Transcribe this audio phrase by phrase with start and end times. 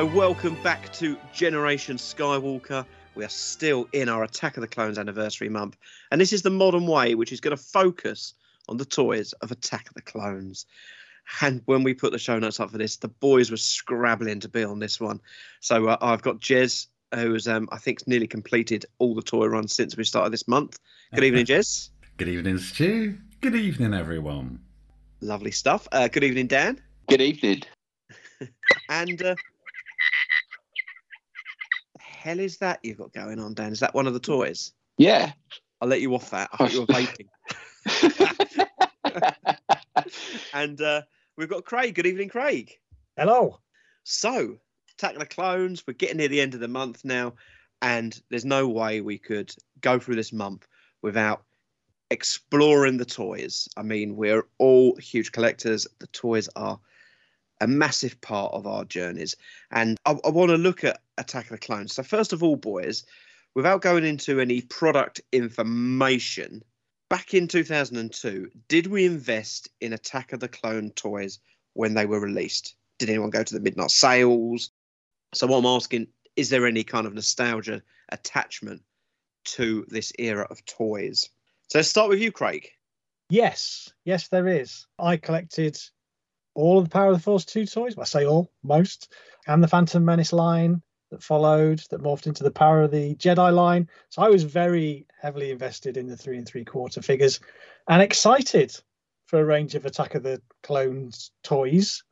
[0.00, 2.86] Hello, welcome back to Generation Skywalker.
[3.14, 5.76] We are still in our Attack of the Clones anniversary month,
[6.10, 8.32] and this is the modern way, which is going to focus
[8.66, 10.64] on the toys of Attack of the Clones.
[11.42, 14.48] And when we put the show notes up for this, the boys were scrabbling to
[14.48, 15.20] be on this one.
[15.60, 19.74] So uh, I've got Jez, who's um, I think nearly completed all the toy runs
[19.74, 20.78] since we started this month.
[21.14, 21.90] Good evening, Jez.
[22.16, 23.18] Good evening, Stu.
[23.42, 24.60] Good evening, everyone.
[25.20, 25.86] Lovely stuff.
[25.92, 26.80] Uh, good evening, Dan.
[27.06, 27.64] Good evening.
[28.88, 29.34] and uh,
[32.20, 33.72] hell is that you've got going on, Dan?
[33.72, 34.72] Is that one of the toys?
[34.98, 35.32] Yeah.
[35.80, 36.50] I'll let you off that.
[36.52, 37.28] I thought you were vaping.
[40.52, 41.02] and uh,
[41.38, 41.94] we've got Craig.
[41.94, 42.78] Good evening, Craig.
[43.16, 43.60] Hello.
[44.04, 44.58] So,
[44.98, 47.32] Attack the Clones, we're getting near the end of the month now,
[47.80, 50.68] and there's no way we could go through this month
[51.00, 51.42] without
[52.10, 53.66] exploring the toys.
[53.78, 55.86] I mean, we're all huge collectors.
[56.00, 56.78] The toys are
[57.62, 59.36] a massive part of our journeys.
[59.70, 61.94] And I, I want to look at Attack of the Clones.
[61.94, 63.04] So, first of all, boys,
[63.54, 66.62] without going into any product information,
[67.08, 71.38] back in 2002, did we invest in Attack of the Clone toys
[71.74, 72.74] when they were released?
[72.98, 74.70] Did anyone go to the midnight sales?
[75.34, 78.82] So, what I'm asking, is there any kind of nostalgia attachment
[79.44, 81.28] to this era of toys?
[81.68, 82.68] So, let's start with you, Craig.
[83.28, 84.86] Yes, yes, there is.
[84.98, 85.78] I collected
[86.54, 87.94] all of the Power of the Force 2 toys.
[87.96, 89.12] I say all, most,
[89.46, 93.52] and the Phantom Menace line that followed, that morphed into the Power of the Jedi
[93.52, 93.88] line.
[94.08, 97.40] So I was very heavily invested in the three and three quarter figures
[97.88, 98.76] and excited
[99.26, 102.02] for a range of Attack of the Clones toys.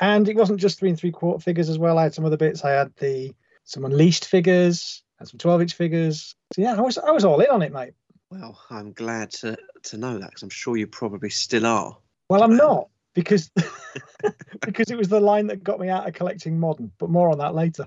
[0.00, 1.98] And it wasn't just three and three quarter figures as well.
[1.98, 2.64] I had some other bits.
[2.64, 3.34] I had the
[3.64, 6.34] some unleashed figures and some 12 inch figures.
[6.54, 7.92] So yeah, I was I was all in on it, mate.
[8.30, 11.96] Well, I'm glad to to know that because I'm sure you probably still are.
[12.28, 13.50] Well, I'm um, not because
[14.60, 16.90] because it was the line that got me out of collecting modern.
[16.98, 17.86] But more on that later.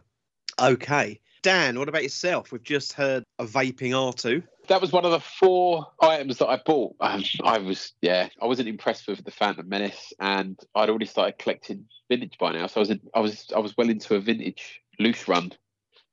[0.59, 2.51] Okay, Dan, what about yourself?
[2.51, 4.43] We've just heard a vaping R2.
[4.67, 6.95] That was one of the four items that I bought.
[7.01, 11.37] Um, I was, yeah, I wasn't impressed with the Phantom Menace, and I'd already started
[11.37, 12.67] collecting vintage by now.
[12.67, 15.51] So I was, in, I was, I was well into a vintage loose run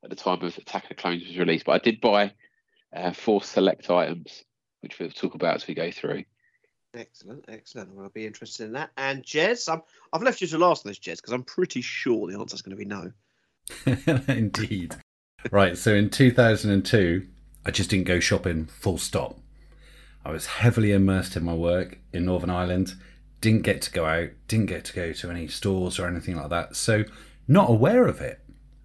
[0.02, 1.66] at the time of Attack of the Clones was released.
[1.66, 2.32] But I did buy
[2.94, 4.44] uh, four select items,
[4.80, 6.24] which we'll talk about as we go through.
[6.94, 7.94] Excellent, excellent.
[7.94, 8.90] Well, I'll be interested in that.
[8.96, 9.80] And Jez, i
[10.12, 12.62] have left you to last on this, Jez, because I'm pretty sure the answer is
[12.62, 13.12] going to be no.
[14.28, 14.96] Indeed.
[15.50, 15.76] right.
[15.76, 17.26] So in 2002,
[17.64, 18.66] I just didn't go shopping.
[18.66, 19.38] Full stop.
[20.24, 22.94] I was heavily immersed in my work in Northern Ireland.
[23.40, 24.30] Didn't get to go out.
[24.48, 26.76] Didn't get to go to any stores or anything like that.
[26.76, 27.04] So
[27.48, 28.40] not aware of it.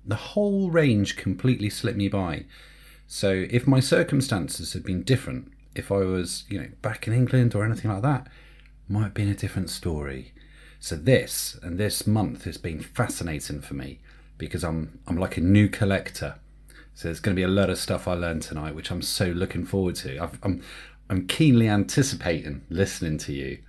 [0.06, 2.46] The whole range completely slipped me by.
[3.08, 7.54] So if my circumstances had been different, if I was, you know, back in England
[7.54, 8.28] or anything like that,
[8.88, 10.34] might have been a different story.
[10.80, 14.00] So this and this month has been fascinating for me
[14.38, 16.36] because I'm I'm like a new collector.
[16.94, 19.26] So there's going to be a lot of stuff I learned tonight, which I'm so
[19.26, 20.18] looking forward to.
[20.18, 20.62] I've, I'm
[21.10, 23.60] I'm keenly anticipating listening to you,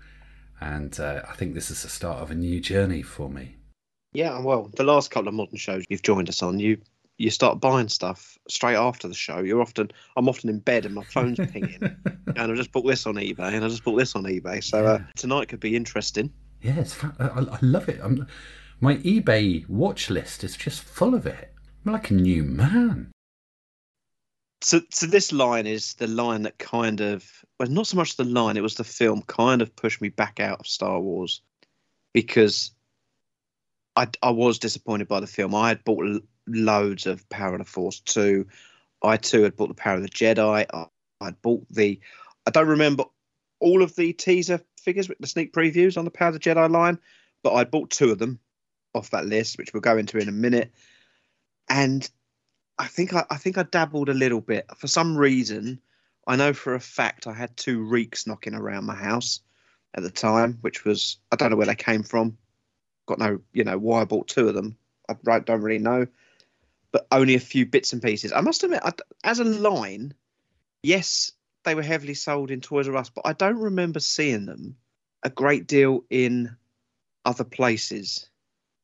[0.60, 3.56] and uh, I think this is the start of a new journey for me.
[4.12, 6.78] Yeah, well, the last couple of modern shows you've joined us on, you
[7.19, 9.38] you start buying stuff straight after the show.
[9.38, 11.78] You're often I'm often in bed and my phone's pinging,
[12.36, 14.62] and I just bought this on eBay and I just bought this on eBay.
[14.62, 16.32] So uh, tonight could be interesting.
[16.62, 18.00] Yeah, it's fa- I, I love it.
[18.02, 18.26] I'm,
[18.81, 21.52] my eBay watch list is just full of it.
[21.84, 23.11] I'm like a new man.
[24.61, 27.25] So, so this line is the line that kind of
[27.58, 28.56] well, not so much the line.
[28.56, 31.40] It was the film kind of pushed me back out of Star Wars
[32.12, 32.73] because
[33.94, 35.55] I I was disappointed by the film.
[35.55, 38.46] I had bought loads of Power of the Force two.
[39.02, 40.67] I too had bought the Power of the Jedi.
[40.72, 40.87] I,
[41.20, 42.00] I'd bought the.
[42.46, 43.05] I don't remember
[43.61, 46.99] all of the teaser figures, the sneak previews on the Power of the Jedi line,
[47.43, 48.38] but I bought two of them
[48.96, 50.72] off that list, which we'll go into in a minute.
[51.69, 52.08] And
[52.78, 54.66] I think I, I think I dabbled a little bit.
[54.76, 55.81] For some reason,
[56.26, 59.40] I know for a fact I had two reeks knocking around my house
[59.94, 62.38] at the time, which was I don't know where they came from.
[63.06, 64.76] Got no, you know, why I bought two of them.
[65.08, 66.06] I don't really know,
[66.90, 68.32] but only a few bits and pieces.
[68.32, 70.14] I must admit, I, as a line,
[70.82, 71.31] yes,
[71.64, 74.76] they were heavily sold in Toys R Us, but I don't remember seeing them
[75.22, 76.56] a great deal in
[77.25, 78.28] other places.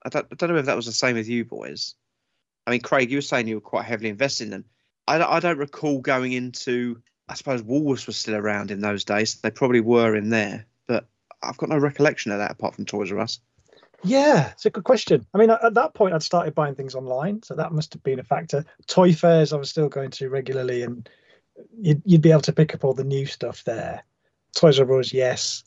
[0.05, 1.95] I don't, I don't know if that was the same with you boys.
[2.67, 4.65] I mean, Craig, you were saying you were quite heavily invested in them.
[5.07, 7.01] I, I don't recall going into.
[7.29, 9.37] I suppose Woolworths was still around in those days.
[9.37, 11.07] They probably were in there, but
[11.43, 13.41] I've got no recollection of that apart from Toys R Us.
[14.05, 15.25] Yeah, it's a good question.
[15.33, 18.03] I mean, at at that point, I'd started buying things online, so that must have
[18.03, 18.65] been a factor.
[18.89, 21.09] Toy fairs, I was still going to regularly, and
[21.81, 24.03] you'd, you'd be able to pick up all the new stuff there.
[24.57, 25.65] Toys R Us, yes.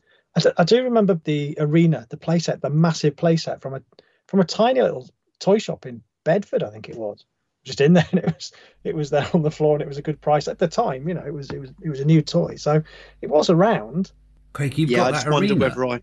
[0.58, 3.82] I do remember the arena, the playset, the massive playset from a
[4.28, 7.26] from a tiny little toy shop in Bedford, I think it was.
[7.64, 8.52] Just in there, and it was
[8.84, 11.08] it was there on the floor, and it was a good price at the time.
[11.08, 12.82] You know, it was it was it was a new toy, so
[13.22, 14.12] it was around.
[14.54, 15.56] Craig, you've yeah, got I that just arena.
[15.56, 16.02] whether I.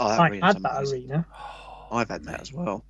[0.00, 1.10] Oh, that I arena's had that amazing.
[1.10, 1.26] arena.
[1.92, 2.84] I've had that as well.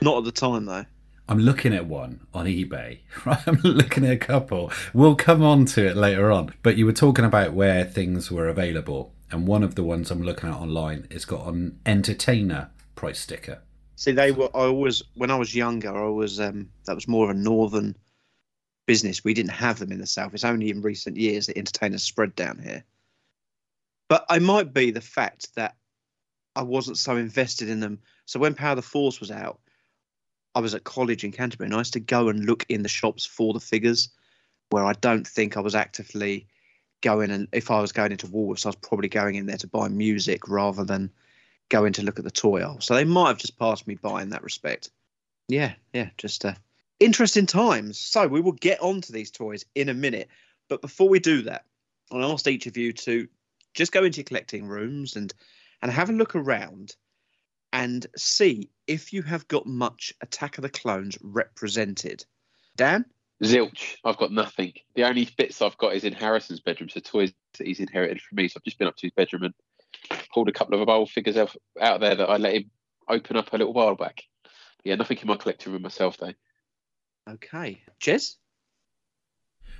[0.00, 0.84] Not at the time though.
[1.28, 2.98] I'm looking at one on eBay.
[3.24, 4.70] Right, I'm looking at a couple.
[4.92, 6.52] We'll come on to it later on.
[6.62, 10.22] But you were talking about where things were available, and one of the ones I'm
[10.22, 13.62] looking at online has got an entertainer price sticker.
[13.96, 14.50] See, they were.
[14.54, 16.40] I always, when I was younger, I was.
[16.40, 17.96] Um, that was more of a northern
[18.86, 19.24] business.
[19.24, 20.34] We didn't have them in the south.
[20.34, 22.84] It's only in recent years that entertainers spread down here.
[24.08, 25.76] But I might be the fact that
[26.56, 28.00] I wasn't so invested in them.
[28.26, 29.60] So when Power the Force was out,
[30.54, 32.88] I was at college in Canterbury, and I used to go and look in the
[32.88, 34.10] shops for the figures.
[34.70, 36.48] Where I don't think I was actively
[37.00, 39.68] going, and if I was going into Woolworths, I was probably going in there to
[39.68, 41.10] buy music rather than
[41.68, 42.80] going to look at the toy aisle.
[42.80, 44.90] So they might have just passed me by in that respect.
[45.48, 46.54] Yeah, yeah, just uh,
[47.00, 47.98] interesting times.
[47.98, 50.28] So we will get on to these toys in a minute.
[50.68, 51.64] But before we do that,
[52.10, 53.28] I asked each of you to
[53.74, 55.32] just go into your collecting rooms and
[55.82, 56.94] and have a look around
[57.72, 62.24] and see if you have got much Attack of the Clones represented.
[62.76, 63.04] Dan?
[63.42, 63.96] Zilch.
[64.04, 64.72] I've got nothing.
[64.94, 68.36] The only bits I've got is in Harrison's bedroom, so toys that he's inherited from
[68.36, 68.48] me.
[68.48, 69.54] So I've just been up to his bedroom and
[70.34, 72.70] pulled a couple of old figures out, out there that I let him
[73.08, 74.22] open up a little while back.
[74.82, 76.34] Yeah, nothing in my collecting room myself though.
[77.30, 77.82] Okay.
[78.02, 78.34] Jez?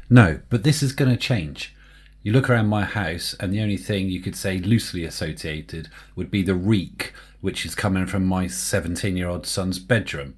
[0.08, 1.74] No, but this is going to change.
[2.22, 6.30] You look around my house, and the only thing you could say loosely associated would
[6.30, 10.36] be the reek, which is coming from my 17 year old son's bedroom.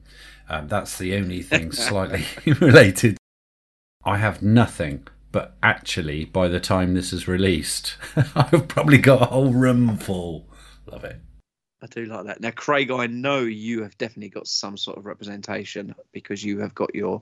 [0.49, 2.25] Um, that's the only thing slightly
[2.61, 3.19] related.
[4.05, 7.99] I have nothing, but actually, by the time this is released,
[8.35, 10.49] I've probably got a whole room full.
[10.87, 11.21] Love it.
[11.83, 12.41] I do like that.
[12.41, 16.75] Now, Craig, I know you have definitely got some sort of representation because you have
[16.75, 17.21] got your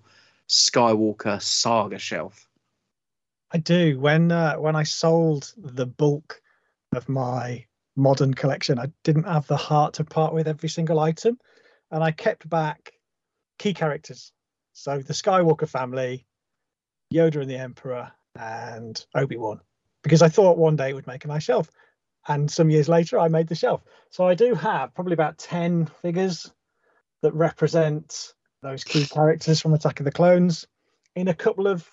[0.48, 2.46] Skywalker saga shelf.
[3.50, 3.98] I do.
[3.98, 6.40] When uh, when I sold the bulk
[6.94, 7.64] of my
[7.96, 11.36] modern collection, I didn't have the heart to part with every single item,
[11.90, 12.92] and I kept back
[13.58, 14.30] key characters.
[14.72, 16.26] So the Skywalker family,
[17.14, 19.60] Yoda and the Emperor, and Obi Wan,
[20.02, 21.70] because I thought one day it would make a nice shelf.
[22.26, 23.82] And some years later, I made the shelf.
[24.10, 26.50] So I do have probably about ten figures
[27.22, 30.66] that represent those key characters from Attack of the Clones
[31.14, 31.88] in a couple of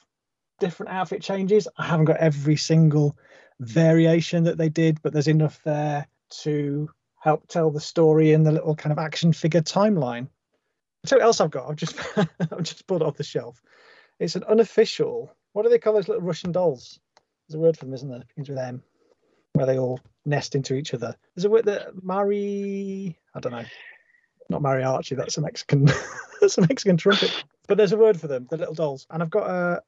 [0.60, 1.68] different outfit changes.
[1.78, 3.18] I haven't got every single
[3.60, 6.08] variation that they did, but there's enough there
[6.44, 10.28] to help tell the story in the little kind of action figure timeline.
[11.06, 11.70] So what else I've got?
[11.70, 13.62] I've just I've just pulled it off the shelf.
[14.22, 15.36] It's an unofficial.
[15.54, 17.00] What do they call those little Russian dolls?
[17.48, 18.22] There's a word for them, isn't there?
[18.22, 18.84] It begins with M,
[19.54, 21.16] where they all nest into each other.
[21.36, 23.18] There's a word that Mari.
[23.36, 23.66] I don't know.
[24.50, 25.16] Not Mari Archie.
[25.16, 25.90] That's a Mexican.
[26.42, 29.08] that's a Mexican trumpet but there's a word for them, the little dolls.
[29.10, 29.82] And I've got a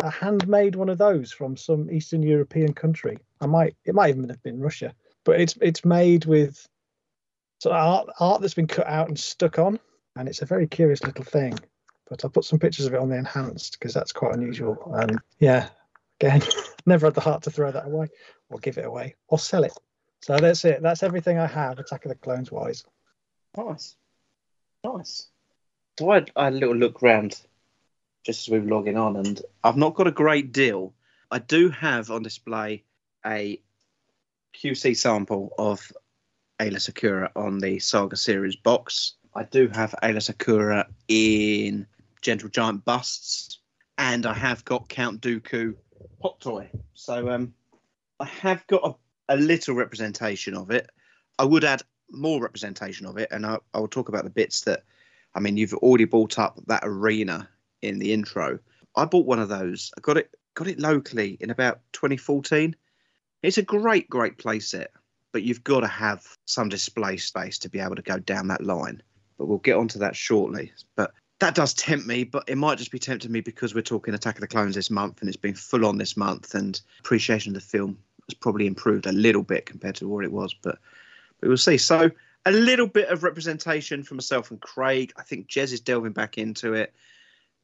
[0.00, 3.18] a handmade one of those from some Eastern European country.
[3.42, 4.94] I might it might even have been Russia,
[5.24, 6.66] but it's it's made with
[7.60, 9.78] sort of art art that's been cut out and stuck on,
[10.16, 11.58] and it's a very curious little thing.
[12.08, 14.94] But I'll put some pictures of it on the enhanced because that's quite unusual.
[14.94, 15.68] And yeah,
[16.20, 16.42] again,
[16.86, 18.08] never had the heart to throw that away
[18.48, 19.72] or give it away or sell it.
[20.22, 20.82] So that's it.
[20.82, 22.84] That's everything I have, Attack of the Clones wise.
[23.56, 23.96] Nice.
[24.84, 25.28] Nice.
[25.98, 27.40] So I I had a little look round
[28.24, 30.94] just as we were logging on, and I've not got a great deal.
[31.30, 32.84] I do have on display
[33.24, 33.60] a
[34.54, 35.92] QC sample of
[36.60, 39.14] Aayla Secura on the Saga series box.
[39.34, 41.86] I do have Aayla Secura in
[42.22, 43.60] Gentle Giant busts,
[43.96, 45.74] and I have got Count Dooku
[46.22, 46.70] hot toy.
[46.94, 47.54] So um,
[48.20, 48.82] I have got
[49.28, 50.88] a, a little representation of it.
[51.38, 54.62] I would add more representation of it, and I, I will talk about the bits
[54.62, 54.84] that.
[55.34, 57.48] I mean, you've already bought up that arena
[57.82, 58.58] in the intro.
[58.96, 59.92] I bought one of those.
[59.96, 62.74] I got it got it locally in about 2014.
[63.42, 64.88] It's a great, great playset,
[65.32, 68.64] but you've got to have some display space to be able to go down that
[68.64, 69.00] line.
[69.36, 70.72] But we'll get onto that shortly.
[70.96, 74.14] But that does tempt me, but it might just be tempting me because we're talking
[74.14, 77.54] Attack of the Clones this month and it's been full on this month and appreciation
[77.54, 80.78] of the film has probably improved a little bit compared to what it was, but,
[81.40, 81.78] we'll see.
[81.78, 82.10] So
[82.44, 85.12] a little bit of representation for myself and Craig.
[85.16, 86.92] I think Jez is delving back into it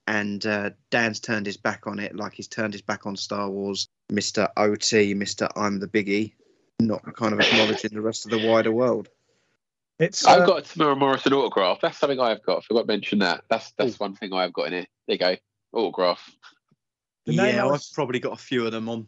[0.06, 3.48] and uh, Dan's turned his back on it, like he's turned his back on Star
[3.50, 3.88] Wars.
[4.10, 6.34] Mister OT, Mister I'm the biggie,
[6.78, 9.08] not kind of acknowledging the rest of the wider world.
[9.98, 11.80] It's I've uh, got a Temuera Morrison autograph.
[11.80, 12.58] That's something I've got.
[12.58, 13.44] I forgot to mention that.
[13.48, 14.86] That's that's one thing I've got in here.
[15.06, 15.36] There you go.
[15.72, 16.30] Autograph.
[17.26, 19.06] The name yeah, I I've probably got a few of them on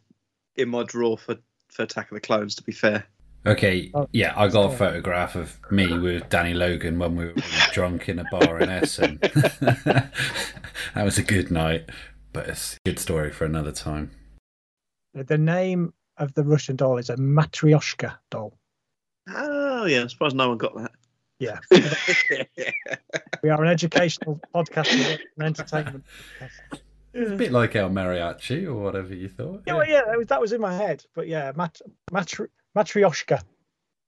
[0.56, 1.36] in my drawer for
[1.68, 2.54] for Attack of the Clones.
[2.54, 3.04] To be fair,
[3.46, 7.32] Okay, Oh, yeah, I got a photograph of me with Danny Logan when we were
[7.36, 9.18] really drunk in a bar in Essen.
[9.22, 10.10] that
[10.96, 11.88] was a good night,
[12.32, 14.10] but it's a good story for another time.
[15.14, 18.58] the name of the Russian doll is a Matryoshka doll.
[19.28, 20.90] oh Oh, yeah, I'm surprised no one got that.
[21.38, 21.60] Yeah,
[23.42, 26.04] we are an educational podcast, and an entertainment.
[26.40, 26.80] podcast.
[27.12, 29.62] It's a bit like El Mariachi or whatever you thought.
[29.64, 33.40] Yeah, well, yeah, that was, that was in my head, but yeah, mat, matri, Matryoshka.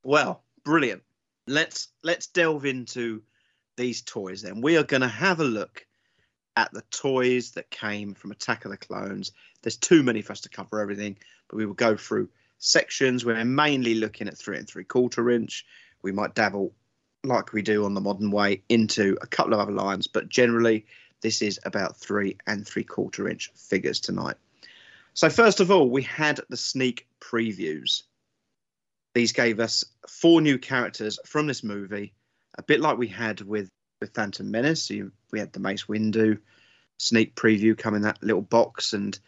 [0.02, 1.04] Well, brilliant.
[1.46, 3.22] Let's let's delve into
[3.76, 4.60] these toys then.
[4.60, 5.86] We are going to have a look
[6.56, 9.30] at the toys that came from Attack of the Clones.
[9.62, 11.18] There's too many for us to cover everything,
[11.48, 13.24] but we will go through sections.
[13.24, 15.64] We're mainly looking at three and three quarter inch.
[16.02, 16.72] We might dabble,
[17.24, 20.86] like we do on the modern way, into a couple of other lines, but generally,
[21.20, 24.36] this is about three and three quarter inch figures tonight.
[25.14, 28.04] So, first of all, we had the sneak previews.
[29.14, 32.12] These gave us four new characters from this movie,
[32.56, 33.68] a bit like we had with
[34.00, 34.90] with Phantom Menace.
[34.90, 36.38] You, we had the Mace Windu
[36.98, 39.18] sneak preview come in that little box, and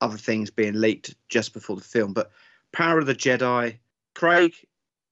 [0.00, 2.12] other things being leaked just before the film.
[2.12, 2.30] But
[2.74, 3.78] Power of the Jedi,
[4.14, 4.52] Craig,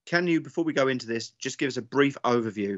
[0.05, 2.77] can you before we go into this just give us a brief overview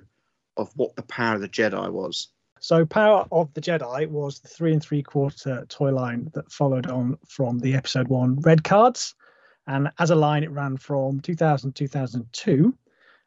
[0.58, 2.28] of what the Power of the Jedi was?
[2.60, 6.88] So, Power of the Jedi was the three and three quarter toy line that followed
[6.88, 9.16] on from the episode one red cards.
[9.68, 12.78] And as a line, it ran from 2000 2002.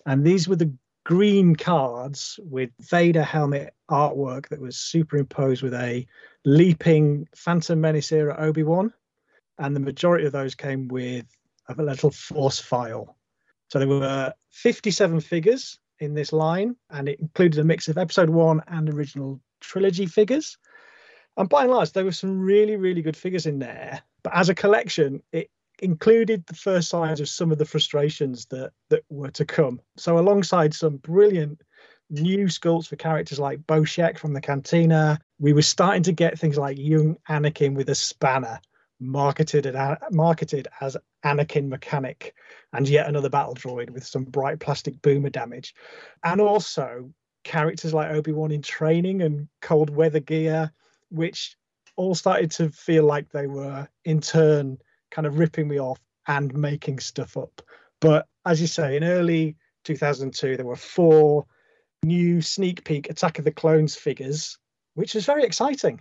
[0.07, 0.73] And these were the
[1.05, 6.07] green cards with Vader helmet artwork that was superimposed with a
[6.45, 8.93] leaping Phantom Menace era Obi Wan.
[9.59, 11.27] And the majority of those came with
[11.77, 13.17] a little force file.
[13.69, 18.31] So there were 57 figures in this line, and it included a mix of episode
[18.31, 20.57] one and original trilogy figures.
[21.37, 24.03] And by and large, there were some really, really good figures in there.
[24.23, 28.73] But as a collection, it included the first signs of some of the frustrations that
[28.89, 29.81] that were to come.
[29.97, 31.61] So alongside some brilliant
[32.11, 36.57] new sculpts for characters like Boshek from the Cantina, we were starting to get things
[36.57, 38.61] like young Anakin with a spanner
[39.01, 42.35] marketed and marketed as Anakin mechanic
[42.73, 45.75] and yet another battle droid with some bright plastic boomer damage.
[46.25, 47.13] And also
[47.45, 50.73] characters like Obi-Wan in training and cold weather gear
[51.11, 51.57] which
[51.97, 54.79] all started to feel like they were in turn
[55.11, 57.63] kind of ripping me off and making stuff up.
[58.01, 61.47] But as you say in early 2002 there were four
[62.03, 64.59] new sneak peek attack of the clones figures
[64.95, 66.01] which was very exciting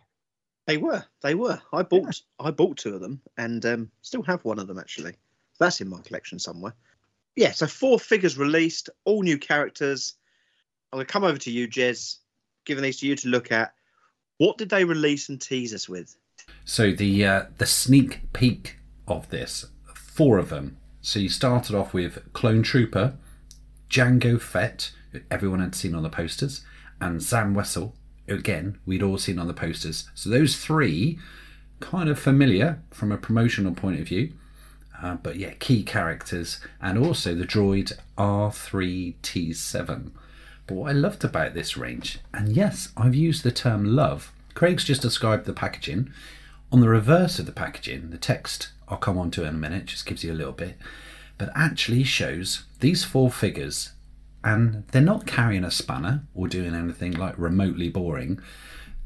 [0.68, 1.60] They were, they were.
[1.72, 5.14] I bought, I bought two of them, and um, still have one of them actually.
[5.60, 6.74] That's in my collection somewhere.
[7.38, 10.16] Yeah, so four figures released, all new characters.
[10.92, 12.18] I'm gonna come over to you, Jez.
[12.66, 13.74] Giving these to you to look at.
[14.40, 16.16] What did they release and tease us with?
[16.66, 20.78] So the uh, the sneak peek of this, four of them.
[21.02, 23.16] So you started off with Clone Trooper,
[23.90, 24.92] Jango Fett,
[25.32, 26.66] everyone had seen on the posters,
[27.00, 27.94] and Zam Wesell,
[28.28, 30.10] again, we'd all seen on the posters.
[30.16, 31.20] So those three,
[31.80, 34.34] kind of familiar from a promotional point of view.
[35.02, 40.12] Uh, but yeah, key characters, and also the droid R3T7.
[40.66, 44.84] But what I loved about this range, and yes, I've used the term love, Craig's
[44.84, 46.12] just described the packaging.
[46.72, 49.86] On the reverse of the packaging, the text I'll come on to in a minute,
[49.86, 50.78] just gives you a little bit,
[51.38, 53.92] but actually shows these four figures,
[54.48, 58.40] and they're not carrying a spanner or doing anything like remotely boring.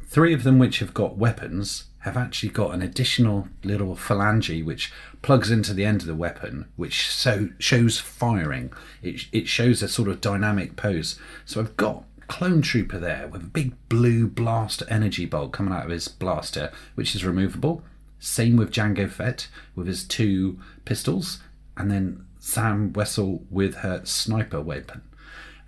[0.05, 4.93] Three of them, which have got weapons, have actually got an additional little phalange which
[5.23, 8.71] plugs into the end of the weapon, which so shows firing.
[9.01, 11.19] It, it shows a sort of dynamic pose.
[11.43, 15.85] So I've got clone trooper there with a big blue blast energy bolt coming out
[15.85, 17.81] of his blaster, which is removable.
[18.19, 21.39] Same with Jango Fett with his two pistols,
[21.75, 25.01] and then Zam Wesell with her sniper weapon.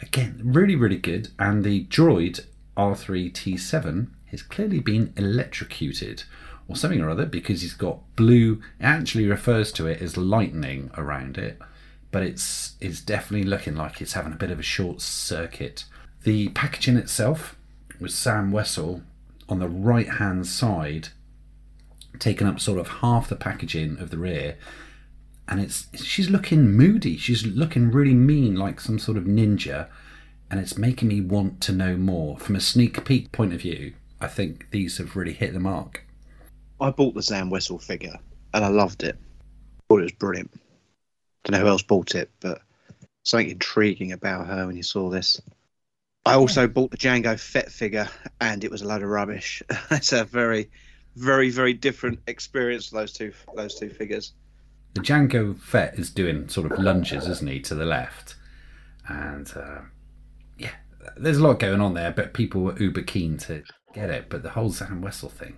[0.04, 1.30] Again, really, really good.
[1.40, 2.46] And the droid
[2.76, 6.24] R3T7 has clearly been electrocuted
[6.68, 8.62] or something or other because he's got blue.
[8.82, 11.58] It actually refers to it as lightning around it,
[12.12, 15.86] but it's it's definitely looking like it's having a bit of a short circuit.
[16.24, 17.56] The packaging itself
[18.00, 19.04] was Zam Wesell
[19.48, 21.10] on the right hand side,
[22.20, 24.58] taking up sort of half the packaging of the rear.
[25.48, 27.18] And it's she's looking moody.
[27.18, 29.90] She's looking really mean, like some sort of ninja,
[30.50, 32.38] and it's making me want to know more.
[32.38, 36.06] From a sneak peek point of view, I think these have really hit the mark.
[36.80, 38.18] I bought the Zam Wesell figure
[38.54, 39.18] and I loved it.
[39.88, 40.52] Thought it was brilliant.
[41.44, 42.62] Don't know who else bought it, but
[43.24, 45.42] something intriguing about her when you saw this.
[46.26, 48.08] I also bought the Jango Fett figure
[48.40, 49.62] and it was a load of rubbish.
[49.92, 50.70] it's a very,
[51.16, 54.34] very, very different experience those two those two figures.
[54.94, 58.36] The Jango Fett is doing sort of lunges, isn't he, to the left?
[59.08, 59.82] And uh,
[60.58, 60.74] yeah,
[61.18, 64.30] there's a lot going on there, but people were uber keen to get it.
[64.30, 65.58] But the whole Zam Wesell thing,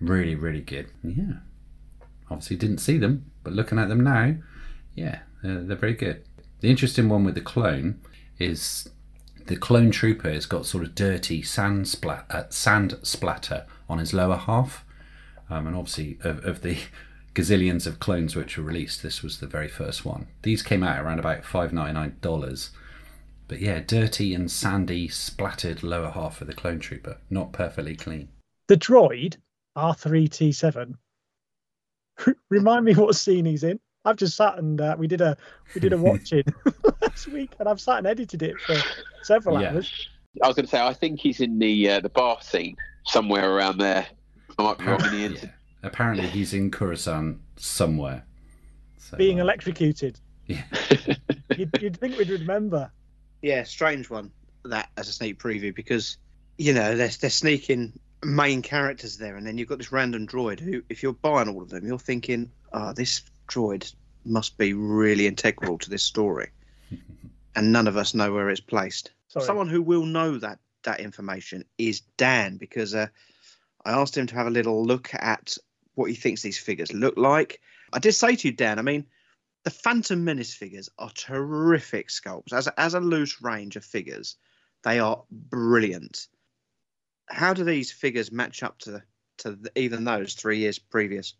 [0.00, 0.88] really, really good.
[1.02, 1.38] Yeah.
[2.30, 4.36] Obviously didn't see them, but looking at them now,
[4.94, 6.24] yeah, they're, they're very good.
[6.60, 8.00] The interesting one with the clone
[8.38, 8.88] is
[9.46, 14.14] the clone trooper has got sort of dirty sand, splat, uh, sand splatter on his
[14.14, 14.84] lower half.
[15.48, 16.78] Um, and obviously, of, of the
[17.34, 20.26] gazillions of clones which were released, this was the very first one.
[20.42, 22.70] These came out around about $5.99.
[23.48, 28.28] But yeah, dirty and sandy, splattered lower half of the clone trooper, not perfectly clean.
[28.68, 29.36] The droid
[29.76, 30.94] R3T7.
[32.50, 33.80] Remind me what scene he's in.
[34.04, 35.36] I've just sat and uh, we did a
[35.74, 36.44] we did a watching
[37.02, 38.76] last week, and I've sat and edited it for
[39.22, 39.72] several Yeah.
[39.72, 40.08] hours.
[40.42, 43.52] I was going to say, I think he's in the uh, the bar scene somewhere
[43.52, 44.06] around there.
[44.58, 45.50] I might be wrong in the end.
[45.82, 45.88] Yeah.
[45.88, 48.24] Apparently, he's in Coruscant somewhere.
[48.98, 50.18] So, Being uh, electrocuted.
[50.46, 50.62] Yeah.
[51.56, 52.90] You'd, you'd think we'd remember.
[53.42, 54.30] Yeah, strange one
[54.64, 56.16] that as a sneak preview because
[56.58, 60.60] you know they're they're sneaking main characters there, and then you've got this random droid
[60.60, 63.92] who, if you're buying all of them, you're thinking, "Ah, this droid
[64.24, 66.50] must be really integral to this story,"
[67.56, 69.12] and none of us know where it's placed.
[69.28, 69.44] Sorry.
[69.44, 73.06] Someone who will know that that information is Dan because uh,
[73.84, 75.56] I asked him to have a little look at
[75.94, 77.60] what he thinks these figures look like.
[77.92, 78.78] I did say to you, Dan.
[78.78, 79.06] I mean,
[79.64, 82.52] the Phantom Menace figures are terrific sculpts.
[82.52, 84.36] As a, as a loose range of figures,
[84.84, 86.28] they are brilliant.
[87.28, 89.02] How do these figures match up to
[89.38, 91.34] to the, even those three years previous?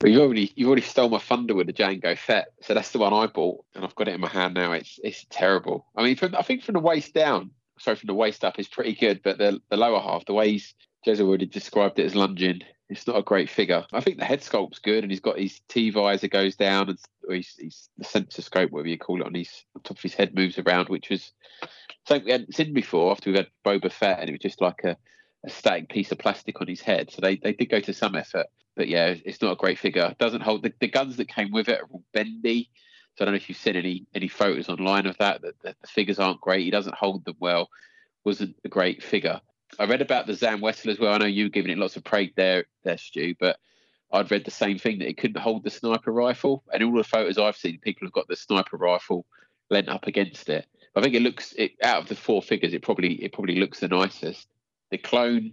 [0.00, 2.98] But you already you already stole my thunder with the Jango Fett, so that's the
[2.98, 4.72] one I bought, and I've got it in my hand now.
[4.72, 5.86] It's it's terrible.
[5.96, 8.68] I mean, from, I think from the waist down, sorry, from the waist up is
[8.68, 10.74] pretty good, but the the lower half, the way he's
[11.06, 13.84] Jez already described it as lunging, it's not a great figure.
[13.92, 16.98] I think the head sculpt's good, and he's got his T visor goes down, and
[17.28, 20.02] or he's, he's the sensor scope, whatever you call it, on his on top of
[20.02, 21.32] his head moves around, which was
[22.06, 23.10] something we hadn't seen before.
[23.10, 24.96] After we've had Boba Fett, and it was just like a,
[25.44, 27.10] a static piece of plastic on his head.
[27.10, 30.14] So they they did go to some effort, but yeah, it's not a great figure.
[30.18, 32.70] Doesn't hold the, the guns that came with it are all bendy.
[33.16, 35.42] So I don't know if you've seen any any photos online of that.
[35.42, 36.64] That the, the figures aren't great.
[36.64, 37.68] He doesn't hold them well.
[38.24, 39.40] Wasn't a great figure.
[39.78, 41.14] I read about the Zam Wesell as well.
[41.14, 43.58] I know you've given it lots of praise there, there, Stu, but
[44.12, 46.64] I'd read the same thing that it couldn't hold the sniper rifle.
[46.72, 49.26] And all the photos I've seen, people have got the sniper rifle
[49.70, 50.66] lent up against it.
[50.96, 53.80] I think it looks it, out of the four figures, it probably it probably looks
[53.80, 54.48] the nicest.
[54.90, 55.52] The clone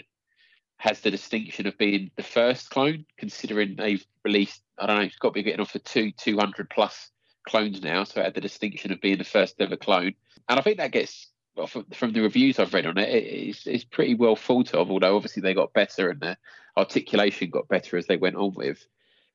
[0.78, 4.62] has the distinction of being the first clone, considering they've released.
[4.80, 7.12] I don't know, it's got to be getting off for two two hundred plus
[7.48, 10.16] clones now, so it had the distinction of being the first ever clone.
[10.50, 13.68] And I think that gets well from, the reviews I've read on it, it it's,
[13.68, 14.92] it's pretty well thought of.
[14.92, 16.38] Although obviously they got better and their
[16.78, 18.86] articulation got better as they went on with.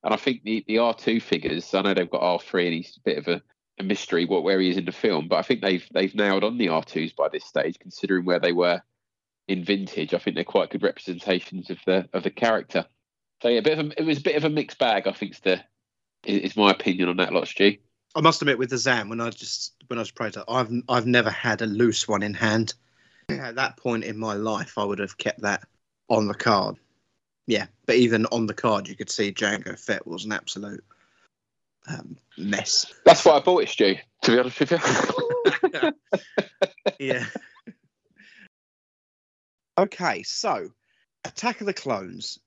[0.02, 2.74] And I think the the R two figures, I know they've got R three, and
[2.74, 3.42] he's a bit of a,
[3.78, 6.44] a mystery what where he is in the film, but I think they've they've nailed
[6.44, 8.82] on the R twos by this stage, considering where they were
[9.48, 10.14] in vintage.
[10.14, 12.86] I think they're quite good representations of the of the character.
[13.42, 15.06] So yeah, a bit of a, it was a bit of a mixed bag.
[15.06, 15.60] I think is the
[16.24, 17.76] is my opinion on that lot, Stu.
[18.14, 21.06] I must admit, with the Zam, when I just when I was proto, I've I've
[21.06, 22.74] never had a loose one in hand.
[23.28, 25.62] At that point in my life, I would have kept that
[26.08, 26.76] on the card.
[27.46, 30.84] Yeah, but even on the card, you could see Jango Fett was an absolute
[31.88, 32.92] um, mess.
[33.04, 33.96] That's why I bought it, Stu.
[34.22, 35.92] To be honest with you.
[36.98, 37.26] yeah.
[39.78, 40.70] Okay, so
[41.24, 42.38] Attack of the Clones,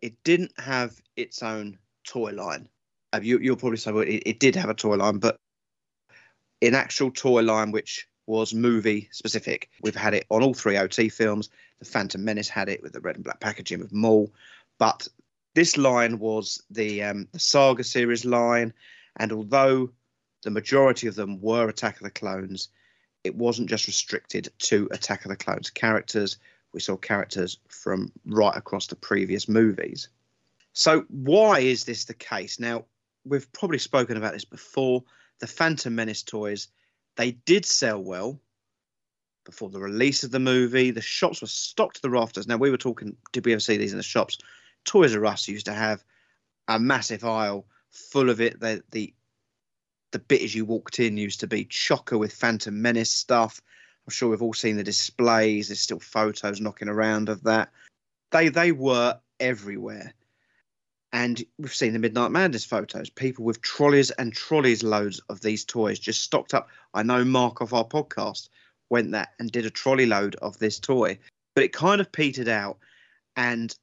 [0.00, 2.68] it didn't have its own toy line.
[3.20, 5.36] You, you'll probably say, well, it, it did have a toy line, but
[6.60, 11.08] in actual toy line, which was movie specific, we've had it on all three OT
[11.08, 11.50] films.
[11.80, 14.32] The Phantom Menace had it with the red and black packaging with Maul,
[14.78, 15.08] but
[15.54, 18.72] this line was the um, the Saga series line,
[19.16, 19.90] and although
[20.42, 22.68] the majority of them were Attack of the Clones,
[23.24, 26.38] it wasn't just restricted to Attack of the Clones characters.
[26.72, 30.08] We saw characters from right across the previous movies.
[30.72, 32.58] So, why is this the case?
[32.58, 32.86] Now,
[33.24, 35.04] we've probably spoken about this before.
[35.40, 36.68] The Phantom Menace toys,
[37.16, 38.40] they did sell well
[39.44, 40.90] before the release of the movie.
[40.90, 42.46] The shops were stocked to the rafters.
[42.46, 44.38] Now, we were talking, did we ever see these in the shops?
[44.84, 46.04] Toys R Us used to have
[46.68, 48.60] a massive aisle full of it.
[48.60, 49.12] The, the
[50.12, 53.62] the bit as you walked in used to be chocker with Phantom Menace stuff.
[54.06, 55.68] I'm sure we've all seen the displays.
[55.68, 57.70] There's still photos knocking around of that.
[58.30, 60.12] They they were everywhere.
[61.12, 63.10] And we've seen the Midnight Madness photos.
[63.10, 66.68] People with trolleys and trolleys loads of these toys just stocked up.
[66.94, 68.48] I know Mark off our podcast
[68.88, 71.18] went there and did a trolley load of this toy.
[71.54, 72.78] But it kind of petered out
[73.36, 73.74] and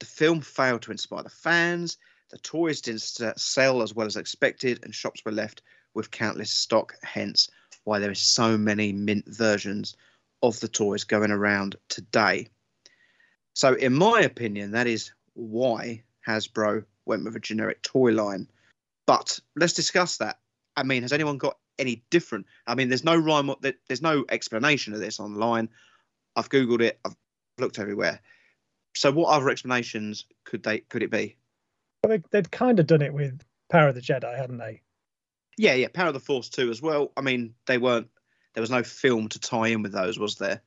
[0.00, 1.98] the film failed to inspire the fans.
[2.30, 3.02] The toys didn't
[3.38, 5.62] sell as well as expected, and shops were left
[5.94, 7.48] with countless stock, hence
[7.84, 9.96] why there is so many mint versions
[10.42, 12.48] of the toys going around today.
[13.54, 18.48] So, in my opinion, that is why Hasbro went with a generic toy line.
[19.06, 20.38] But let's discuss that.
[20.76, 22.46] I mean, has anyone got any different?
[22.66, 25.68] I mean, there's no rhyme, that there's no explanation of this online.
[26.36, 26.98] I've googled it.
[27.04, 27.16] I've
[27.58, 28.20] looked everywhere.
[28.94, 31.36] So, what other explanations could they could it be?
[32.04, 34.82] Well, they, would kind of done it with Power of the Jedi, hadn't they?
[35.56, 37.12] Yeah, yeah, Power of the Force too as well.
[37.16, 38.08] I mean, they weren't.
[38.54, 40.62] There was no film to tie in with those, was there?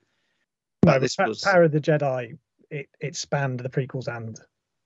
[0.86, 2.38] No, this pa- was Power of the Jedi.
[2.70, 4.40] It it spanned the prequels and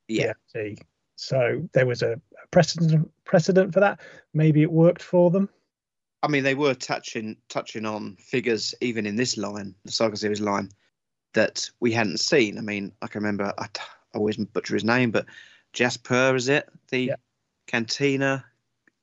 [0.09, 0.33] yeah.
[0.53, 0.77] The
[1.15, 2.19] so there was a
[2.51, 3.99] precedent precedent for that.
[4.33, 5.49] Maybe it worked for them.
[6.21, 10.41] I mean, they were touching touching on figures even in this line, the Saga series
[10.41, 10.69] line,
[11.33, 12.57] that we hadn't seen.
[12.57, 15.25] I mean, I can remember I, I always butcher his name, but
[15.73, 17.15] Jasper is it the yeah.
[17.67, 18.43] Cantina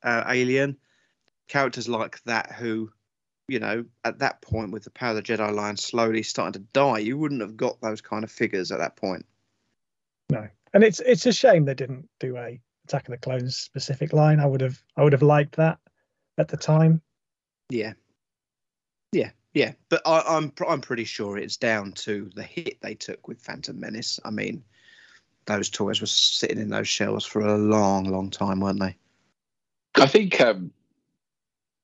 [0.03, 0.77] uh, alien
[1.49, 2.91] characters like that who
[3.49, 6.67] you know at that point with the power of the Jedi line slowly starting to
[6.73, 9.25] die, you wouldn't have got those kind of figures at that point.
[10.31, 14.13] No, and it's it's a shame they didn't do a Attack of the Clones specific
[14.13, 14.39] line.
[14.39, 15.79] I would have I would have liked that
[16.39, 17.03] at the time.
[17.69, 17.95] Yeah,
[19.13, 19.73] yeah, yeah.
[19.89, 23.79] But I, I'm I'm pretty sure it's down to the hit they took with Phantom
[23.79, 24.21] Menace.
[24.25, 24.63] I mean,
[25.47, 28.97] those toys were sitting in those shelves for a long, long time, weren't they?
[29.97, 30.71] I think um,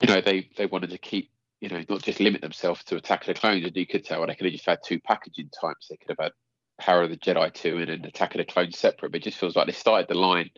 [0.01, 3.23] you know they they wanted to keep you know not just limit themselves to Attack
[3.23, 3.65] of the Clones.
[3.65, 5.89] And you could tell they could have just had two packaging types.
[5.89, 6.33] They could have had
[6.79, 9.13] Power of the Jedi two and then Attack of the Clones separate.
[9.13, 10.51] But it just feels like they started the line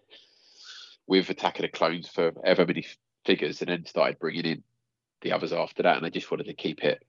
[1.07, 2.87] with Attack of the Clones for ever many
[3.27, 4.63] figures, and then started bringing in
[5.21, 5.97] the others after that.
[5.97, 7.05] And they just wanted to keep it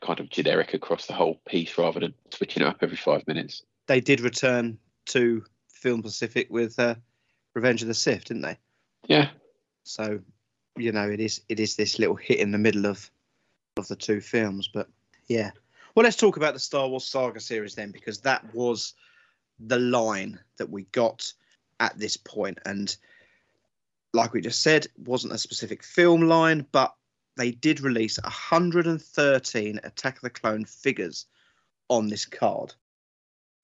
[0.00, 3.62] kind of generic across the whole piece rather than switching it up every five minutes.
[3.86, 6.94] They did return to Film Pacific with uh,
[7.54, 8.58] Revenge of the Sith, didn't they?
[9.06, 9.30] Yeah.
[9.84, 10.20] So,
[10.76, 13.10] you know, it is it is this little hit in the middle of
[13.76, 14.88] of the two films, but
[15.28, 15.52] yeah.
[15.94, 18.94] Well, let's talk about the Star Wars Saga series then, because that was
[19.58, 21.32] the line that we got
[21.80, 22.58] at this point.
[22.64, 22.96] and
[24.14, 26.94] like we just said, wasn't a specific film line, but
[27.36, 31.26] they did release 113 Attack of the Clone figures
[31.88, 32.74] on this card.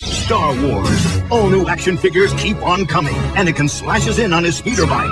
[0.00, 1.20] Star Wars.
[1.30, 3.14] All new action figures keep on coming.
[3.34, 5.10] Anakin slashes in on his speeder bike.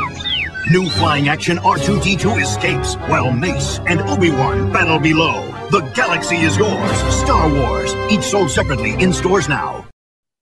[0.70, 5.51] New flying action R2-D2 escapes, while Mace and Obi-Wan battle below.
[5.72, 6.98] The galaxy is yours.
[7.22, 7.94] Star Wars.
[8.12, 9.86] Each sold separately in stores now.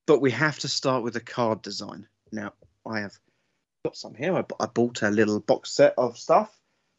[0.08, 2.08] But we have to start with the card design.
[2.32, 2.52] Now,
[2.84, 3.16] I have
[3.84, 4.34] got some here.
[4.34, 6.52] I, I bought a little box set of stuff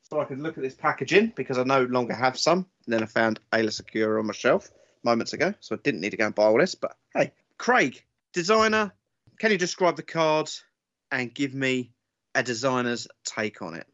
[0.03, 2.67] so I could look at this packaging because I no longer have some.
[2.85, 4.71] And then I found Aayla Secura on my shelf
[5.03, 6.75] moments ago, so I didn't need to go and buy all this.
[6.75, 8.93] But hey, Craig, designer,
[9.39, 10.63] can you describe the cards
[11.11, 11.91] and give me
[12.33, 13.87] a designer's take on it?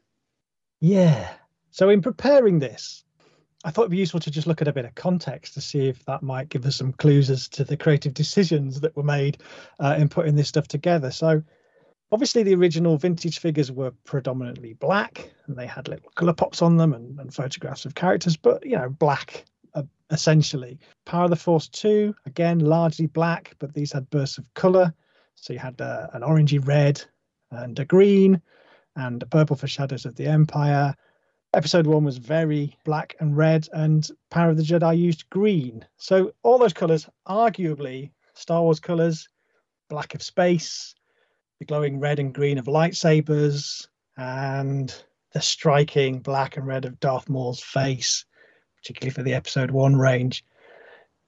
[0.79, 1.27] Yeah.
[1.71, 3.03] So in preparing this,
[3.63, 5.87] I thought it'd be useful to just look at a bit of context to see
[5.87, 9.39] if that might give us some clues as to the creative decisions that were made
[9.79, 11.09] uh, in putting this stuff together.
[11.09, 11.41] So,
[12.11, 16.77] obviously, the original vintage figures were predominantly black and they had little color pops on
[16.77, 20.79] them and, and photographs of characters, but you know, black uh, essentially.
[21.05, 24.93] Power of the Force 2, again, largely black, but these had bursts of color.
[25.33, 27.03] So, you had uh, an orangey red
[27.49, 28.39] and a green
[28.95, 30.95] and a purple for Shadows of the Empire
[31.53, 35.85] episode one was very black and red, and Power of the Jedi used green.
[35.97, 39.27] So all those colours, arguably Star Wars colours,
[39.89, 40.95] black of space,
[41.59, 44.93] the glowing red and green of lightsabers, and
[45.33, 48.25] the striking black and red of Darth Maul's face,
[48.77, 50.43] particularly for the episode one range.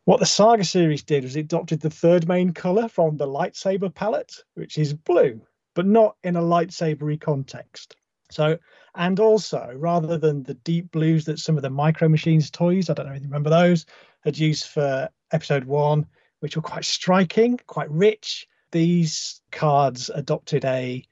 [0.06, 3.94] What the Saga series did was it adopted the third main colour from the lightsaber
[3.94, 5.42] palette, which is blue,
[5.76, 7.96] but not in a lightsabery context.
[8.32, 8.58] So,
[8.96, 12.94] and also rather than the deep blues that some of the Micro Machines toys, I
[12.94, 13.86] don't know if you remember those,
[14.22, 16.06] had used for episode one,
[16.40, 21.04] which were quite striking, quite rich, these cards adopted a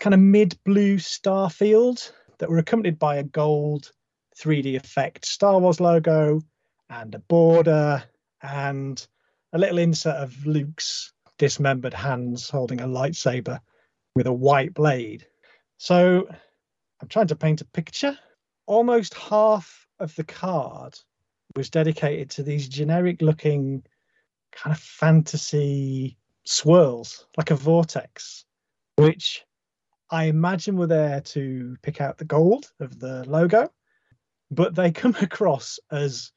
[0.00, 3.92] kind of mid blue star field that were accompanied by a gold
[4.38, 6.40] 3D effect Star Wars logo
[6.88, 8.02] and a border
[8.42, 9.06] and
[9.52, 13.60] a little insert of Luke's dismembered hands holding a lightsaber
[14.14, 15.26] with a white blade.
[15.78, 16.28] So
[17.02, 18.16] I'm trying to paint a picture.
[18.66, 20.96] Almost half of the card
[21.56, 23.82] was dedicated to these generic looking
[24.52, 28.44] kind of fantasy swirls, like a vortex,
[28.96, 29.44] which
[30.10, 33.68] I imagine were there to pick out the gold of the logo,
[34.52, 36.30] but they come across as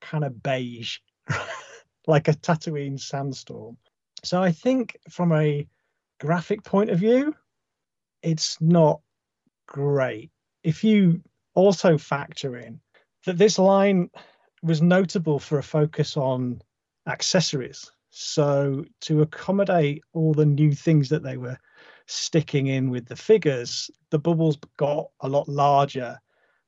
[0.00, 0.98] kind of beige,
[2.06, 3.78] like a Tatooine sandstorm.
[4.22, 5.66] So I think from a
[6.20, 7.34] graphic point of view,
[8.22, 9.00] it's not
[9.66, 10.30] great.
[10.62, 11.22] If you
[11.54, 12.80] also factor in
[13.26, 14.10] that this line
[14.62, 16.60] was notable for a focus on
[17.06, 17.90] accessories.
[18.10, 21.58] So, to accommodate all the new things that they were
[22.06, 26.18] sticking in with the figures, the bubbles got a lot larger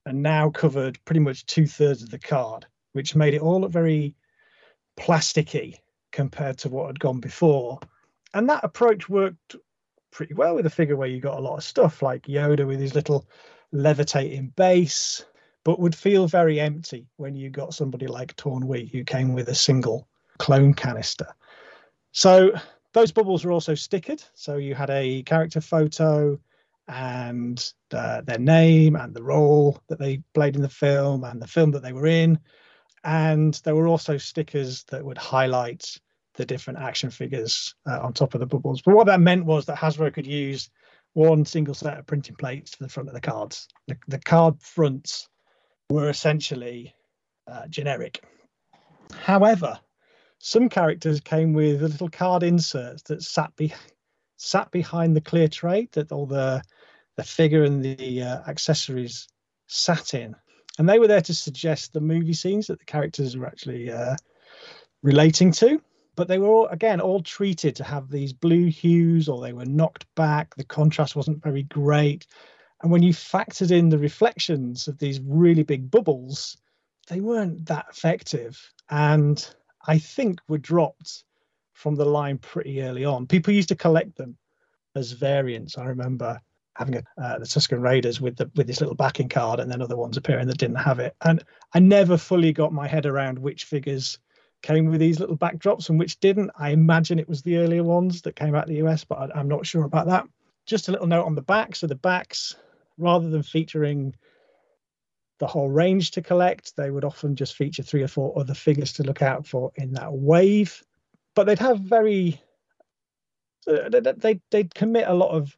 [0.07, 3.71] and now covered pretty much two thirds of the card, which made it all look
[3.71, 4.15] very
[4.99, 5.77] plasticky
[6.11, 7.79] compared to what had gone before.
[8.35, 9.57] And that approach worked
[10.17, 12.81] pretty well with a figure where you got a lot of stuff like Yoda with
[12.81, 13.27] his little
[13.71, 15.23] levitating base,
[15.63, 19.51] but would feel very empty when you got somebody like Taun We who came with
[19.51, 21.27] a single clone canister.
[22.13, 22.53] So
[22.95, 24.25] those bubbles were also stickered.
[24.33, 26.41] So you had a character photo
[26.89, 31.47] and uh, their name and the role that they played in the film and the
[31.47, 32.39] film that they were in.
[33.05, 36.01] And there were also stickers that would highlight
[36.37, 38.83] the different action figures uh, on top of the bubbles.
[38.83, 40.71] But what that meant was that Hasbro could use
[41.15, 43.69] one single set of printing plates for the front of the cards.
[43.89, 45.29] The, the card fronts
[45.89, 46.95] were essentially
[47.51, 48.23] uh, generic.
[49.15, 49.81] However,
[50.39, 53.73] some characters came with little card inserts that sat be,
[54.37, 56.63] sat behind the clear tray that all the
[57.17, 59.27] the figure and the uh, accessories
[59.69, 60.37] sat in,
[60.79, 64.17] and they were there to suggest the movie scenes that the characters were actually uh,
[65.03, 65.81] relating to
[66.17, 69.65] but they were all again all treated to have these blue hues or they were
[69.67, 70.55] knocked back.
[70.57, 72.27] The contrast wasn't very great.
[72.83, 76.57] And when you factored in the reflections of these really big bubbles
[77.09, 78.61] they weren't that effective.
[78.91, 79.49] And
[79.87, 81.25] i think were dropped
[81.73, 83.27] from the line pretty early on.
[83.27, 84.37] People used to collect them
[84.95, 85.77] as variants.
[85.77, 86.41] I remember
[86.75, 89.83] having a, uh, the Tusken Raiders with the with this little backing card, and then
[89.83, 91.15] other ones appearing that didn't have it.
[91.23, 94.19] And I never fully got my head around which figures
[94.63, 96.51] came with these little backdrops and which didn't.
[96.59, 99.39] I imagine it was the earlier ones that came out of the US, but I,
[99.39, 100.27] I'm not sure about that.
[100.67, 101.77] Just a little note on the back.
[101.77, 102.57] So the backs,
[102.99, 104.15] rather than featuring
[105.39, 108.95] the whole range to collect, they would often just feature three or four other figures
[108.95, 110.83] to look out for in that wave.
[111.35, 112.41] But they'd have very
[113.67, 115.57] uh, they they'd commit a lot of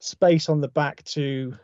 [0.00, 1.56] space on the back to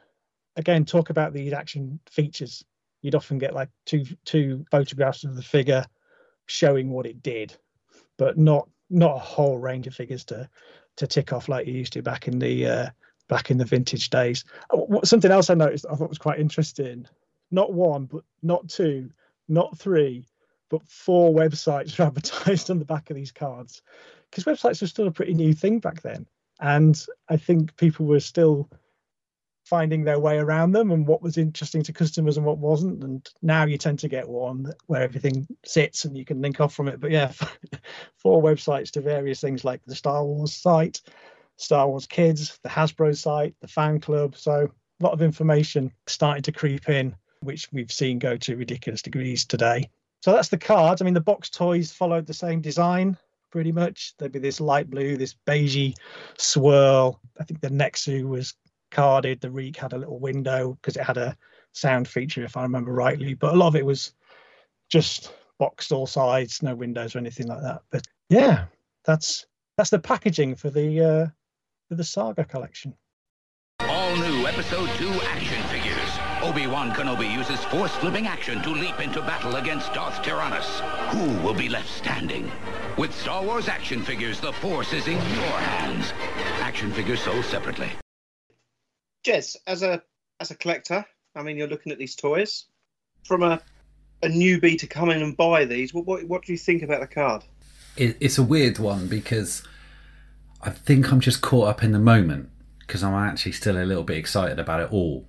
[0.56, 2.64] again talk about these action features.
[3.02, 5.84] You'd often get like two two photographs of the figure
[6.46, 7.54] showing what it did,
[8.16, 10.48] but not not a whole range of figures to
[10.96, 12.88] to tick off like you used to back in the uh,
[13.28, 14.44] back in the vintage days.
[14.70, 17.06] Oh, something else I noticed I thought was quite interesting.
[17.50, 19.10] Not one, but not two,
[19.48, 20.26] not three,
[20.70, 23.82] but four websites were advertised on the back of these cards
[24.30, 26.26] because websites were still a pretty new thing back then,
[26.60, 28.68] and I think people were still
[29.64, 33.02] finding their way around them and what was interesting to customers and what wasn't.
[33.02, 36.74] And now you tend to get one where everything sits and you can link off
[36.74, 37.00] from it.
[37.00, 37.32] But yeah,
[38.16, 41.00] four websites to various things like the Star Wars site,
[41.56, 44.36] Star Wars Kids, the Hasbro site, the fan club.
[44.36, 49.02] So a lot of information starting to creep in which we've seen go to ridiculous
[49.02, 49.90] degrees today.
[50.22, 51.00] So that's the cards.
[51.02, 53.18] I mean, the box toys followed the same design
[53.50, 54.14] pretty much.
[54.18, 55.94] There'd be this light blue, this beigey
[56.38, 57.20] swirl.
[57.38, 58.54] I think the Nexu was
[58.94, 59.40] carded.
[59.40, 61.36] The Reek had a little window because it had a
[61.72, 63.34] sound feature, if I remember rightly.
[63.34, 64.14] But a lot of it was
[64.88, 67.82] just boxed all sides, no windows or anything like that.
[67.90, 68.66] But yeah,
[69.04, 71.26] that's that's the packaging for the uh,
[71.88, 72.94] for the Saga collection.
[73.80, 75.98] All new Episode 2 action figures.
[76.42, 80.80] Obi-Wan Kenobi uses force-flipping action to leap into battle against Darth Tyrannus.
[81.10, 82.50] Who will be left standing?
[82.96, 86.12] With Star Wars action figures, the Force is in your hands.
[86.60, 87.90] Action figures sold separately.
[89.24, 90.02] Jez, as a
[90.40, 92.66] as a collector, I mean, you're looking at these toys
[93.24, 93.60] from a
[94.22, 95.92] a newbie to come in and buy these.
[95.92, 97.44] What what, what do you think about the card?
[97.96, 99.62] It, it's a weird one because
[100.60, 104.02] I think I'm just caught up in the moment because I'm actually still a little
[104.02, 105.26] bit excited about it all.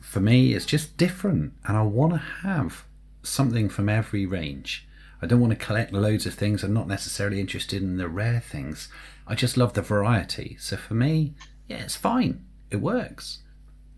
[0.00, 2.84] For me, it's just different, and I want to have
[3.22, 4.88] something from every range.
[5.20, 6.62] I don't want to collect loads of things.
[6.62, 8.88] I'm not necessarily interested in the rare things.
[9.26, 10.56] I just love the variety.
[10.60, 11.34] So for me,
[11.68, 12.45] yeah, it's fine.
[12.70, 13.42] It works.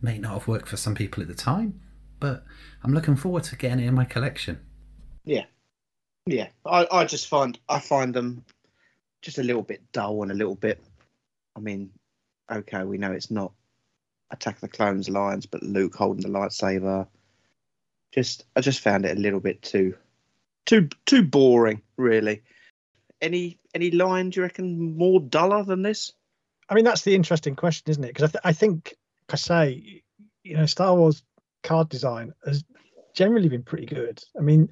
[0.01, 1.81] May not have worked for some people at the time,
[2.21, 2.45] but
[2.83, 4.61] I'm looking forward to getting it in my collection.
[5.25, 5.45] Yeah,
[6.27, 6.49] yeah.
[6.65, 8.45] I, I just find I find them
[9.23, 10.83] just a little bit dull and a little bit.
[11.57, 11.91] I mean,
[12.51, 13.53] okay, we know it's not
[14.31, 17.07] Attack of the Clones lines, but Luke holding the lightsaber.
[18.13, 19.95] Just I just found it a little bit too
[20.67, 22.43] too too boring, really.
[23.21, 26.13] Any any line do you reckon more duller than this?
[26.69, 28.09] I mean, that's the interesting question, isn't it?
[28.09, 28.97] Because I, th- I think,
[29.31, 30.03] I say,
[30.43, 31.23] you know, Star Wars
[31.63, 32.65] card design has
[33.15, 34.23] generally been pretty good.
[34.39, 34.71] I mean,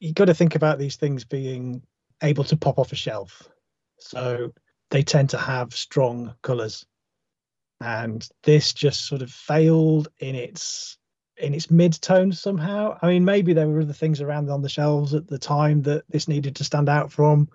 [0.00, 1.82] you got to think about these things being
[2.22, 3.48] able to pop off a shelf.
[3.98, 4.52] So
[4.90, 6.86] they tend to have strong colours.
[7.80, 10.98] And this just sort of failed in its
[11.36, 12.98] in its mid tone somehow.
[13.02, 16.04] I mean, maybe there were other things around on the shelves at the time that
[16.08, 17.48] this needed to stand out from.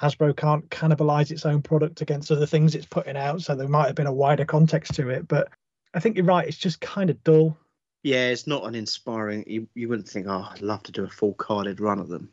[0.00, 3.86] Hasbro can't cannibalize its own product against other things it's putting out, so there might
[3.86, 5.26] have been a wider context to it.
[5.26, 5.48] But
[5.94, 7.56] I think you're right; it's just kind of dull.
[8.02, 9.44] Yeah, it's not an inspiring.
[9.46, 12.30] You you wouldn't think, oh, I'd love to do a full carded run of them.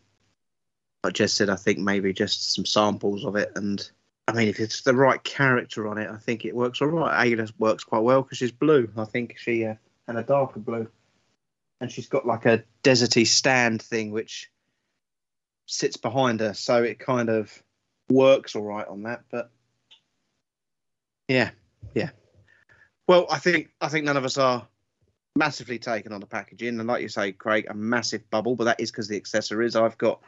[1.06, 3.90] I just said, I think maybe just some samples of it, and
[4.28, 7.28] I mean, if it's the right character on it, I think it works all right.
[7.28, 8.90] Aayla works quite well because she's blue.
[8.98, 9.76] I think she uh,
[10.08, 10.90] and a darker blue,
[11.80, 14.50] and she's got like a deserty stand thing which
[15.66, 17.64] sits behind her, so it kind of
[18.10, 19.24] works all right on that.
[19.32, 19.50] But
[21.28, 21.52] yeah,
[21.94, 22.10] yeah.
[23.08, 24.68] Well, I think I think none of us are
[25.36, 28.56] massively taken on the packaging, and like you say, Craig, a massive bubble.
[28.56, 29.76] But that is because the accessories.
[29.76, 30.22] I've got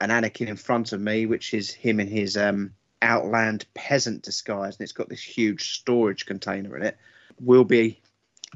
[0.00, 4.76] an Anakin in front of me, which is him in his um, Outland peasant disguise,
[4.76, 6.96] and it's got this huge storage container in it.
[7.40, 8.00] We'll be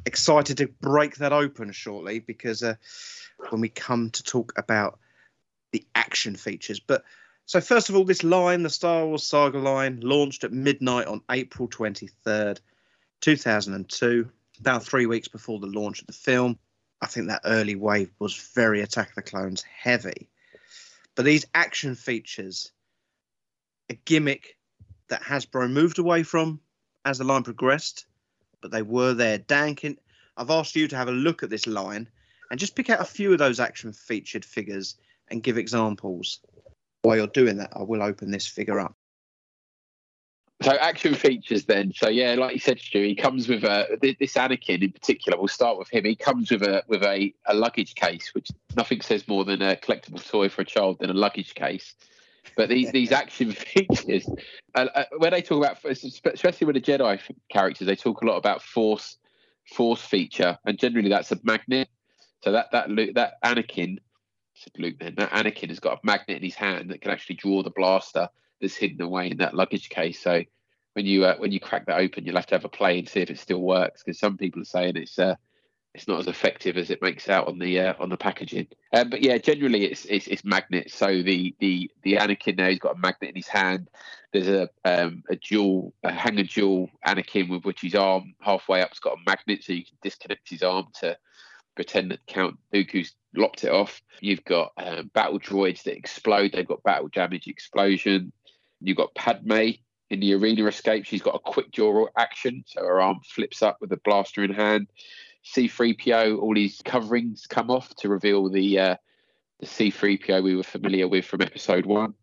[0.06, 2.74] excited to break that open shortly because uh,
[3.50, 4.98] when we come to talk about
[5.72, 6.80] the action features.
[6.80, 7.04] But
[7.46, 11.22] so, first of all, this line, the Star Wars Saga line, launched at midnight on
[11.30, 12.60] April 23rd,
[13.20, 14.30] 2002,
[14.60, 16.58] about three weeks before the launch of the film.
[17.00, 20.28] I think that early wave was very Attack of the Clones heavy.
[21.14, 22.70] But these action features,
[23.90, 24.56] a gimmick
[25.08, 26.60] that Hasbro moved away from
[27.04, 28.06] as the line progressed,
[28.60, 29.38] but they were there.
[29.38, 29.98] Dan, can,
[30.36, 32.08] I've asked you to have a look at this line
[32.50, 34.96] and just pick out a few of those action featured figures
[35.32, 36.38] and give examples.
[37.02, 38.94] While you're doing that, I will open this figure up.
[40.62, 41.92] So action features then.
[41.92, 45.36] So yeah, like you said, Stu, he comes with a this Anakin in particular.
[45.36, 46.04] We'll start with him.
[46.04, 49.74] He comes with a with a, a luggage case, which nothing says more than a
[49.74, 51.94] collectible toy for a child than a luggage case.
[52.56, 54.28] But these these action features,
[54.76, 58.36] uh, uh, when they talk about, especially with the Jedi characters, they talk a lot
[58.36, 59.16] about force
[59.74, 61.88] force feature, and generally that's a magnet.
[62.44, 63.98] So that that that Anakin,
[64.78, 67.62] Luke then that Anakin has got a magnet in his hand that can actually draw
[67.62, 68.28] the blaster
[68.60, 70.20] that's hidden away in that luggage case.
[70.20, 70.42] So
[70.94, 73.08] when you uh, when you crack that open, you'll have to have a play and
[73.08, 75.36] see if it still works because some people are saying it's uh,
[75.94, 78.66] it's not as effective as it makes out on the uh, on the packaging.
[78.92, 80.94] Um, but yeah, generally it's, it's it's magnets.
[80.94, 83.88] So the the the Anakin now he's got a magnet in his hand.
[84.32, 89.00] There's a um, a dual a hangar duel Anakin with which his arm halfway up's
[89.00, 91.16] got a magnet, so you can disconnect his arm to
[91.74, 94.02] pretend that Count Dooku's locked it off.
[94.20, 96.52] You've got um, battle droids that explode.
[96.52, 98.32] They've got battle damage explosion.
[98.80, 99.70] You've got Padme
[100.10, 101.06] in the arena escape.
[101.06, 104.52] She's got a quick draw action, so her arm flips up with a blaster in
[104.52, 104.88] hand.
[105.44, 108.96] C3PO, all his coverings come off to reveal the uh,
[109.60, 112.14] the C3PO we were familiar with from episode one.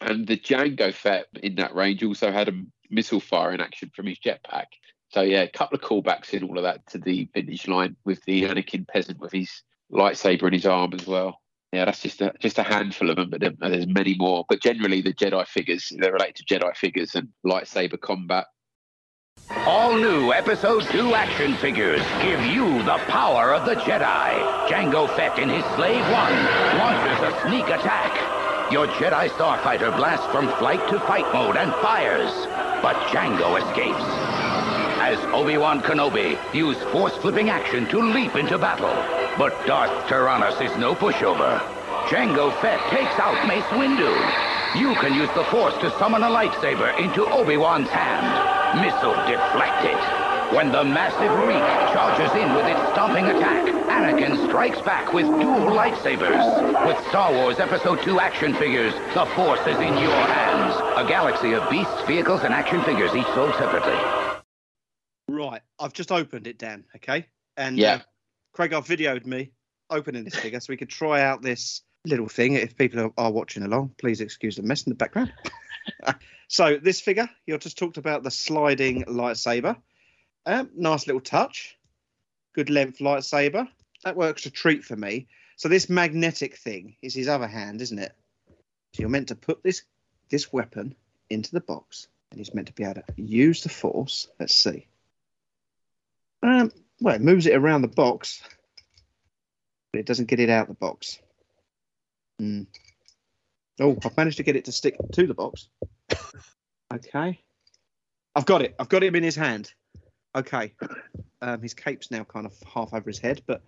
[0.00, 4.18] And the Jango Fett in that range also had a missile firing action from his
[4.18, 4.66] jetpack.
[5.10, 8.22] So yeah, a couple of callbacks in all of that to the vintage line with
[8.24, 9.62] the Anakin peasant with his
[9.92, 11.40] lightsaber in his arm as well.
[11.72, 14.44] Yeah, that's just a just a handful of them, but there's many more.
[14.48, 18.46] But generally, the Jedi figures they're related to Jedi figures and lightsaber combat.
[19.66, 24.68] All new Episode 2 action figures give you the power of the Jedi.
[24.68, 26.44] Jango Fett in his Slave One
[26.78, 28.72] launches a sneak attack.
[28.72, 32.32] Your Jedi starfighter blasts from flight to fight mode and fires,
[32.82, 34.04] but Jango escapes.
[35.00, 38.94] As Obi-Wan Kenobi used force-flipping action to leap into battle,
[39.38, 41.58] but Darth Tyrannus is no pushover.
[42.06, 44.12] Jango Fett takes out Mace Windu.
[44.78, 48.80] You can use the Force to summon a lightsaber into Obi-Wan's hand.
[48.80, 49.96] Missile deflected.
[50.54, 51.64] When the massive Reek
[51.94, 56.86] charges in with its stomping attack, Anakin strikes back with dual lightsabers.
[56.86, 60.74] With Star Wars Episode 2 action figures, the Force is in your hands.
[60.96, 63.96] A galaxy of beasts, vehicles, and action figures, each sold separately.
[65.28, 66.84] Right, I've just opened it, Dan.
[66.96, 67.26] Okay,
[67.56, 67.94] and Yeah.
[67.94, 67.98] uh,
[68.54, 69.50] Craig, I've videoed me
[69.90, 72.54] opening this figure so we could try out this little thing.
[72.54, 75.32] If people are, are watching along, please excuse the mess in the background.
[76.48, 79.76] so this figure, you just talked about the sliding lightsaber.
[80.46, 81.76] Um, nice little touch,
[82.54, 83.66] good length lightsaber.
[84.04, 85.26] That works a treat for me.
[85.56, 88.12] So this magnetic thing is his other hand, isn't it?
[88.92, 89.82] So you're meant to put this
[90.30, 90.94] this weapon
[91.28, 94.28] into the box, and he's meant to be able to use the force.
[94.38, 94.86] Let's see.
[96.42, 96.70] Um,
[97.04, 98.42] well, it moves it around the box,
[99.92, 101.18] but it doesn't get it out the box.
[102.38, 102.62] Hmm.
[103.78, 105.68] Oh, I've managed to get it to stick to the box.
[106.94, 107.38] okay.
[108.34, 108.74] I've got it.
[108.78, 109.70] I've got him in his hand.
[110.34, 110.72] Okay.
[111.42, 113.60] Um, his cape's now kind of half over his head, but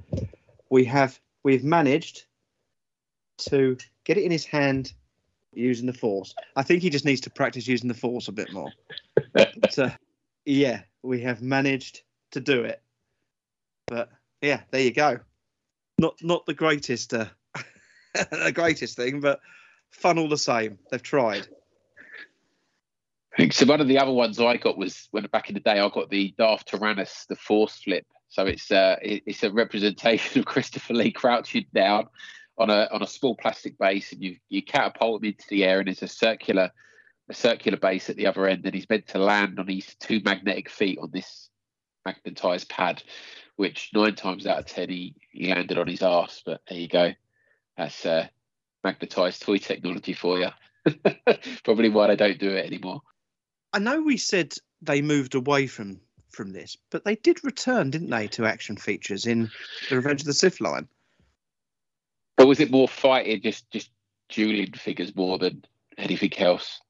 [0.70, 2.24] we have we've managed
[3.50, 4.94] to get it in his hand
[5.52, 6.34] using the force.
[6.56, 8.72] I think he just needs to practice using the force a bit more.
[9.34, 9.90] but, uh,
[10.46, 12.80] yeah, we have managed to do it.
[13.86, 14.10] But
[14.40, 15.20] yeah, there you go.
[15.98, 17.26] Not not the greatest uh,
[18.14, 19.40] the greatest thing, but
[19.90, 20.78] fun all the same.
[20.90, 21.46] They've tried.
[23.50, 23.66] So.
[23.66, 26.08] One of the other ones I got was when back in the day I got
[26.08, 28.06] the Darth Tyrannus, the Force flip.
[28.28, 32.06] So it's uh, it's a representation of Christopher Lee crouching down
[32.58, 35.80] on a on a small plastic base, and you you catapult him into the air,
[35.80, 36.70] and it's a circular
[37.28, 40.20] a circular base at the other end, and he's meant to land on his two
[40.24, 41.50] magnetic feet on this
[42.04, 43.02] magnetized pad,
[43.56, 46.42] which nine times out of ten he, he landed on his arse.
[46.44, 47.12] But there you go,
[47.76, 48.28] that's uh,
[48.84, 50.48] magnetized toy technology for you.
[51.64, 53.00] Probably why they don't do it anymore.
[53.72, 56.00] I know we said they moved away from
[56.30, 59.50] from this, but they did return, didn't they, to action features in
[59.88, 60.86] the Revenge of the Sith line?
[62.36, 63.90] But was it more fighting, just just
[64.28, 65.64] dueling figures more than
[65.96, 66.80] anything else?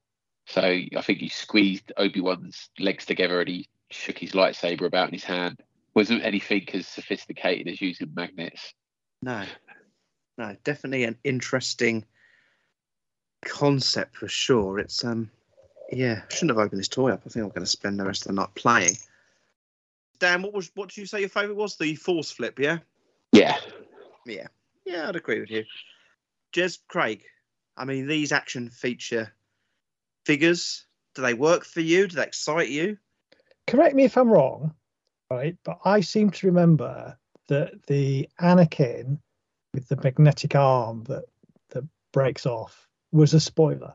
[0.47, 5.09] So I think he squeezed Obi Wan's legs together and he shook his lightsaber about
[5.09, 5.61] in his hand.
[5.97, 8.75] Wasn't anything as sophisticated as using magnets.
[9.23, 9.45] No,
[10.37, 12.05] no, definitely an interesting
[13.43, 14.79] concept for sure.
[14.79, 15.31] It's um,
[15.91, 17.23] yeah, shouldn't have opened this toy up.
[17.25, 18.99] I think I'm going to spend the rest of the night playing.
[20.19, 21.77] Dan, what was what did you say your favourite was?
[21.77, 22.81] The Force Flip, yeah,
[23.33, 23.57] Yeah,
[24.27, 24.49] yeah,
[24.85, 25.09] yeah.
[25.09, 25.65] I'd agree with you.
[26.53, 27.23] Jez Craig,
[27.75, 29.33] I mean, these action feature
[30.27, 30.85] figures,
[31.15, 32.07] do they work for you?
[32.07, 32.99] Do they excite you?
[33.67, 34.75] Correct me if I'm wrong,
[35.31, 35.57] right?
[35.65, 37.19] But I seem to remember
[37.49, 39.19] that the Anakin
[39.75, 41.25] with the magnetic arm that
[41.71, 43.95] that breaks off was a spoiler.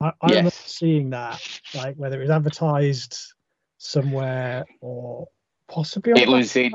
[0.00, 1.40] I, I remember seeing that,
[1.74, 3.34] like whether it was advertised
[3.78, 5.28] somewhere or
[5.68, 6.72] possibly on it was in.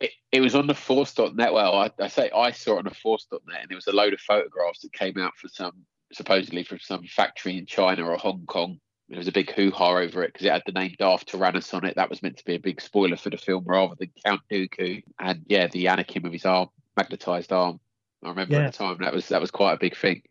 [0.00, 1.52] It, it was on the Force.net.
[1.52, 4.14] Well, I, I say I saw it on the Force.net, and it was a load
[4.14, 8.46] of photographs that came out for some, supposedly from some factory in China or Hong
[8.46, 8.80] Kong.
[9.10, 11.74] There was a big hoo ha over it because it had the name Darth Tyrannus
[11.74, 11.96] on it.
[11.96, 15.02] That was meant to be a big spoiler for the film rather than Count Dooku.
[15.18, 17.80] And yeah, the Anakin with his arm, magnetized arm.
[18.22, 18.66] I remember Yeah.
[18.66, 20.22] at the time that was that was quite a big thing.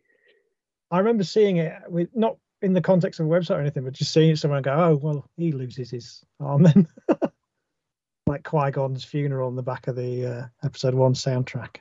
[0.90, 3.92] I remember seeing it with not in the context of a website or anything, but
[3.92, 6.88] just seeing someone and go, "Oh, well, he loses his arm then."
[8.26, 11.76] like Qui Gon's funeral on the back of the uh, episode one soundtrack.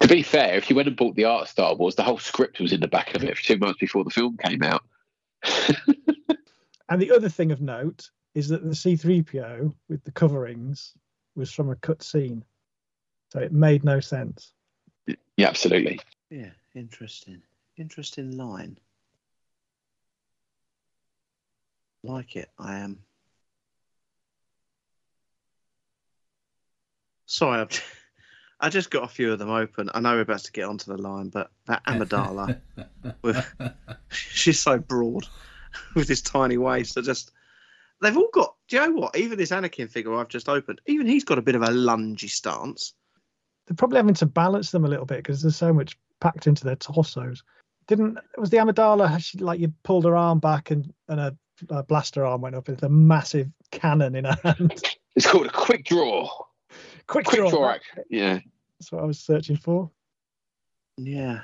[0.00, 2.60] To be fair, if you went and bought the art Star Wars, the whole script
[2.60, 4.84] was in the back of it for two months before the film came out.
[6.88, 10.92] And the other thing of note is that the C3PO with the coverings
[11.34, 12.44] was from a cut scene.
[13.32, 14.52] So it made no sense.
[15.36, 16.00] Yeah, absolutely.
[16.30, 17.42] Yeah, interesting.
[17.76, 18.78] Interesting line.
[22.04, 22.50] Like it.
[22.58, 23.00] I am.
[27.26, 27.82] Sorry, I've,
[28.58, 29.90] I just got a few of them open.
[29.92, 32.58] I know we're about to get onto the line, but that Amidala,
[33.22, 33.44] with,
[34.08, 35.26] she's so broad
[35.94, 36.96] with this tiny waist.
[36.96, 37.32] I just,
[38.00, 38.54] they've all got.
[38.68, 39.16] Do you know what?
[39.16, 42.30] Even this Anakin figure I've just opened, even he's got a bit of a lungy
[42.30, 42.94] stance.
[43.66, 46.64] They're probably having to balance them a little bit because there's so much packed into
[46.64, 47.42] their torsos.
[47.88, 51.36] Didn't was the Amidala she, like you pulled her arm back and and a,
[51.68, 54.82] a blaster arm went up with a massive cannon in her hand.
[55.14, 56.28] It's called a quick draw.
[57.08, 57.50] Quick, Quick draw.
[57.50, 57.76] draw.
[58.10, 58.40] Yeah.
[58.78, 59.90] That's what I was searching for.
[60.96, 61.40] Yeah.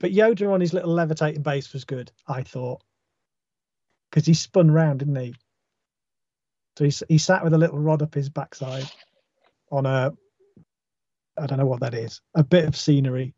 [0.00, 2.82] But Yoda on his little levitating base was good, I thought,
[4.10, 5.34] because he spun round, didn't he?
[6.76, 8.90] So he, he sat with a little rod up his backside
[9.70, 10.12] on a,
[11.38, 13.34] I don't know what that is, a bit of scenery,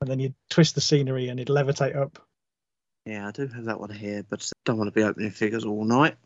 [0.00, 2.18] and then you'd twist the scenery and he'd levitate up.
[3.04, 5.84] Yeah, I do have that one here, but don't want to be opening figures all
[5.84, 6.16] night.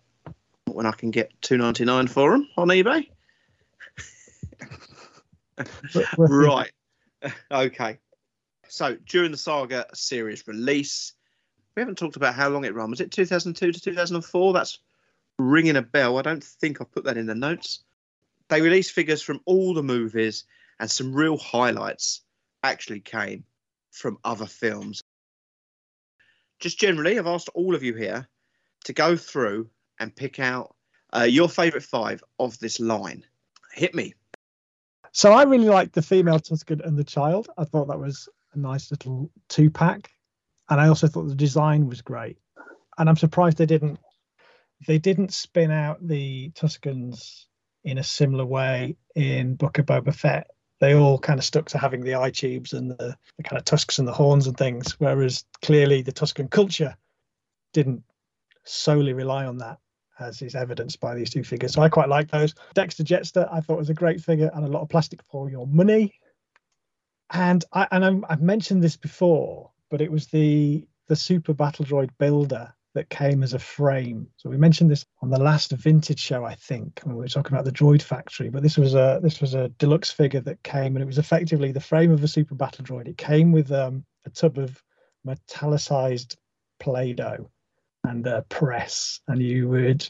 [0.74, 3.08] When I can get two ninety nine for them on eBay.
[6.16, 6.72] Right.
[7.50, 7.98] Okay.
[8.68, 11.12] So during the Saga series release,
[11.74, 12.90] we haven't talked about how long it ran.
[12.90, 14.52] Was it 2002 to 2004?
[14.52, 14.78] That's
[15.38, 16.18] ringing a bell.
[16.18, 17.82] I don't think I've put that in the notes.
[18.48, 20.44] They released figures from all the movies,
[20.78, 22.22] and some real highlights
[22.62, 23.44] actually came
[23.90, 25.02] from other films.
[26.58, 28.28] Just generally, I've asked all of you here
[28.84, 30.74] to go through and pick out
[31.14, 33.24] uh, your favourite five of this line.
[33.72, 34.14] Hit me.
[35.12, 37.48] So I really liked the female Tusken and the child.
[37.56, 40.10] I thought that was a nice little two pack,
[40.68, 42.38] and I also thought the design was great.
[42.98, 43.98] And I'm surprised they didn't
[44.86, 47.44] they didn't spin out the Tuskens
[47.84, 50.48] in a similar way in Book of Boba Fett.
[50.80, 53.66] They all kind of stuck to having the eye tubes and the, the kind of
[53.66, 56.96] tusks and the horns and things, whereas clearly the Tusken culture
[57.74, 58.02] didn't
[58.64, 59.78] solely rely on that
[60.20, 61.72] as is evidenced by these two figures.
[61.72, 62.54] So I quite like those.
[62.74, 65.66] Dexter Jettster, I thought was a great figure and a lot of plastic for your
[65.66, 66.14] money.
[67.32, 71.84] And I and I'm, I've mentioned this before, but it was the the Super Battle
[71.84, 74.26] Droid builder that came as a frame.
[74.36, 77.52] So we mentioned this on the last vintage show, I think, when we were talking
[77.52, 78.48] about the Droid Factory.
[78.48, 81.72] But this was a this was a deluxe figure that came, and it was effectively
[81.72, 83.08] the frame of a Super Battle Droid.
[83.08, 84.82] It came with um, a tub of
[85.26, 86.36] metallicized
[86.80, 87.50] Play-Doh
[88.04, 90.08] and a press, and you would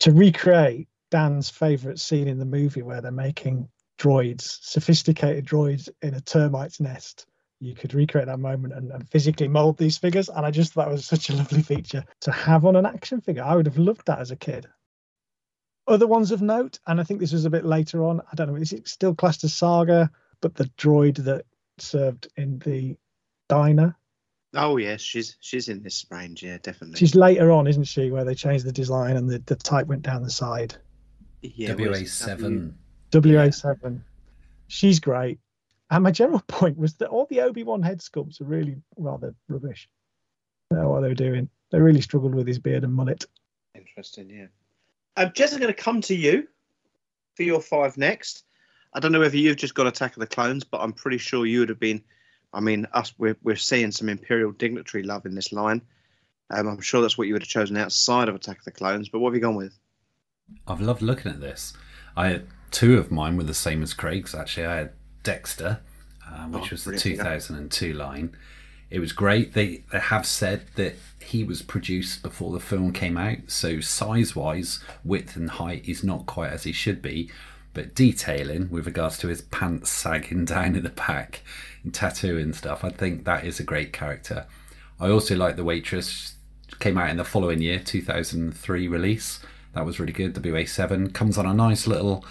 [0.00, 3.68] to recreate Dan's favorite scene in the movie where they're making
[3.98, 7.26] droids, sophisticated droids in a termite's nest.
[7.60, 10.28] You could recreate that moment and, and physically mold these figures.
[10.28, 13.20] And I just thought that was such a lovely feature to have on an action
[13.20, 13.44] figure.
[13.44, 14.66] I would have loved that as a kid.
[15.86, 18.20] Other ones of note, and I think this was a bit later on.
[18.20, 20.10] I don't know, is it still classed as Saga?
[20.40, 21.44] But the droid that
[21.78, 22.96] served in the
[23.48, 23.96] diner
[24.54, 26.42] Oh yes, she's she's in this range.
[26.42, 26.96] Yeah, definitely.
[26.98, 30.02] She's later on, isn't she, where they changed the design and the, the type went
[30.02, 30.76] down the side.
[31.42, 32.10] yeah, what is?
[32.10, 32.72] WA7.
[33.10, 34.00] WA7.
[34.68, 35.38] She's great.
[35.90, 39.34] And my general point was that all the Obi Wan head sculpts are really rather
[39.48, 39.88] rubbish.
[40.70, 41.48] I don't know what they were doing.
[41.70, 43.24] They really struggled with his beard and mullet.
[43.74, 44.46] Interesting, yeah.
[45.16, 46.48] Um, Jez, I'm going to come to you
[47.36, 48.44] for your five next.
[48.92, 51.46] I don't know whether you've just got Attack of the Clones, but I'm pretty sure
[51.46, 52.02] you would have been.
[52.54, 55.82] I mean, us, we're, we're seeing some Imperial dignitary love in this line.
[56.50, 59.08] Um, I'm sure that's what you would have chosen outside of Attack of the Clones,
[59.08, 59.78] but what have you gone with?
[60.66, 61.72] I've loved looking at this.
[62.16, 64.34] I had two of mine were the same as Craig's.
[64.34, 64.92] Actually, I had
[65.22, 65.80] Dexter,
[66.30, 67.22] um, which Oh, was the brilliant, yeah.
[67.24, 68.36] 2002 line.
[68.90, 69.54] It was great.
[69.54, 74.36] They they have said that he was produced before the film came out, so size
[74.36, 77.30] wise, width and height is not quite as he should be.
[77.72, 81.42] But detailing with regards to his pants sagging down at the back
[81.84, 84.46] and tattoo and stuff, I think that is a great character.
[84.98, 86.32] I also like the waitress.
[86.80, 89.38] Came out in the following year, 2003 release.
[89.74, 90.34] That was really good.
[90.34, 92.24] WA7 comes on a nice little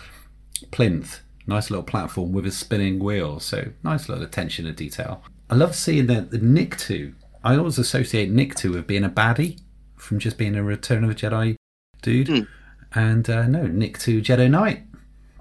[0.72, 3.39] plinth, nice little platform with a spinning wheel.
[3.39, 5.24] So nice little attention to detail.
[5.49, 7.14] I love seeing the, the Two.
[7.43, 9.60] I always associate Nikto with being a baddie
[9.95, 11.56] from just being a Return of the Jedi
[12.01, 12.47] dude.
[12.93, 14.84] And uh, no, Two Jedi Knight.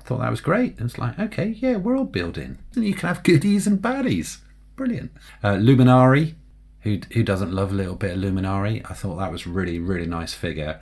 [0.05, 0.77] Thought that was great.
[0.79, 2.59] It's like, okay, yeah, world building.
[2.75, 4.39] And you can have goodies and baddies.
[4.77, 5.13] Brilliant.
[5.43, 6.35] Uh, Luminara,
[6.81, 8.85] who who doesn't love a little bit of Luminara?
[8.91, 10.81] I thought that was really really nice figure.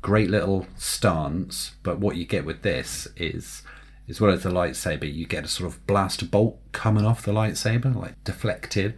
[0.00, 3.62] Great little stance, but what you get with this is
[4.08, 7.32] as well as the lightsaber, you get a sort of blast bolt coming off the
[7.32, 8.94] lightsaber, like deflected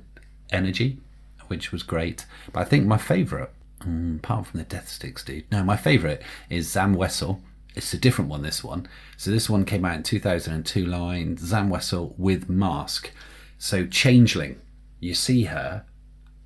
[0.50, 0.98] energy,
[1.46, 2.26] which was great.
[2.52, 3.50] But I think my favourite,
[3.80, 7.40] mm, apart from the death sticks, dude, no, my favourite is Zam Wesell.
[7.74, 8.86] It's a different one, this one.
[9.18, 13.10] So this one came out in 2002 line, Zam Wesell with mask.
[13.58, 14.60] So Changeling,
[15.00, 15.84] you see her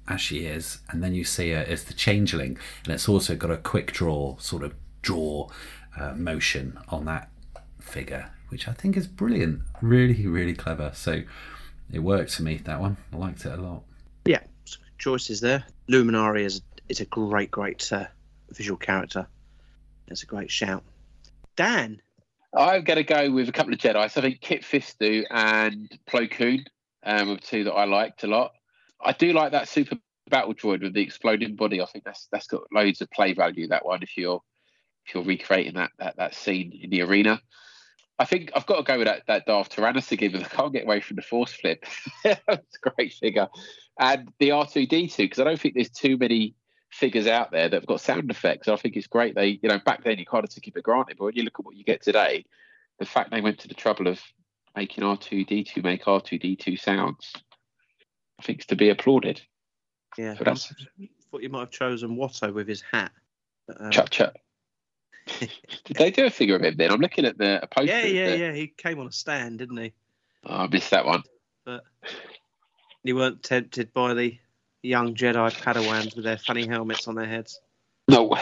[0.09, 3.51] as she is, and then you see her as the Changeling, and it's also got
[3.51, 5.51] a quick draw, sort of draw
[6.01, 7.29] uh, motion on that
[7.79, 9.61] figure, which I think is brilliant.
[9.83, 10.93] Really, really clever.
[10.95, 11.25] So
[11.93, 12.97] it worked for me, that one.
[13.13, 13.83] I liked it a lot.
[14.25, 14.41] Yeah,
[14.97, 15.63] choices there.
[15.91, 18.07] Luminara is is a great, great uh,
[18.49, 19.27] visual character.
[20.09, 20.83] That's a great shout.
[21.55, 22.01] Dan,
[22.55, 24.11] I'm going to go with a couple of Jedi.
[24.11, 26.65] So I think Kit Fisto and Plo Koon
[27.03, 28.53] um, were two that I liked a lot.
[29.01, 29.97] I do like that super
[30.29, 31.81] battle droid with the exploding body.
[31.81, 33.69] I think that's that's got loads of play value.
[33.69, 34.43] That one, if you're
[35.07, 37.41] if you're recreating that that, that scene in the arena.
[38.19, 40.85] I think I've got to go with that, that Darth Tyrannus again, I can't get
[40.85, 41.85] away from the Force flip.
[42.23, 43.49] That's a great figure.
[43.99, 46.55] And the R2D2, because I don't think there's too many
[46.93, 48.69] figures out there that have got sound effects.
[48.69, 49.35] I think it's great.
[49.35, 51.43] They, you know, back then you kind of took it for granted, but when you
[51.43, 52.45] look at what you get today,
[52.99, 54.21] the fact they went to the trouble of
[54.77, 57.33] making R2D2 make R2D2 sounds,
[58.39, 59.41] I think is to be applauded.
[60.19, 63.13] yeah, So that's I thought you might have chosen Watto with his hat.
[63.67, 64.35] But, um, Chuck Chuck.
[65.39, 65.51] Did
[65.97, 66.91] they do a figure of him then?
[66.91, 67.87] I'm looking at the a poster.
[67.87, 68.37] yeah, yeah, there.
[68.37, 68.53] yeah.
[68.53, 69.93] He came on a stand, didn't he?
[70.45, 71.23] Oh, I missed that one.
[71.65, 71.85] But
[73.05, 74.37] you weren't tempted by the
[74.83, 77.61] young Jedi Padawans with their funny helmets on their heads.
[78.09, 78.37] No,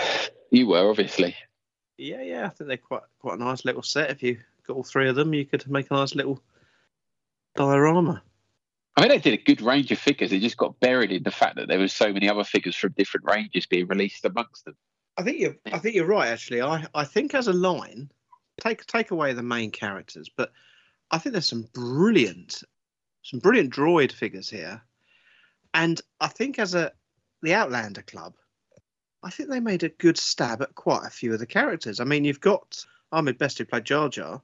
[0.51, 1.37] you were obviously.
[1.99, 2.47] Yeah, yeah.
[2.47, 4.11] I think they're quite quite a nice little set.
[4.11, 6.43] If you got all three of them, you could make a nice little
[7.55, 8.23] diorama.
[8.97, 10.31] I mean, they did a good range of figures.
[10.31, 12.93] They just got buried in the fact that there was so many other figures from
[12.93, 14.77] different ranges being released amongst them.
[15.17, 16.63] I think you're I think you're right actually.
[16.63, 18.11] I, I think as a line,
[18.61, 20.53] take take away the main characters, but
[21.11, 22.63] I think there's some brilliant
[23.23, 24.83] some brilliant droid figures here.
[25.75, 26.93] And I think as a
[27.43, 28.35] the Outlander Club,
[29.23, 32.01] I think they made a good stab at quite a few of the characters.
[32.01, 34.43] I mean, you've got Ahmed Best who played Jar Jar.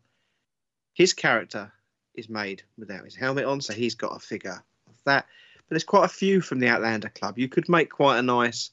[0.94, 1.72] His character
[2.14, 5.26] is made without his helmet on, so he's got a figure of that.
[5.56, 7.38] But there's quite a few from the Outlander Club.
[7.38, 8.70] You could make quite a nice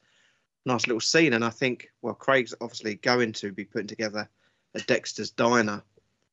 [0.65, 1.33] nice little scene.
[1.33, 4.29] And I think, well, Craig's obviously going to be putting together
[4.75, 5.83] a Dexter's Diner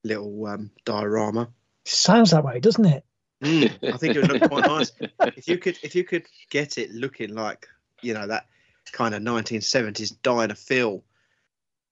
[0.04, 1.48] little um, diorama.
[1.84, 3.04] Sounds that way, doesn't it?
[3.42, 4.92] Mm, I think it would look quite nice
[5.36, 7.66] if you could if you could get it looking like
[8.02, 8.46] you know that
[8.92, 11.02] kind of 1970s diner feel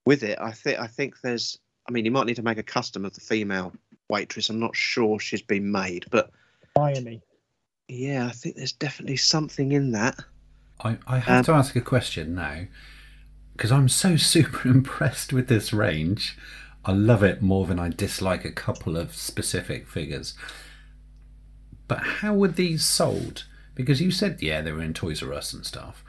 [0.05, 0.39] with it.
[0.41, 1.59] I think I think there's.
[1.89, 3.73] I mean, you might need to make a custom of the female
[4.11, 4.51] waitress.
[4.51, 6.31] I'm not sure she's been made, but
[6.77, 7.23] Miami.
[7.89, 10.17] yeah, I think there's definitely something in that.
[10.85, 12.67] I, I have Um, to ask a question now
[13.53, 16.37] because I'm so super impressed with this range.
[16.85, 20.35] I love it more than I dislike a couple of specific figures.
[21.89, 23.47] But how were these sold?
[23.75, 26.05] Because you said, yeah, they were in Toys R Us and stuff.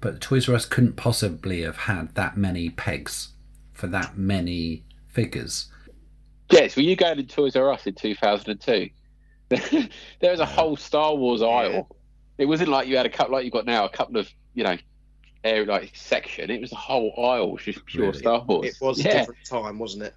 [0.00, 3.28] But Toys R Us couldn't possibly have had that many pegs
[3.72, 5.68] for that many figures.
[6.50, 8.90] Yes, were you going to Toys R Us in 2002?
[10.20, 11.88] there was a whole Star Wars aisle.
[12.38, 14.64] It wasn't like you had a couple like you've got now, a couple of you
[14.64, 14.76] know,
[15.44, 16.50] area like section.
[16.50, 18.18] It was a whole aisle, was just pure Really?
[18.18, 18.66] Star Wars.
[18.68, 20.14] It was a different time, wasn't it?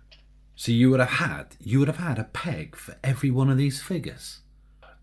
[0.56, 3.58] So you would have had you would have had a peg for every one of
[3.58, 4.42] these figures.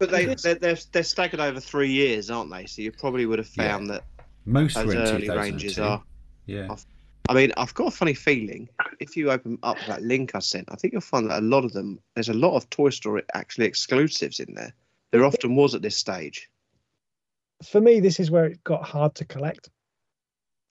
[0.00, 2.64] But they they're, they're they're staggered over three years, aren't they?
[2.64, 4.04] So you probably would have found that
[4.46, 6.02] Most those early ranges are.
[6.46, 6.74] Yeah.
[7.28, 10.68] I mean, I've got a funny feeling if you open up that link I sent,
[10.72, 13.22] I think you'll find that a lot of them, there's a lot of Toy Story
[13.34, 14.74] actually exclusives in there.
[15.12, 16.48] There often was at this stage.
[17.62, 19.70] For me, this is where it got hard to collect.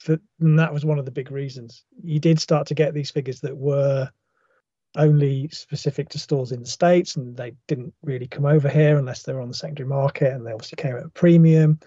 [0.00, 1.84] For, and that was one of the big reasons.
[2.02, 4.10] You did start to get these figures that were
[4.96, 9.22] only specific to stores in the States and they didn't really come over here unless
[9.22, 11.78] they were on the secondary market and they obviously came at a premium.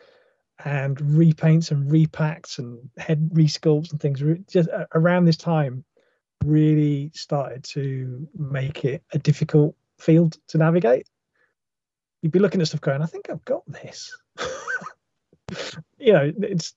[0.64, 5.84] And repaints and repacks and head resculpts and things just around this time
[6.46, 11.08] really started to make it a difficult field to navigate.
[12.22, 14.16] You'd be looking at stuff going, I think I've got this.
[15.98, 16.74] you know, it's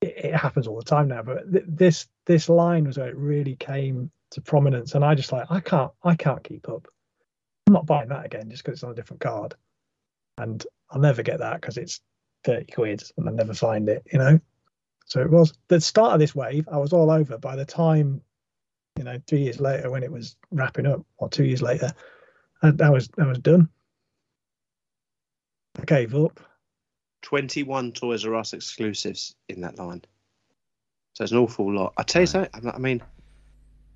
[0.00, 3.56] it, happens all the time now, but th- this this line was where it really
[3.56, 6.86] came to prominence, and I just like I can't I can't keep up.
[7.66, 9.54] I'm not buying that again just because it's on a different card,
[10.38, 12.00] and I'll never get that because it's
[12.44, 14.06] thirty quid and I never find it.
[14.12, 14.40] You know,
[15.06, 16.68] so it was the start of this wave.
[16.70, 18.20] I was all over by the time,
[18.98, 21.92] you know, three years later when it was wrapping up, or two years later,
[22.62, 23.68] uh, I, I was I was done.
[25.80, 26.40] I gave up.
[27.22, 30.02] 21 Toys R Us exclusives in that line.
[31.14, 31.94] So it's an awful lot.
[31.96, 33.00] I tell you something, I mean,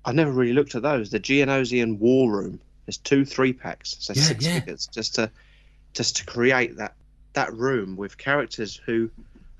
[0.05, 1.09] I never really looked at those.
[1.09, 4.59] The Geonosian War Room, there's two three packs, so Yeah, six yeah.
[4.59, 5.29] figures, just to
[5.93, 6.95] just to create that
[7.33, 9.09] that room with characters who,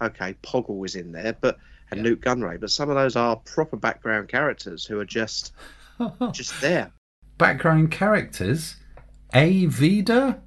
[0.02, 1.58] okay, Poggle was in there, but
[1.92, 5.54] and Nute Gunray, but some of those are proper background characters who are just
[6.32, 6.92] just there.
[7.38, 8.76] Background characters.
[9.34, 10.42] A Vida?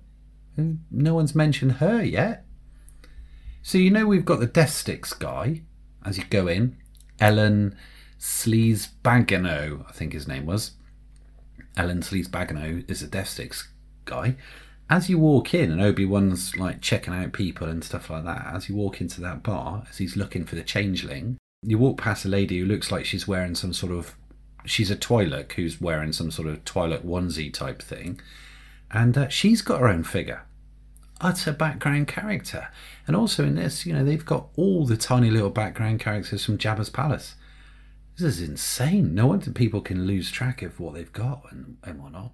[0.91, 2.45] No one's mentioned her yet.
[3.63, 5.63] So you know we've got the Death Sticks guy
[6.05, 6.77] as you go in.
[7.21, 7.77] Elan
[8.23, 10.73] Sleaze-Bagano, I think his name was.
[11.77, 13.69] Elan Sleazebaggano is a Death Sticks
[14.05, 14.37] guy.
[14.89, 18.47] As you walk in, and Obi Wan's like checking out people and stuff like that.
[18.55, 22.25] As you walk into that bar, as he's looking for the changeling, you walk past
[22.25, 24.15] a lady who looks like she's wearing some sort of
[24.65, 28.21] she's a Twi'lek who's wearing some sort of Twi'lek onesie type thing,
[28.89, 30.43] and uh, she's got her own figure,
[31.21, 32.69] utter background character.
[33.09, 36.59] And also in this, you know, they've got all the tiny little background characters from
[36.59, 37.35] Jabba's palace.
[38.19, 39.15] This is insane.
[39.15, 42.33] No wonder people can lose track of what they've got and, and whatnot.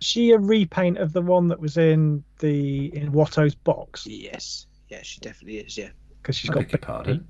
[0.00, 4.06] Is she a repaint of the one that was in the in Watto's box?
[4.06, 4.66] Yes.
[4.88, 5.78] Yeah, she definitely is.
[5.78, 5.90] Yeah.
[6.20, 7.28] Because she's I got beg your pardon.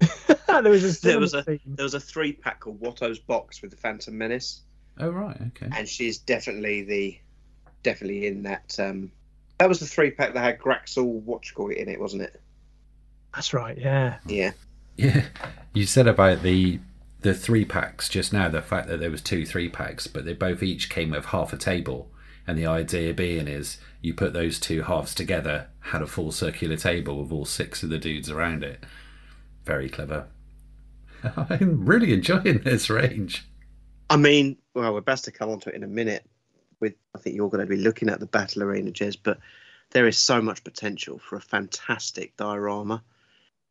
[0.48, 1.60] there was a There was a scene.
[1.66, 4.62] there was a three pack called Watto's Box with the Phantom Menace,
[4.98, 5.68] Oh right, okay.
[5.76, 7.18] and she's definitely the
[7.82, 8.74] definitely in that.
[8.80, 9.12] um
[9.58, 12.40] That was the three pack that had Graxel what you it in it, wasn't it?
[13.34, 13.78] That's right.
[13.78, 14.18] Yeah.
[14.26, 14.52] Yeah.
[14.96, 15.24] Yeah,
[15.72, 16.78] you said about the
[17.22, 18.48] the three packs just now.
[18.48, 21.52] The fact that there was two three packs, but they both each came with half
[21.52, 22.10] a table,
[22.46, 26.76] and the idea being is you put those two halves together, had a full circular
[26.76, 28.84] table with all six of the dudes around it.
[29.64, 30.26] Very clever.
[31.36, 33.46] I'm really enjoying this range.
[34.10, 36.24] I mean, well, we're best to come on to it in a minute.
[36.80, 39.38] With I think you're going to be looking at the battle arena, Jez, but
[39.92, 43.02] there is so much potential for a fantastic diorama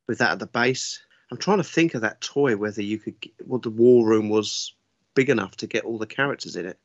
[0.08, 1.02] with that at the base.
[1.32, 4.30] I'm trying to think of that toy whether you could, get, well, the war room
[4.30, 4.74] was
[5.16, 6.78] big enough to get all the characters in it.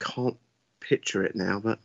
[0.00, 0.36] Can't
[0.80, 1.78] picture it now, but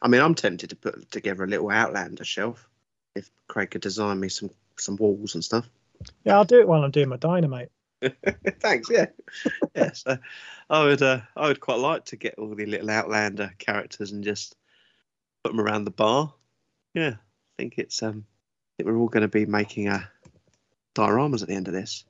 [0.00, 2.68] I mean, I'm tempted to put together a little Outlander shelf
[3.14, 5.68] if Craig could design me some some walls and stuff.
[6.24, 7.70] Yeah, I'll do it while I'm doing my dynamite.
[8.60, 8.90] Thanks.
[8.90, 9.06] Yeah,
[9.74, 9.92] yeah.
[9.92, 10.18] So
[10.68, 14.22] I would, uh, I would quite like to get all the little Outlander characters and
[14.22, 14.54] just
[15.42, 16.32] put them around the bar.
[16.94, 18.02] Yeah, I think it's.
[18.02, 20.04] Um, I think we're all going to be making uh,
[20.96, 22.04] dioramas at the end of this.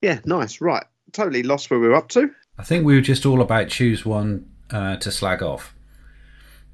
[0.00, 0.60] Yeah, nice.
[0.60, 2.30] Right, totally lost where we were up to.
[2.58, 5.74] I think we were just all about choose one uh, to slag off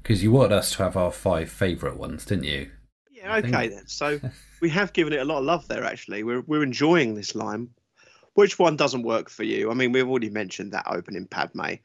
[0.01, 2.69] because you wanted us to have our five favourite ones, didn't you?
[3.11, 3.87] Yeah, okay then.
[3.87, 4.19] So
[4.61, 5.83] we have given it a lot of love there.
[5.83, 7.69] Actually, we're we're enjoying this line.
[8.35, 9.71] Which one doesn't work for you?
[9.71, 11.75] I mean, we've already mentioned that opening Padme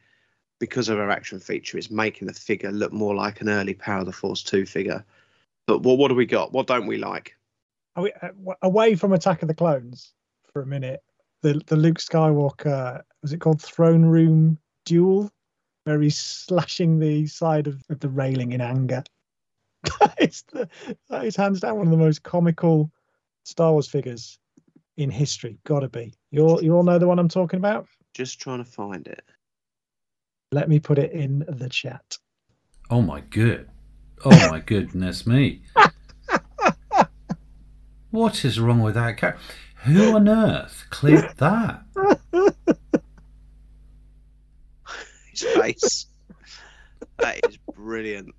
[0.58, 4.00] because of her action feature is making the figure look more like an early Power
[4.00, 5.04] of the Force two figure.
[5.66, 6.52] But what what do we got?
[6.52, 7.36] What don't we like?
[8.00, 10.14] Are we, uh, away from Attack of the Clones
[10.54, 11.02] for a minute.
[11.42, 15.30] The the Luke Skywalker was it called Throne Room Duel,
[15.84, 19.04] where he's slashing the side of, of the railing in anger.
[20.00, 20.66] that, is the,
[21.10, 22.90] that is hands down one of the most comical
[23.44, 24.38] Star Wars figures
[24.96, 25.58] in history.
[25.64, 26.14] Gotta be.
[26.30, 27.86] You all you all know the one I'm talking about.
[28.14, 29.22] Just trying to find it.
[30.52, 32.16] Let me put it in the chat.
[32.88, 33.68] Oh my good.
[34.24, 35.64] Oh my goodness me.
[38.10, 39.40] What is wrong with that character?
[39.84, 41.82] Who on earth cleared that?
[45.30, 46.06] His face.
[47.18, 48.34] that is brilliant.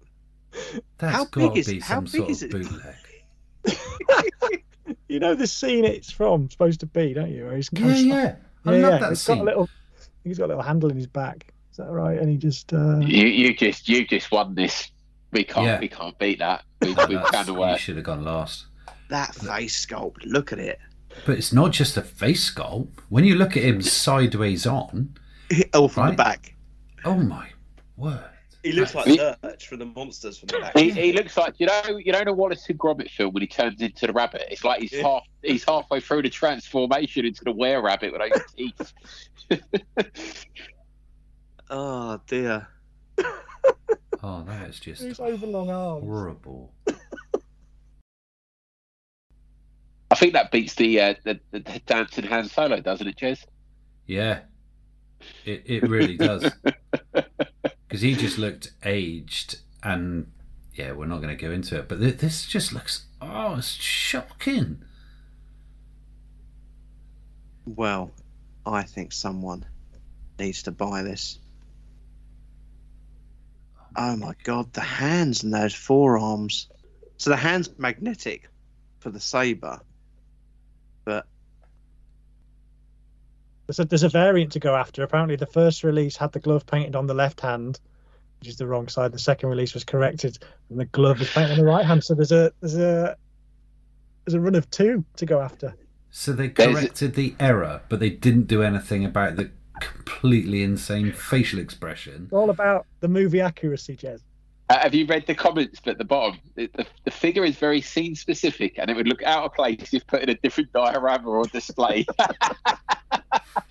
[0.97, 2.51] That's How got big to is- be how some big sort is of it?
[2.53, 2.95] bootleg.
[5.07, 7.45] You know the scene it's from, supposed to be, don't you?
[7.45, 8.35] Where he's Yeah, yeah.
[8.65, 9.69] I love that It's got a little.
[10.23, 11.53] He's got a little handle in his back.
[11.71, 12.17] Is that right?
[12.17, 12.71] And he just.
[12.73, 14.89] Uh, You you just you just won this.
[15.31, 15.79] We can't Yeah.
[15.81, 16.63] we can't beat that.
[16.81, 18.67] We we found That's- a you should have gone last.
[19.11, 20.25] That face sculpt.
[20.25, 20.79] Look at it.
[21.25, 22.99] But it's not just a face sculpt.
[23.09, 25.13] When you look at him sideways on,
[25.73, 26.11] Oh, from Right.
[26.11, 26.55] the back.
[27.05, 27.49] oh my
[27.97, 28.23] word.
[28.63, 30.77] He looks like He- Lurch from the monsters from the back.
[30.77, 33.47] He, he looks like you know you know the Wallace and Gromit film when he
[33.47, 34.45] turns into the rabbit.
[34.49, 35.01] It's like he's Yeah.
[35.01, 38.93] half he's halfway through the transformation into the were rabbit with those teeth.
[41.69, 42.67] Oh dear.
[44.23, 46.03] Oh, that is just These overlong arms.
[46.03, 46.73] horrible.
[50.11, 53.45] I think that beats the uh, the, the, the dancing Han Solo, doesn't it, Jez?
[54.05, 54.41] Yeah,
[55.45, 56.51] it it really does.
[57.87, 60.31] Because he just looked aged, and
[60.73, 61.89] yeah, we're not going to go into it.
[61.89, 64.81] But th- this just looks oh, it's shocking.
[67.65, 68.11] Well,
[68.65, 69.65] I think someone
[70.39, 71.37] needs to buy this.
[73.97, 76.69] Oh my god, the hands and those forearms.
[77.17, 78.47] So the hands magnetic
[78.99, 79.81] for the saber,
[81.05, 81.25] but
[83.67, 85.03] There's a, there's a variant to go after.
[85.03, 87.79] Apparently, the first release had the glove painted on the left hand,
[88.39, 89.11] which is the wrong side.
[89.11, 90.37] The second release was corrected,
[90.69, 92.03] and the glove was painted on the right hand.
[92.03, 93.15] So there's a there's a
[94.25, 95.75] there's a run of two to go after.
[96.11, 99.49] So they corrected the error, but they didn't do anything about the
[99.79, 102.23] completely insane facial expression.
[102.25, 104.21] It's all about the movie accuracy, Jez.
[104.71, 106.39] Uh, have you read the comments at the bottom?
[106.55, 109.93] The, the, the figure is very scene specific, and it would look out of place
[109.93, 112.05] if put in a different diorama or display.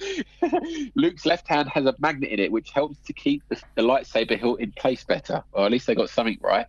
[0.94, 4.38] Luke's left hand has a magnet in it, which helps to keep the, the lightsaber
[4.38, 6.66] hilt in place better, or at least they got something right.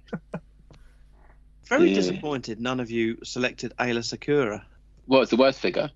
[1.65, 1.95] very Yeah.
[1.95, 4.63] disappointed none of you selected Aayla Secura.
[5.07, 5.91] What's the worst figure?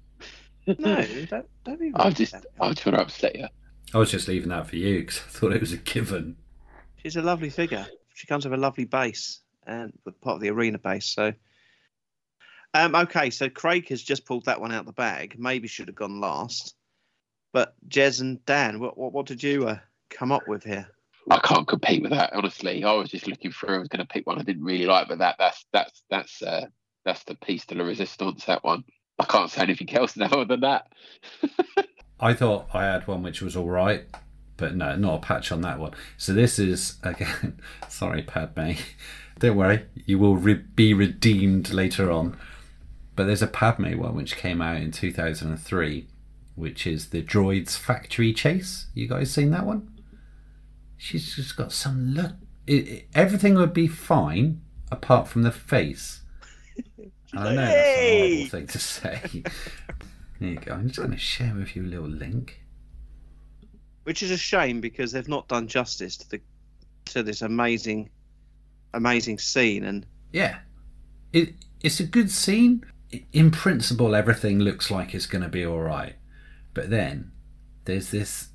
[0.67, 0.75] No,
[1.29, 1.93] don't, don't even.
[1.95, 3.47] I'll just, I'll try to upset you.
[3.93, 6.35] I was just leaving that for you because I thought it was a given.
[7.01, 7.87] She's a lovely figure.
[8.15, 11.05] She comes with a lovely base and part of the arena base.
[11.05, 11.33] So,
[12.73, 15.35] um, okay, so Craig has just pulled that one out the bag.
[15.37, 16.75] Maybe should have gone last.
[17.53, 20.87] But Jez and Dan, what what, what did you uh, come up with here?
[21.29, 22.83] I can't compete with that, honestly.
[22.83, 23.75] I was just looking through.
[23.75, 26.41] I was going to pick one I didn't really like, but that that's that's that's
[26.41, 26.67] uh,
[27.03, 28.45] that's the piece de la resistance.
[28.45, 28.83] That one.
[29.17, 30.91] I can't say anything else now other than that.
[32.19, 34.05] I thought I had one which was all right,
[34.57, 35.93] but no, not a patch on that one.
[36.17, 37.59] So this is again.
[37.89, 38.71] sorry, Padme.
[39.39, 42.37] Don't worry, you will re- be redeemed later on.
[43.17, 46.07] But there's a Padme one which came out in 2003,
[46.55, 48.87] which is the Droids Factory Chase.
[48.93, 49.89] You guys seen that one?
[50.97, 52.33] She's just got some look.
[52.65, 56.21] It, it- everything would be fine apart from the face.
[56.97, 59.21] And I know that's a horrible thing to say.
[60.39, 60.73] there you go.
[60.73, 62.61] I'm just going to share with you a little link.
[64.05, 66.41] Which is a shame because they've not done justice to the
[67.05, 68.09] to this amazing,
[68.93, 69.83] amazing scene.
[69.83, 70.57] And Yeah,
[71.33, 72.85] it it's a good scene.
[73.31, 76.15] In principle, everything looks like it's going to be all right,
[76.73, 77.31] but then
[77.85, 78.49] there's this.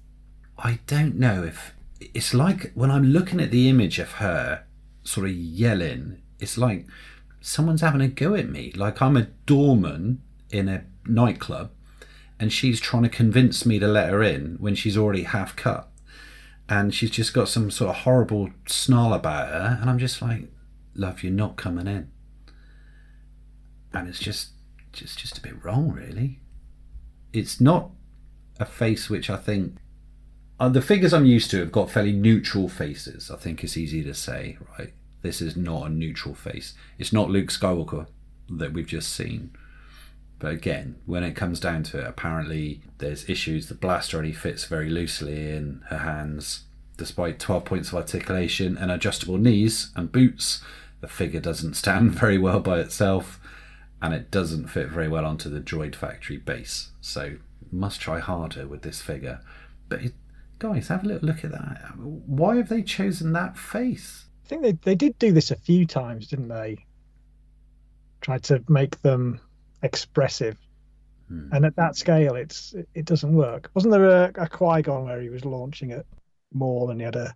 [0.58, 4.64] I don't know if it's like when I'm looking at the image of her,
[5.04, 6.22] sort of yelling.
[6.38, 6.86] It's like
[7.40, 8.72] someone's having a go at me.
[8.72, 11.70] Like I'm a doorman in a nightclub,
[12.40, 15.88] and she's trying to convince me to let her in when she's already half cut.
[16.70, 20.48] And she's just got some sort of horrible snarl about her and i'm just like
[20.94, 22.10] love you're not coming in.
[23.92, 24.50] And it's just
[24.92, 26.40] just just a bit wrong really.
[27.32, 27.90] It's not
[28.58, 29.76] a face which i think
[30.58, 34.04] uh, the figures i'm used to have got fairly neutral faces i think it's easy
[34.04, 34.92] to say right?
[35.22, 36.74] This is not a neutral face.
[36.98, 38.06] It's not luke skywalker
[38.50, 39.52] that we've just seen
[40.40, 43.68] but again, when it comes down to it, apparently there's issues.
[43.68, 46.64] The blaster only fits very loosely in her hands.
[46.96, 50.62] Despite 12 points of articulation and adjustable knees and boots,
[51.02, 53.38] the figure doesn't stand very well by itself
[54.00, 56.90] and it doesn't fit very well onto the Droid Factory base.
[57.02, 57.36] So,
[57.70, 59.40] must try harder with this figure.
[59.90, 60.14] But it,
[60.58, 61.98] guys, have a little look at that.
[61.98, 64.24] Why have they chosen that face?
[64.46, 66.78] I think they, they did do this a few times, didn't they?
[68.22, 69.38] Tried to make them
[69.82, 70.58] expressive.
[71.28, 71.48] Hmm.
[71.52, 73.70] And at that scale, it's it, it doesn't work.
[73.74, 76.06] Wasn't there a, a Qui Gon where he was launching at
[76.52, 77.34] Maul and he had a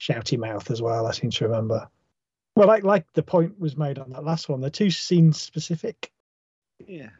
[0.00, 1.06] shouty mouth as well?
[1.06, 1.88] I seem to remember.
[2.56, 6.12] Well, like like the point was made on that last one, they're too scene specific.
[6.86, 7.10] yeah,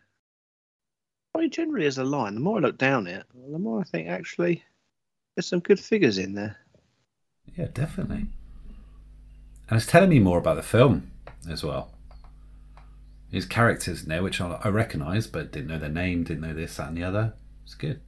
[1.34, 3.84] I mean, generally as a line, the more I look down it, the more I
[3.84, 4.62] think actually
[5.34, 6.56] there's some good figures in there.
[7.56, 8.28] Yeah, definitely.
[9.68, 11.10] And it's telling me more about the film
[11.50, 11.93] as well.
[13.34, 16.54] His characters in there, which I, I recognise, but didn't know their name, didn't know
[16.54, 17.34] this, that, and the other.
[17.64, 18.00] It's good.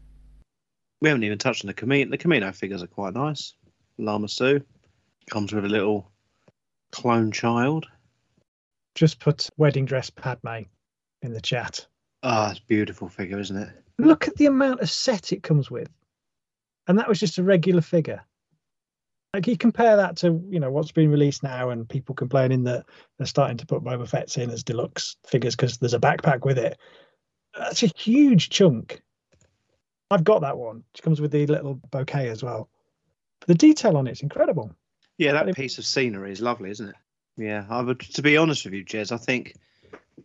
[1.01, 2.09] We haven't even touched on the Kamino.
[2.09, 3.55] The Kamino figures are quite nice.
[3.99, 4.63] Lama Su
[5.29, 6.13] comes with a little
[6.93, 7.87] clone child.
[8.95, 10.63] Just put wedding dress Padme
[11.23, 11.85] in the chat.
[12.23, 13.71] Ah, it's a beautiful figure, isn't it?
[13.99, 15.91] Look at the amount of set it comes with,
[16.87, 18.23] and that was just a regular figure.
[19.37, 22.87] Like you compare that to you know what's been released now, and people complaining that
[23.19, 26.57] they're starting to put Boba Fett's in as deluxe figures because there's a backpack with
[26.57, 26.79] it.
[27.55, 29.03] That's a huge chunk.
[30.11, 30.85] I've got that one.
[30.95, 32.71] It comes with the little bouquet as well.
[33.47, 34.75] The detail on it's incredible.
[35.19, 36.97] Yeah, that piece of scenery is lovely, isn't it?
[37.37, 38.01] Yeah, I would.
[38.01, 39.55] To be honest with you, Jez, I think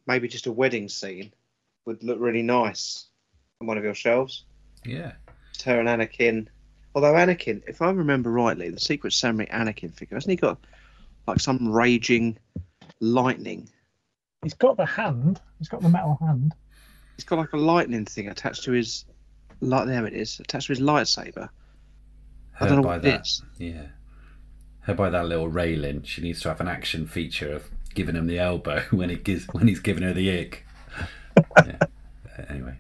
[0.08, 1.34] maybe just a wedding scene
[1.84, 3.10] would look really nice
[3.60, 4.46] on one of your shelves.
[4.86, 5.12] Yeah.
[5.52, 6.48] Just her and Anakin.
[6.94, 10.58] Although Anakin, if I remember rightly, the Secret Ceremony Anakin figure hasn't he got
[11.28, 12.38] like some raging
[13.00, 13.70] lightning?
[14.44, 15.40] He's got the hand.
[15.60, 16.54] He's got the metal hand.
[17.16, 19.06] He's got like a lightning thing attached to his.
[19.62, 21.50] Like there it is, attached to his lightsaber.
[22.60, 23.44] I don't know by what that, it is.
[23.58, 23.86] Yeah.
[24.82, 26.02] Her by that little railing.
[26.04, 29.46] She needs to have an action feature of giving him the elbow when he gives
[29.50, 30.66] when he's giving her the ick.
[31.66, 31.78] yeah.
[32.50, 32.78] Anyway.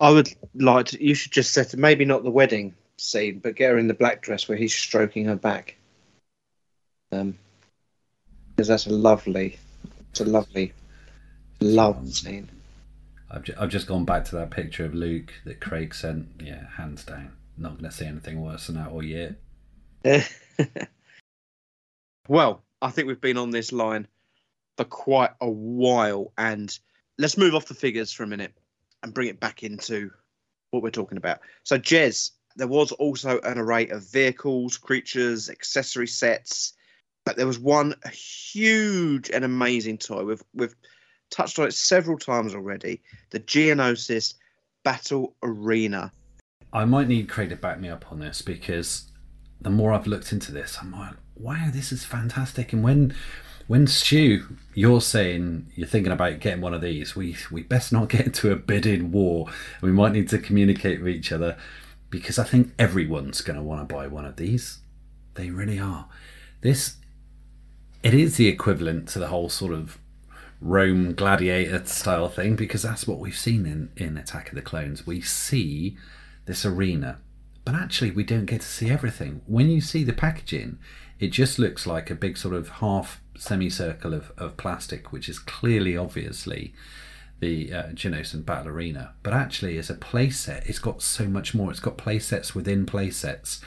[0.00, 1.04] I would like to.
[1.04, 4.22] You should just set maybe not the wedding scene, but get her in the black
[4.22, 5.76] dress where he's stroking her back.
[7.12, 7.36] Um,
[8.56, 9.58] because that's a lovely,
[10.10, 10.72] it's a lovely,
[11.60, 12.48] love scene.
[13.30, 16.28] I've, ju- I've just gone back to that picture of Luke that Craig sent.
[16.42, 17.32] Yeah, hands down.
[17.56, 19.36] Not going to see anything worse than that all year.
[22.28, 24.08] well, I think we've been on this line
[24.78, 26.76] for quite a while, and
[27.18, 28.52] let's move off the figures for a minute
[29.02, 30.10] and bring it back into
[30.70, 31.40] what we're talking about.
[31.64, 36.74] So, Jez, there was also an array of vehicles, creatures, accessory sets,
[37.24, 40.74] but there was one huge and amazing toy We've
[41.30, 43.02] touched on it several times already.
[43.30, 44.34] The Geonosis
[44.84, 46.12] Battle Arena.
[46.72, 49.10] I might need Craig to back me up on this because
[49.60, 52.72] the more I've looked into this, I'm like, wow, this is fantastic.
[52.72, 53.14] And when
[53.70, 58.08] when Stu, you're saying you're thinking about getting one of these, we we best not
[58.08, 59.46] get into a bidding war.
[59.80, 61.56] We might need to communicate with each other
[62.10, 64.80] because I think everyone's going to want to buy one of these.
[65.34, 66.08] They really are.
[66.62, 66.96] This
[68.02, 69.98] it is the equivalent to the whole sort of
[70.60, 75.06] Rome gladiator style thing because that's what we've seen in, in Attack of the Clones.
[75.06, 75.96] We see
[76.44, 77.18] this arena,
[77.64, 79.42] but actually we don't get to see everything.
[79.46, 80.80] When you see the packaging,
[81.20, 85.38] it just looks like a big sort of half semicircle of, of plastic, which is
[85.38, 86.74] clearly, obviously,
[87.40, 87.88] the uh,
[88.44, 89.14] Battle Arena.
[89.22, 91.70] But actually, as a playset, it's got so much more.
[91.70, 93.60] It's got playsets within playsets,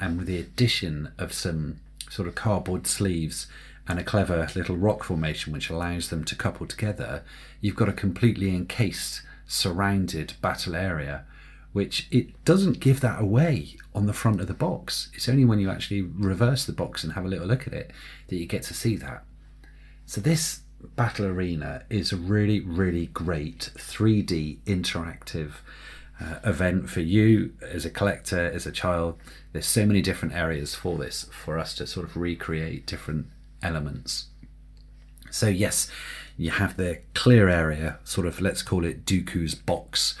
[0.00, 3.46] and with the addition of some sort of cardboard sleeves
[3.86, 7.22] and a clever little rock formation which allows them to couple together,
[7.60, 11.24] you've got a completely encased, surrounded battle area,
[11.72, 15.10] which it doesn't give that away on the front of the box.
[15.12, 17.90] It's only when you actually reverse the box and have a little look at it
[18.28, 19.24] that you get to see that.
[20.06, 20.60] So this
[20.94, 25.54] battle arena is a really, really great 3D interactive
[26.20, 29.18] uh, event for you as a collector, as a child.
[29.52, 33.26] There's so many different areas for this for us to sort of recreate different
[33.64, 34.26] elements.
[35.28, 35.90] So, yes,
[36.36, 40.16] you have the clear area, sort of let's call it Dooku's box,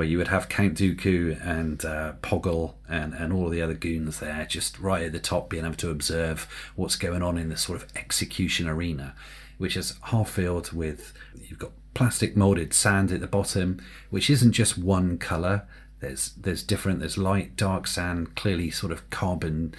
[0.00, 4.18] where you would have Count Dooku and uh, Poggle and, and all the other goons
[4.18, 7.60] there, just right at the top, being able to observe what's going on in this
[7.60, 9.14] sort of execution arena,
[9.58, 13.78] which is half filled with you've got plastic molded sand at the bottom,
[14.08, 15.66] which isn't just one color.
[15.98, 17.00] There's there's different.
[17.00, 19.74] There's light, dark sand, clearly sort of carbon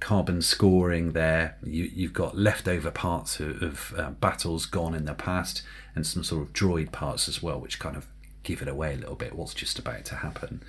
[0.00, 1.58] carbon scoring there.
[1.62, 5.60] You, have got leftover parts of, of uh, battles gone in the past,
[5.94, 8.06] and some sort of droid parts as well, which kind of
[8.48, 9.34] give it away a little bit.
[9.34, 10.62] What's just about to happen,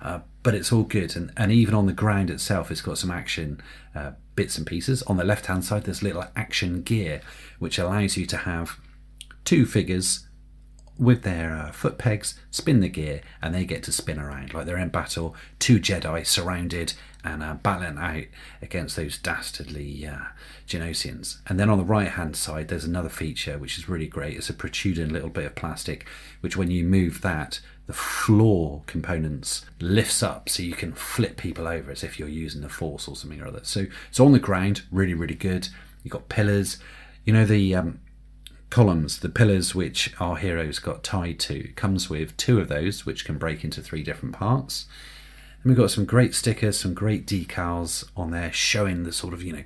[0.00, 1.14] uh, but it's all good.
[1.14, 3.60] And and even on the ground itself, it's got some action
[3.94, 5.02] uh, bits and pieces.
[5.02, 7.20] On the left hand side, there's little action gear,
[7.58, 8.80] which allows you to have
[9.44, 10.26] two figures
[10.98, 14.64] with their uh, foot pegs, spin the gear, and they get to spin around like
[14.64, 15.36] they're in battle.
[15.58, 18.24] Two Jedi surrounded and uh, battling out
[18.62, 20.06] against those dastardly
[20.66, 21.38] Geonosians.
[21.46, 24.36] And then on the right hand side, there's another feature which is really great.
[24.36, 26.06] It's a protruding little bit of plastic,
[26.40, 31.68] which when you move that, the floor components lifts up so you can flip people
[31.68, 33.60] over as if you're using the force or something or other.
[33.62, 35.68] So it's on the ground, really, really good.
[36.02, 36.78] You've got pillars.
[37.24, 38.00] You know the um,
[38.70, 43.24] columns, the pillars which our heroes got tied to, comes with two of those, which
[43.24, 44.86] can break into three different parts.
[45.62, 49.42] And we've got some great stickers, some great decals on there showing the sort of,
[49.42, 49.64] you know,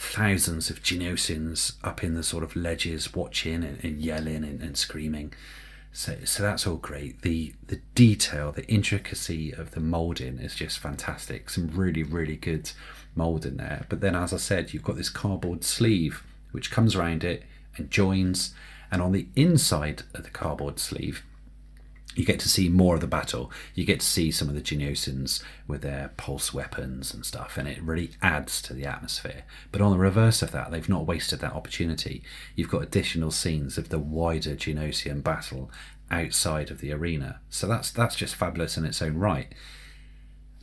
[0.00, 4.76] thousands of Geonosians up in the sort of ledges watching and, and yelling and, and,
[4.76, 5.34] screaming.
[5.92, 7.20] So, so that's all great.
[7.20, 11.50] The the detail, the intricacy of the moulding is just fantastic.
[11.50, 12.70] Some really, really good
[13.14, 13.84] moulding there.
[13.90, 16.22] But then, as I said, you've got this cardboard sleeve
[16.52, 17.42] which comes around it
[17.76, 18.54] and joins.
[18.90, 21.22] And on the inside of the cardboard sleeve,
[22.16, 23.52] you get to see more of the battle.
[23.74, 27.68] You get to see some of the Geonosians with their pulse weapons and stuff, and
[27.68, 29.44] it really adds to the atmosphere.
[29.70, 32.22] But on the reverse of that, they've not wasted that opportunity.
[32.56, 35.70] You've got additional scenes of the wider Geonosian battle
[36.10, 37.40] outside of the arena.
[37.48, 39.52] So that's that's just fabulous in its own right.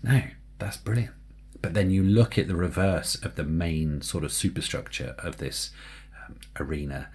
[0.03, 0.23] No,
[0.59, 1.13] that's brilliant.
[1.61, 5.71] But then you look at the reverse of the main sort of superstructure of this
[6.25, 7.09] um, arena.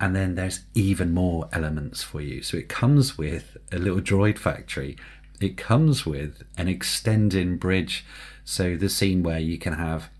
[0.00, 2.42] And then there's even more elements for you.
[2.42, 4.96] So it comes with a little droid factory.
[5.40, 8.04] It comes with an extending bridge.
[8.44, 10.10] So the scene where you can have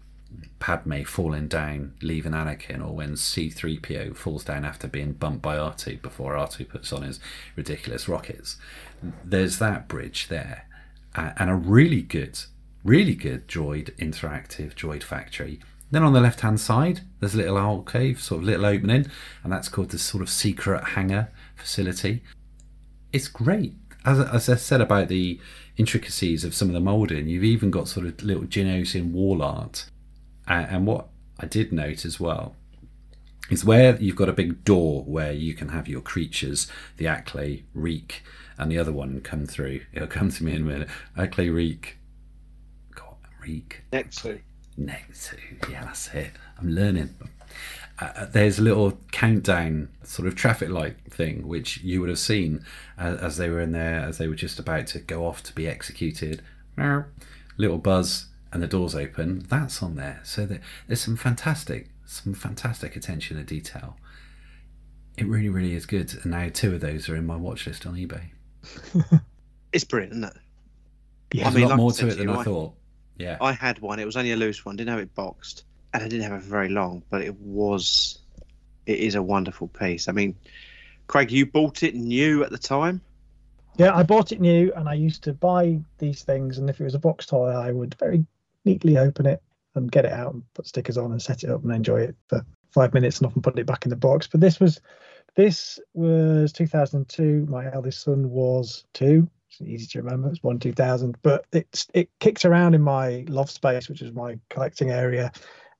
[0.59, 6.03] Padme falling down, leaving Anakin, or when C3PO falls down after being bumped by R2
[6.03, 7.21] before R2 puts on his
[7.57, 8.57] ridiculous rockets.
[9.25, 10.67] There's that bridge there.
[11.15, 12.39] and a really good,
[12.85, 15.59] really good droid interactive droid factory
[15.91, 19.07] then on the left hand side, there's a little alcove, sort of little opening,
[19.43, 22.23] and that's called the sort of secret hangar facility.
[23.13, 23.75] It's great.
[24.05, 25.41] As, as I said about the
[25.77, 29.87] intricacies of some of the moulding, you've even got sort of little Geonosian wall art.
[30.47, 31.09] And, and what
[31.41, 32.55] I did note as well
[33.51, 37.63] is where you've got a big door where you can have your creatures, the Acklay,
[37.73, 38.23] Reek,
[38.59, 39.81] and the other one come through.
[39.93, 40.89] It'll come to me in a minute.
[41.17, 41.97] Acklay, Reek.
[42.95, 43.85] God, Reek.
[43.93, 44.41] Nexu.
[44.81, 45.37] Next, to
[45.71, 46.31] yeah, that's it.
[46.59, 47.15] I'm learning.
[48.01, 52.19] Uh, uh, there's a little countdown sort of traffic light thing which you would have
[52.19, 52.65] seen
[52.97, 55.53] as, as, they were in there as they were just about to go off to
[55.53, 56.41] be executed
[57.57, 60.47] little buzz and the doors open that's on there so
[60.87, 63.97] there's some fantastic some fantastic attention to detail
[65.17, 66.15] It really, really is good.
[66.23, 68.29] And now two of those are in my watch list on eBay.
[69.73, 70.33] It's brilliant, isn't it?
[71.33, 72.75] Yeah, There's I mean, a lot like more to it than I I- thought.
[73.19, 73.37] Yeah.
[73.41, 73.99] I had one.
[73.99, 74.77] It was only a loose one.
[74.77, 77.03] Didn't have it boxed, and I didn't have it for very long.
[77.11, 78.21] But it was,
[78.87, 80.09] it is a wonderful piece.
[80.09, 80.37] I mean,
[81.09, 83.01] Craig, you bought it new at the time.
[83.77, 86.59] Yeah, I bought it new, and I used to buy these things.
[86.59, 88.25] And if it was a box toy, I would very
[88.65, 89.43] neatly open it
[89.75, 92.17] and get it out and put stickers on and set it up and enjoy it
[92.29, 94.27] for five minutes and often put it back in the box.
[94.27, 94.81] But this was,
[95.37, 97.47] this was 2002.
[97.49, 99.29] My eldest son was two.
[99.61, 100.29] It's easy to remember.
[100.29, 104.39] It's one 2000, but it it kicked around in my loft space, which is my
[104.51, 105.33] collecting area,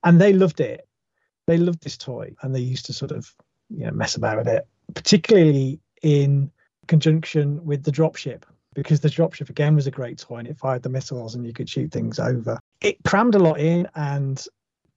[0.03, 0.87] and they loved it.
[1.47, 3.33] They loved this toy, and they used to sort of
[3.69, 6.51] you know mess about with it, particularly in
[6.87, 10.83] conjunction with the dropship because the dropship again was a great toy and it fired
[10.83, 12.59] the missiles and you could shoot things over.
[12.81, 14.43] It crammed a lot in and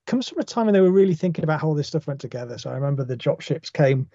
[0.06, 2.20] comes from a time when they were really thinking about how all this stuff went
[2.20, 2.58] together.
[2.58, 4.08] So I remember the dropships came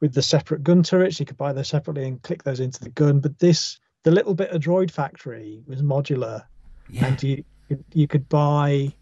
[0.00, 1.18] with the separate gun turrets.
[1.20, 3.20] You could buy those separately and click those into the gun.
[3.20, 6.44] But this, the little bit of Droid Factory was modular,
[6.88, 7.06] yeah.
[7.06, 7.44] and you
[7.92, 8.92] you could buy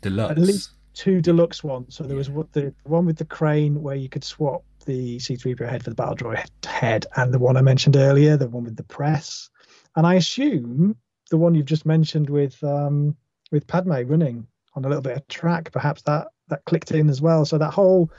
[0.00, 0.30] Deluxe.
[0.32, 1.94] at least two deluxe ones.
[1.94, 5.68] So there was what the one with the crane where you could swap the C3PO
[5.68, 8.76] head for the battle droid head, and the one I mentioned earlier, the one with
[8.76, 9.50] the press.
[9.96, 10.96] And I assume
[11.30, 13.16] the one you've just mentioned with um,
[13.52, 17.20] with Padme running on a little bit of track, perhaps that that clicked in as
[17.20, 17.44] well.
[17.44, 18.10] So that whole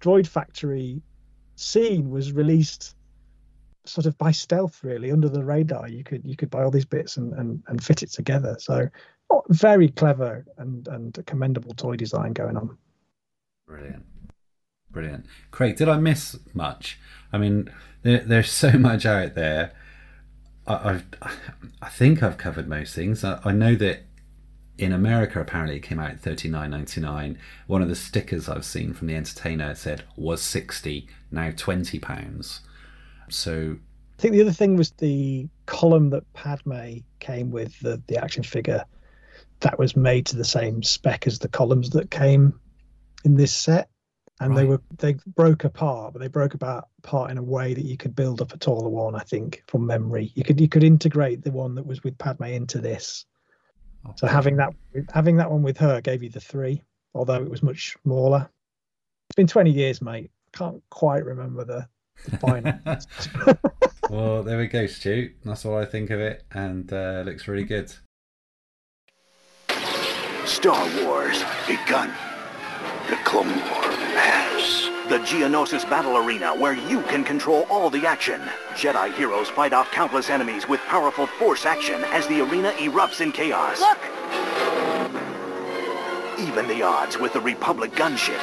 [0.00, 1.00] droid factory
[1.54, 2.95] scene was released
[3.88, 5.88] sort of by stealth, really under the radar.
[5.88, 8.56] You could you could buy all these bits and and, and fit it together.
[8.58, 8.88] So
[9.30, 12.76] oh, very clever and and commendable toy design going on.
[13.66, 14.04] Brilliant.
[14.90, 15.26] Brilliant.
[15.50, 16.98] Craig, did I miss much?
[17.32, 17.70] I mean,
[18.02, 19.72] there, there's so much out there.
[20.66, 21.04] I, I've,
[21.82, 23.22] I think I've covered most things.
[23.22, 24.04] I, I know that
[24.78, 27.38] in America, apparently, it came out at thirty nine ninety nine.
[27.66, 32.60] One of the stickers I've seen from the entertainer said was sixty, now twenty pounds.
[33.28, 33.76] So
[34.18, 38.42] I think the other thing was the column that Padme came with the the action
[38.42, 38.84] figure
[39.60, 42.58] that was made to the same spec as the columns that came
[43.24, 43.88] in this set.
[44.38, 47.84] And they were they broke apart but they broke about apart in a way that
[47.86, 50.30] you could build up a taller one i think from memory.
[50.34, 53.24] You could you could integrate the one that was with padme into this.
[54.16, 54.74] So having that
[55.12, 56.82] having that one with her gave you the three
[57.16, 58.48] although it was much smaller.
[59.30, 60.30] It's been 20 years mate.
[60.52, 61.88] Can't quite remember the,
[62.24, 63.58] the
[64.10, 65.32] well, there we go, Stu.
[65.44, 67.92] That's what I think of it, and uh, looks really good.
[70.46, 72.12] Star Wars begun.
[73.08, 74.90] The Clone War has.
[75.08, 78.40] The Geonosis Battle Arena, where you can control all the action.
[78.74, 83.30] Jedi heroes fight off countless enemies with powerful force action as the arena erupts in
[83.30, 83.80] chaos.
[83.80, 83.98] Look!
[86.40, 88.40] Even the odds with the Republic gunship.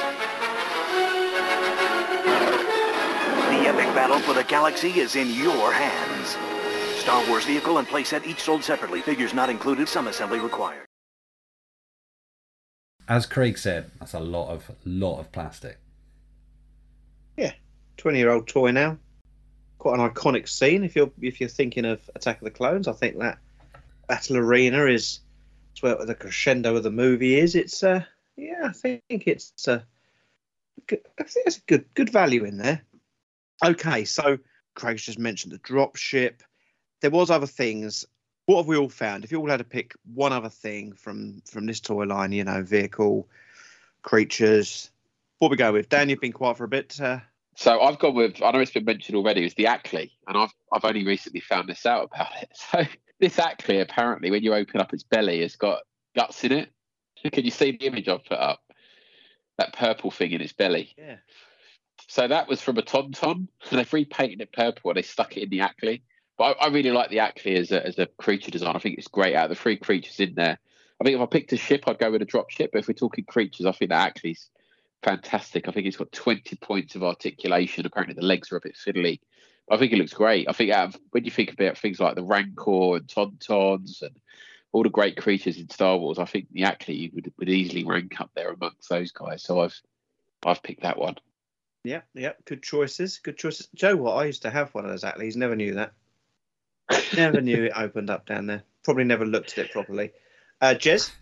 [3.74, 6.36] Epic battle for the galaxy is in your hands.
[7.00, 9.00] Star Wars vehicle and playset each sold separately.
[9.00, 9.88] Figures not included.
[9.88, 10.86] Some assembly required.
[13.08, 15.78] As Craig said, that's a lot of lot of plastic.
[17.36, 17.52] Yeah,
[17.96, 18.96] twenty-year-old toy now.
[19.78, 20.84] Quite an iconic scene.
[20.84, 23.38] If you're if you're thinking of Attack of the Clones, I think that
[24.06, 25.20] battle arena is
[25.72, 27.54] it's where the crescendo of the movie is.
[27.54, 28.04] It's uh
[28.36, 29.82] yeah, I think it's uh,
[30.86, 32.82] good, I think it's a good good value in there.
[33.62, 34.38] Okay, so
[34.74, 36.42] Craig's just mentioned the drop ship.
[37.00, 38.04] There was other things.
[38.46, 39.24] What have we all found?
[39.24, 42.44] If you all had to pick one other thing from from this toy line, you
[42.44, 43.28] know, vehicle,
[44.02, 44.90] creatures,
[45.38, 45.88] what we go with?
[45.88, 47.00] Dan, you've been quiet for a bit.
[47.00, 47.20] Uh,
[47.56, 49.44] So I've gone with I know it's been mentioned already.
[49.44, 52.50] It's the Acklay, and I've I've only recently found this out about it.
[52.72, 52.84] So
[53.20, 55.80] this Acklay apparently, when you open up its belly, it's got
[56.16, 56.70] guts in it.
[57.32, 58.60] Can you see the image I've put up?
[59.56, 60.94] That purple thing in its belly.
[60.98, 61.16] Yeah.
[62.08, 65.44] So that was from a Tauntaun, and they've repainted it purple and they stuck it
[65.44, 66.02] in the Acklay.
[66.36, 68.76] But I, I really like the Acklay as a, as a creature design.
[68.76, 70.58] I think it's great out of the three creatures in there.
[71.00, 72.70] I think if I picked a ship, I'd go with a drop ship.
[72.72, 74.48] But if we're talking creatures, I think the Acklay's
[75.02, 75.68] fantastic.
[75.68, 77.86] I think it's got 20 points of articulation.
[77.86, 79.20] Apparently, the legs are a bit fiddly.
[79.70, 80.48] I think it looks great.
[80.48, 84.14] I think of, when you think about things like the Rancor and Tauntauns and
[84.72, 88.20] all the great creatures in Star Wars, I think the Acklay would, would easily rank
[88.20, 89.42] up there amongst those guys.
[89.42, 89.80] So I've
[90.44, 91.16] I've picked that one.
[91.84, 93.18] Yeah, yeah, good choices.
[93.18, 93.68] Good choices.
[93.74, 95.36] Joe, what I used to have one of those Acklays.
[95.36, 95.92] Never knew that.
[97.16, 98.62] Never knew it opened up down there.
[98.82, 100.12] Probably never looked at it properly.
[100.60, 101.12] Uh, Jez,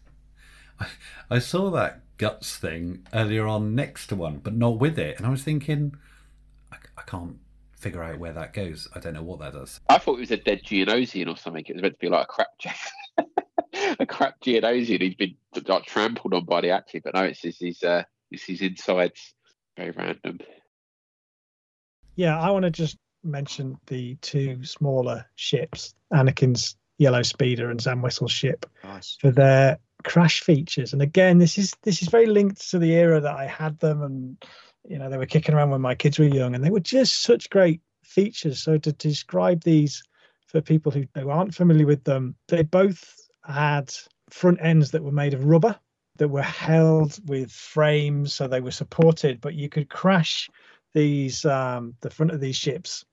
[1.30, 5.26] I saw that guts thing earlier on next to one, but not with it, and
[5.26, 5.97] I was thinking,
[6.70, 7.39] I, I can't
[7.76, 8.86] figure out where that goes.
[8.94, 9.80] I don't know what that does.
[9.89, 11.64] I thought it was a dead Geonosian or something.
[11.66, 12.48] It was meant to be like a crap,
[14.01, 15.02] a crap Geonosian.
[15.02, 15.34] He's been
[15.66, 19.34] like trampled on by the Acklay, but no, it's his, his uh, it's his insides.
[19.77, 20.39] Very random.
[22.15, 28.03] Yeah, I want to just mention the two smaller ships, Anakin's Yellow Speeder and Zam
[28.03, 29.16] Wesell's ship, Nice.
[29.20, 30.93] for their crash features.
[30.93, 34.03] And again, this is this is very linked to the era that I had them,
[34.03, 34.44] and
[34.89, 37.23] you know they were kicking around when my kids were young, and they were just
[37.23, 38.62] such great features.
[38.62, 40.03] So to describe these
[40.47, 43.93] for people who, who aren't familiar with them, they both had
[44.31, 45.78] front ends that were made of rubber
[46.16, 50.48] that were held with frames, so they were supported, but you could crash
[50.94, 53.05] these um, the front of these ships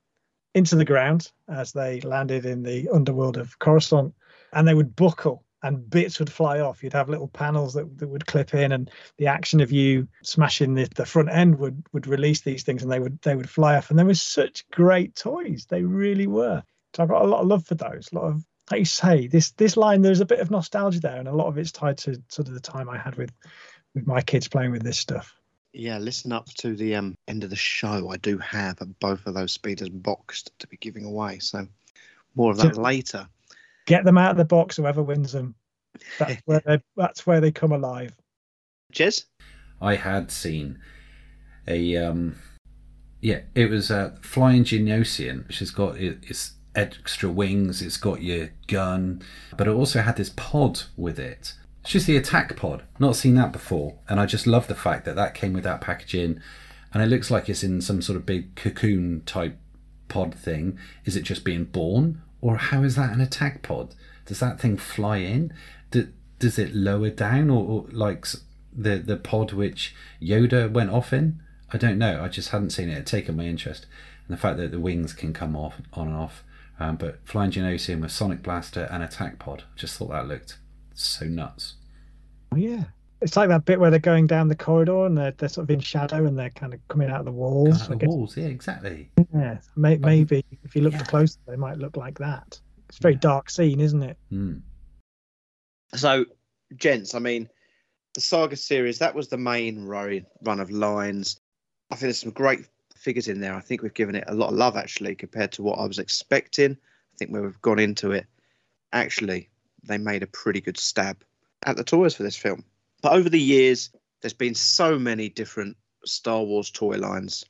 [0.54, 4.14] into the ground as they landed in the underworld of Coruscant,
[4.54, 6.84] and they would buckle and bits would fly off.
[6.84, 10.74] You'd have little panels that, that would clip in, and the action of you smashing
[10.74, 13.76] the, the front end would would release these things, and they would they would fly
[13.76, 13.90] off.
[13.90, 15.66] And they were such great toys.
[15.70, 16.64] They really were.
[16.96, 18.10] So I've got a lot of love for those.
[18.12, 21.18] A lot of like you say, this this line there's a bit of nostalgia there,
[21.18, 23.32] and a lot of it's tied to sort of the time I had with
[23.96, 25.36] with my kids playing with this stuff.
[25.74, 28.10] Yeah, listen up to the um, end of the show.
[28.10, 31.40] I do have both of those speeders boxed to be giving away.
[31.40, 31.68] So
[32.36, 33.28] more of that So- later.
[33.86, 34.78] Get them out of the box.
[34.78, 35.56] Whoever wins them,
[36.20, 38.14] that's where they that's where they come alive.
[38.94, 39.26] Jez?
[39.82, 40.80] I had seen
[41.68, 42.36] a um
[43.22, 48.22] yeah, it was a flying Geonosian, which has got it- its extra wings, it's got
[48.22, 49.22] your gun,
[49.58, 51.54] but it also had this pod with it.
[51.82, 52.84] It's just the attack pod.
[53.00, 55.82] Not seen that before, and I just love the fact that that came with that
[55.82, 56.40] packaging,
[56.94, 59.58] and it looks like it's in some sort of big cocoon type
[60.08, 60.78] pod thing.
[61.06, 63.96] Is it just being born, or how is that an attack pod?
[64.26, 65.54] Does that thing fly in?
[65.92, 68.28] Do, does it lower down, or, or like
[68.72, 71.42] the the pod which Yoda went off in?
[71.72, 72.24] I don't know.
[72.24, 72.94] I just hadn't seen it.
[72.94, 73.86] It had taken my interest,
[74.28, 76.44] and the fact that the wings can come off on and off.
[76.80, 80.58] Um, but flying Geonosian with Sonic Blaster and attack pod, just thought that looked
[80.94, 81.76] so nuts.
[82.54, 82.86] Oh, yeah.
[83.22, 85.72] It's like that bit where they're going down the corridor and they're, they're sort of
[85.72, 87.82] in shadow and they're kind of coming out of the walls.
[87.82, 89.12] Out of the walls, yeah, exactly.
[89.34, 92.60] Yeah, may, maybe if you look closer, they might look like that.
[92.88, 94.18] It's a very dark scene, isn't it?
[94.30, 94.60] Hmm.
[95.96, 96.26] So,
[96.78, 97.50] gents, I mean,
[98.14, 100.24] the Saga series, that was the main run
[100.60, 101.42] of lines.
[101.92, 102.68] I think there's some great
[103.10, 103.56] figures in there.
[103.56, 105.98] I think we've given it a lot of love, actually, compared to what I was
[105.98, 106.74] expecting.
[106.74, 108.28] I think where we've gone into it,
[108.94, 109.50] actually,
[109.84, 111.24] they made a pretty good stab
[111.66, 112.64] at the toys for this film.
[113.02, 113.90] But over the years,
[114.22, 115.76] there's been so many different
[116.06, 117.46] Star Wars toy lines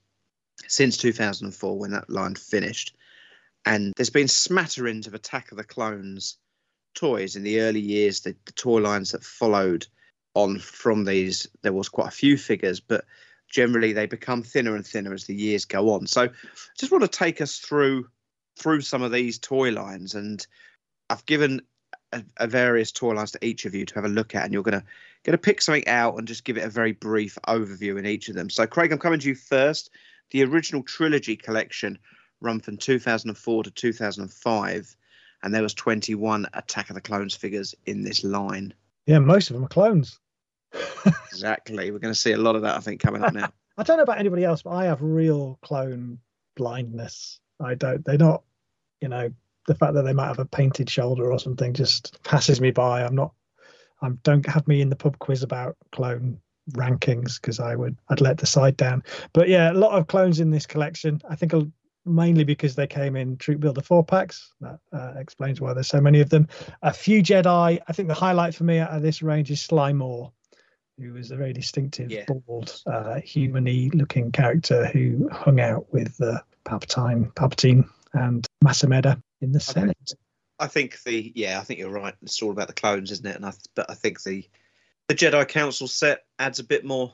[0.70, 2.96] since 2004 when that line finished.
[3.66, 6.38] And there's been smatterings of Attack of the Clones
[6.96, 9.88] toys in the early years, the, the toy lines that followed
[10.36, 13.04] on from these, there was quite a few figures, but
[13.50, 16.08] generally they become thinner and thinner as the years go on.
[16.08, 16.30] So I
[16.78, 18.08] just want to take us through
[18.58, 20.46] through some of these toy lines and
[21.10, 21.62] I've given
[22.12, 24.54] a, a various toy lines to each of you to have a look at and
[24.54, 24.84] you're gonna
[25.24, 28.36] gonna pick something out and just give it a very brief overview in each of
[28.36, 28.50] them.
[28.50, 29.90] So Craig, I'm coming to you first.
[30.32, 31.98] The original trilogy collection
[32.42, 34.96] run from 2004 to 2005
[35.42, 38.74] and there was 21 Attack of the Clones figures in this line.
[39.06, 40.20] Yeah, most of them are clones.
[41.32, 41.92] Exactly.
[41.92, 43.50] We're going to see a lot of that, I think, coming up now.
[43.78, 46.20] I don't know about anybody else, but I have real clone
[46.58, 47.40] blindness.
[47.62, 48.04] I don't.
[48.04, 48.44] They're not.
[49.00, 49.32] You know,
[49.68, 53.04] the fact that they might have a painted shoulder or something just passes me by.
[53.04, 53.32] I'm not.
[54.02, 56.40] I don't have me in the pub quiz about clone
[56.72, 57.98] rankings because I would.
[58.10, 59.04] I'd let the side down.
[59.32, 61.22] But yeah, a lot of clones in this collection.
[61.30, 61.54] I think
[62.06, 64.52] mainly because they came in Troop Builder four packs.
[64.60, 66.50] That uh, explains why there's so many of them.
[66.82, 67.80] A few Jedi.
[67.88, 70.34] I think the highlight for me out of this range is Sly Moore
[71.00, 72.26] who was a very distinctive, Yeah.
[72.28, 79.22] bald, uh, human-y looking character who hung out with uh, Palpatine, Palpatine, and Mas Amedda
[79.42, 80.14] in the Senate.
[80.60, 82.16] I think the yeah, I think you're right.
[82.22, 83.36] It's all about the clones, isn't it?
[83.36, 84.46] And I but I think the
[85.08, 87.14] the Jedi Council set adds a bit more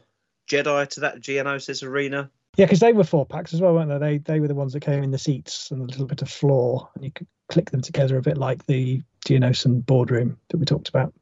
[0.49, 2.31] Jedi to that Geonosis arena.
[2.57, 3.97] Yeah, because they were four packs as well, weren't they?
[3.99, 6.29] They they were the ones that came in the seats and a little bit of
[6.29, 10.65] floor, and you could click them together a bit like the Geonosis boardroom that we
[10.65, 11.13] talked about.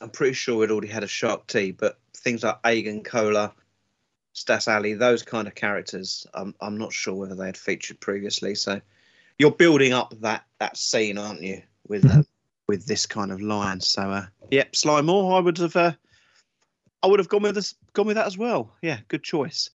[0.00, 3.52] I'm pretty sure we'd already had a Shaak Ti, but things like Agen Kolar,
[4.34, 8.54] Stass Allie, those kind of characters, I'm I'm not sure whether they had featured previously.
[8.54, 8.80] So
[9.38, 12.22] you're building up that that scene, aren't you, with uh,
[12.68, 13.80] with this kind of line?
[13.80, 15.92] So uh, yep, Sly Moore, I would have uh,
[17.02, 18.74] I would have gone with this gone with that as well.
[18.82, 19.70] Yeah, good choice.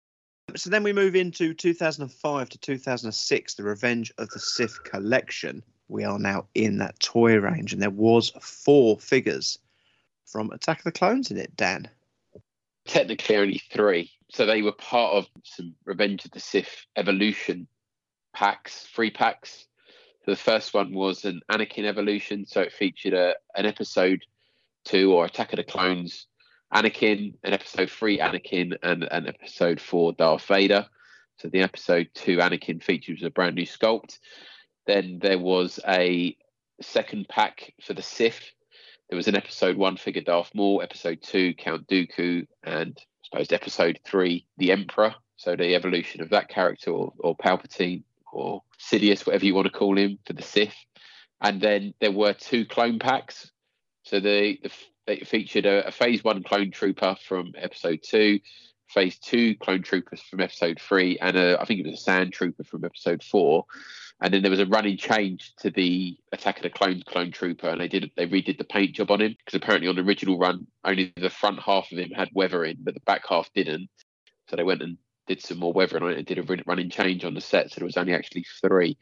[0.57, 5.63] So then we move into 2005 to 2006, the Revenge of the Sith collection.
[5.89, 9.59] We are now in that toy range, and there was four figures
[10.31, 11.89] from Attack of the Clones in it, Dan.
[12.87, 14.11] technically only three.
[14.31, 17.67] So they were part of some Revenge of the Sith evolution
[18.33, 19.67] packs, free packs.
[20.25, 24.21] So the first one was an Anakin evolution, so it featured a an episode
[24.85, 26.27] two or Attack of the Clones
[26.73, 30.87] Anakin, an episode three Anakin, and an episode four Darth Vader.
[31.39, 34.19] So the episode two Anakin features a brand new sculpt.
[34.87, 36.37] Then there was a
[36.81, 38.41] second pack for the Sith.
[39.11, 43.51] There was an episode one figure Darth Maul, episode two Count Dooku, and I suppose
[43.51, 45.17] episode three the Emperor.
[45.37, 49.73] So the evolution of that character, or, or Palpatine, or Sidious, whatever you want to
[49.73, 50.77] call him, for the Sith.
[51.41, 53.51] And then there were two clone packs.
[54.05, 54.61] So they,
[55.09, 58.39] they featured a, a Phase One clone trooper from Episode Two,
[58.91, 62.33] Phase Two clone troopers from Episode Three, and a, I think it was a Sand
[62.33, 63.65] Trooper from Episode Four.
[64.23, 67.69] And then there was a running change to the Attack of the Clones clone trooper,
[67.69, 70.39] and they did they redid the paint job on him because apparently on the original
[70.39, 73.89] run only the front half of him had weathering, but the back half didn't.
[74.49, 77.25] So they went and did some more weathering on it and did a running change
[77.25, 78.99] on the set, so there was only actually three.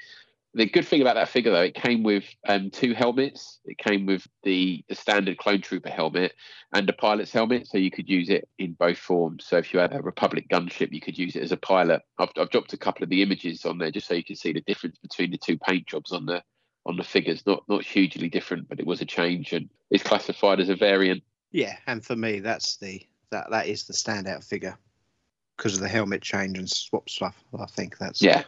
[0.58, 3.60] The good thing about that figure, though, it came with um, two helmets.
[3.64, 6.34] It came with the, the standard clone trooper helmet
[6.72, 9.46] and a pilot's helmet, so you could use it in both forms.
[9.46, 12.02] So if you had a Republic gunship, you could use it as a pilot.
[12.18, 14.52] I've, I've dropped a couple of the images on there just so you can see
[14.52, 16.42] the difference between the two paint jobs on the
[16.86, 17.46] on the figures.
[17.46, 21.22] Not not hugely different, but it was a change and it's classified as a variant.
[21.52, 24.76] Yeah, and for me, that's the that that is the standout figure
[25.56, 27.44] because of the helmet change and swap stuff.
[27.56, 28.42] I think that's yeah.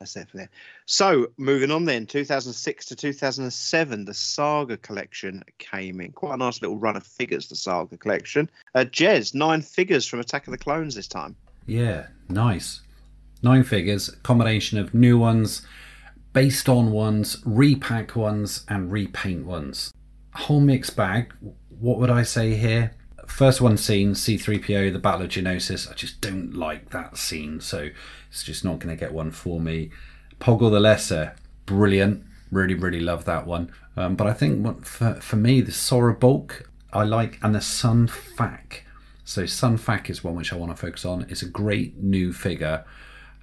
[0.00, 0.50] That's it for there.
[0.84, 6.12] So moving on then, 2006 to 2007, the Saga collection came in.
[6.12, 8.50] Quite a nice little run of figures, the Saga collection.
[8.74, 11.34] Uh, Jez, nine figures from Attack of the Clones this time.
[11.66, 12.82] Yeah, nice.
[13.42, 15.62] Nine figures, combination of new ones,
[16.34, 19.94] based on ones, repack ones, and repaint ones.
[20.34, 21.32] Whole mixed bag.
[21.70, 22.94] What would I say here?
[23.26, 25.90] First one scene, C3PO, the Battle of Geonosis.
[25.90, 27.90] I just don't like that scene, so
[28.30, 29.90] it's just not going to get one for me.
[30.40, 31.34] Poggle the Lesser,
[31.66, 32.24] brilliant.
[32.50, 33.72] Really, really love that one.
[33.96, 37.60] Um, but I think what, for, for me, the Sora Bulq, I like, and the
[37.60, 38.84] Sun Fac.
[39.24, 41.26] So Sun Fac is one which I want to focus on.
[41.28, 42.84] It's a great new figure.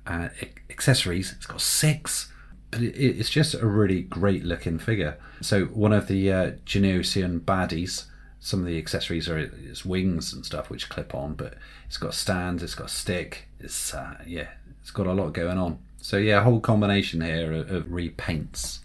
[0.07, 0.29] Uh,
[0.69, 2.31] accessories, it's got six,
[2.71, 5.19] but it, it's just a really great looking figure.
[5.41, 8.05] So one of the uh, Geonosian baddies
[8.43, 11.53] some of the accessories are its wings and stuff which clip on, but
[11.87, 13.47] it's got stands, it's got a stick.
[13.57, 14.49] It's uh, yeah,
[14.81, 15.79] it's got a lot going on.
[16.01, 18.79] So yeah, a whole combination here of, of repaints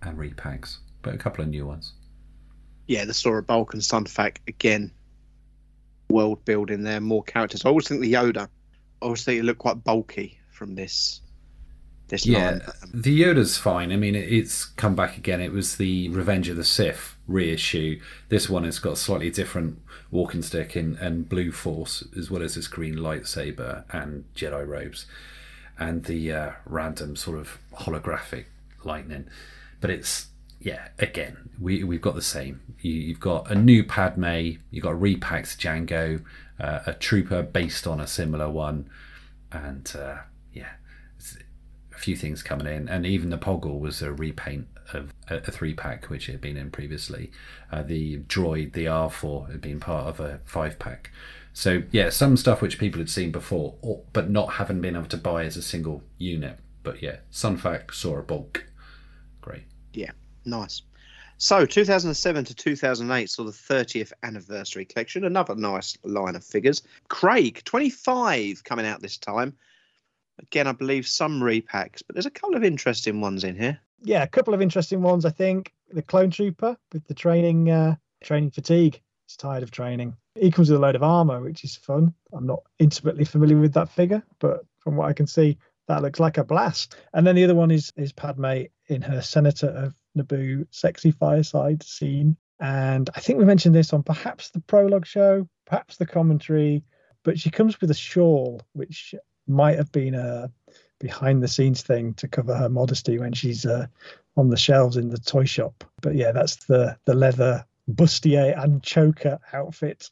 [0.00, 1.92] and repacks, but a couple of new ones.
[2.86, 4.92] Yeah, the Sora Bulq and Sunfac again.
[6.08, 7.64] World building there, more characters.
[7.64, 8.44] I always think the Yoda.
[8.44, 8.48] I
[9.04, 11.20] always think it looked quite bulky from this
[12.06, 12.62] this yeah, line.
[12.94, 13.90] the Yoda's fine.
[13.90, 15.40] I mean, it's come back again.
[15.40, 18.00] It was the Revenge of the Sith reissue.
[18.28, 19.80] This one has got a slightly different
[20.10, 25.06] walking stick and, and blue force, as well as this green lightsaber and Jedi robes,
[25.78, 28.46] and the uh, random sort of holographic
[28.84, 29.26] lightning.
[29.80, 30.26] But it's
[30.60, 32.60] yeah, again, we we've got the same.
[32.80, 36.22] You, have got a new Padme, you've got a repacked Jango,
[36.58, 38.90] uh, a trooper based on a similar one,
[39.52, 40.18] and uh,
[40.52, 40.72] yeah,
[41.94, 45.74] a few things coming in, and even the Poggle was a repaint of a, three
[45.74, 47.30] pack which it had been in previously.
[47.70, 51.10] Uh, the droid, the R4, had been part of a five pack.
[51.52, 55.06] So yeah, some stuff which people had seen before, or, but not having been able
[55.06, 56.58] to buy as a single unit.
[56.82, 58.62] But yeah, Sunfac Sora Bulq.
[59.40, 59.64] Great.
[59.92, 60.12] Yeah,
[60.44, 60.82] nice.
[61.38, 65.24] So 2007 to 2008 saw the 30th anniversary collection.
[65.24, 66.82] Another nice line of figures.
[67.08, 69.56] Craig, 25 coming out this time.
[70.38, 74.22] Again, I believe some repacks, but there's a couple of interesting ones in here yeah,
[74.22, 75.24] a couple of interesting ones.
[75.24, 79.00] I think the clone trooper with the training uh, training fatigue.
[79.26, 80.16] He's tired of training.
[80.34, 82.14] He comes with a load of armor, which is fun.
[82.32, 85.58] I'm not intimately familiar with that figure, but from what I can see,
[85.88, 86.96] that looks like a blast.
[87.12, 91.82] And then the other one is is Padme in her Senator of Naboo sexy fireside
[91.82, 92.36] scene.
[92.60, 96.84] And I think we mentioned this on perhaps the prologue show, perhaps the commentary,
[97.24, 99.14] but she comes with a shawl, which
[99.46, 100.50] might have been a
[101.00, 103.86] behind the scenes thing to cover her modesty when she's uh,
[104.36, 105.82] on the shelves in the toy shop.
[106.00, 110.08] But yeah, that's the the leather bustier and choker outfit.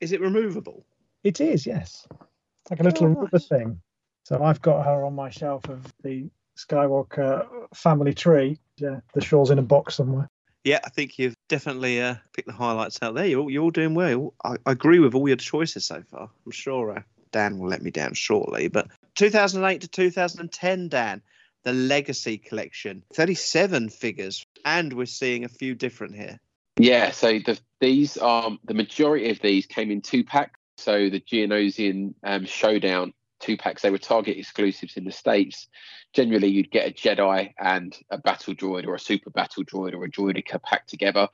[0.00, 0.84] Is it removable?
[1.24, 2.06] It is, yes.
[2.10, 3.80] It's like a little oh, rubber thing.
[4.24, 6.28] So I've got her on my shelf of the
[6.58, 8.58] Skywalker family tree.
[8.76, 10.28] Yeah, the shawl's in a box somewhere.
[10.64, 13.26] Yeah, I think you've definitely uh, picked the highlights out there.
[13.26, 14.34] You're, you're all doing well.
[14.44, 16.30] I, I, agree with all your choices so far.
[16.46, 17.02] I'm sure uh,
[17.32, 18.68] Dan will let me down shortly.
[18.68, 21.22] But 2008 to 2010, Dan,
[21.64, 26.40] the Legacy Collection, 37 figures, and we're seeing a few different here.
[26.76, 30.58] Yeah, so the, these are the majority of these came in two packs.
[30.78, 33.12] So the Geonosian um, Showdown
[33.42, 35.68] two packs, they were Target exclusives in the States.
[36.12, 40.04] Generally, you'd get a Jedi and a battle droid or a super battle droid or
[40.04, 41.28] a droideka packed together.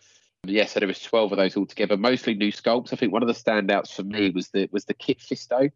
[0.45, 2.93] Yeah, so there was 12 of those all together, mostly new sculpts.
[2.93, 5.71] I think one of the standouts for me was the was the Kit Fisto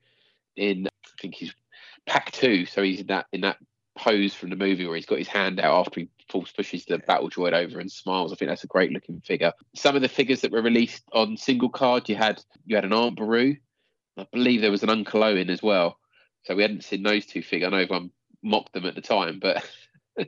[0.57, 1.53] in I think he's
[2.07, 3.59] Pack Two, so he's in that in that
[3.97, 6.99] pose from the movie where he's got his hand out after he force pushes the
[6.99, 8.33] battle droid over and smiles.
[8.33, 9.53] I think that's a great looking figure.
[9.74, 12.93] Some of the figures that were released on single card, you had you had an
[12.93, 13.57] Aunt Beru.
[14.16, 15.99] I believe there was an Uncle Owen as well.
[16.45, 17.69] So we hadn't seen those two figures.
[17.69, 18.11] I know everyone
[18.43, 19.65] mocked them at the time, but
[20.19, 20.27] I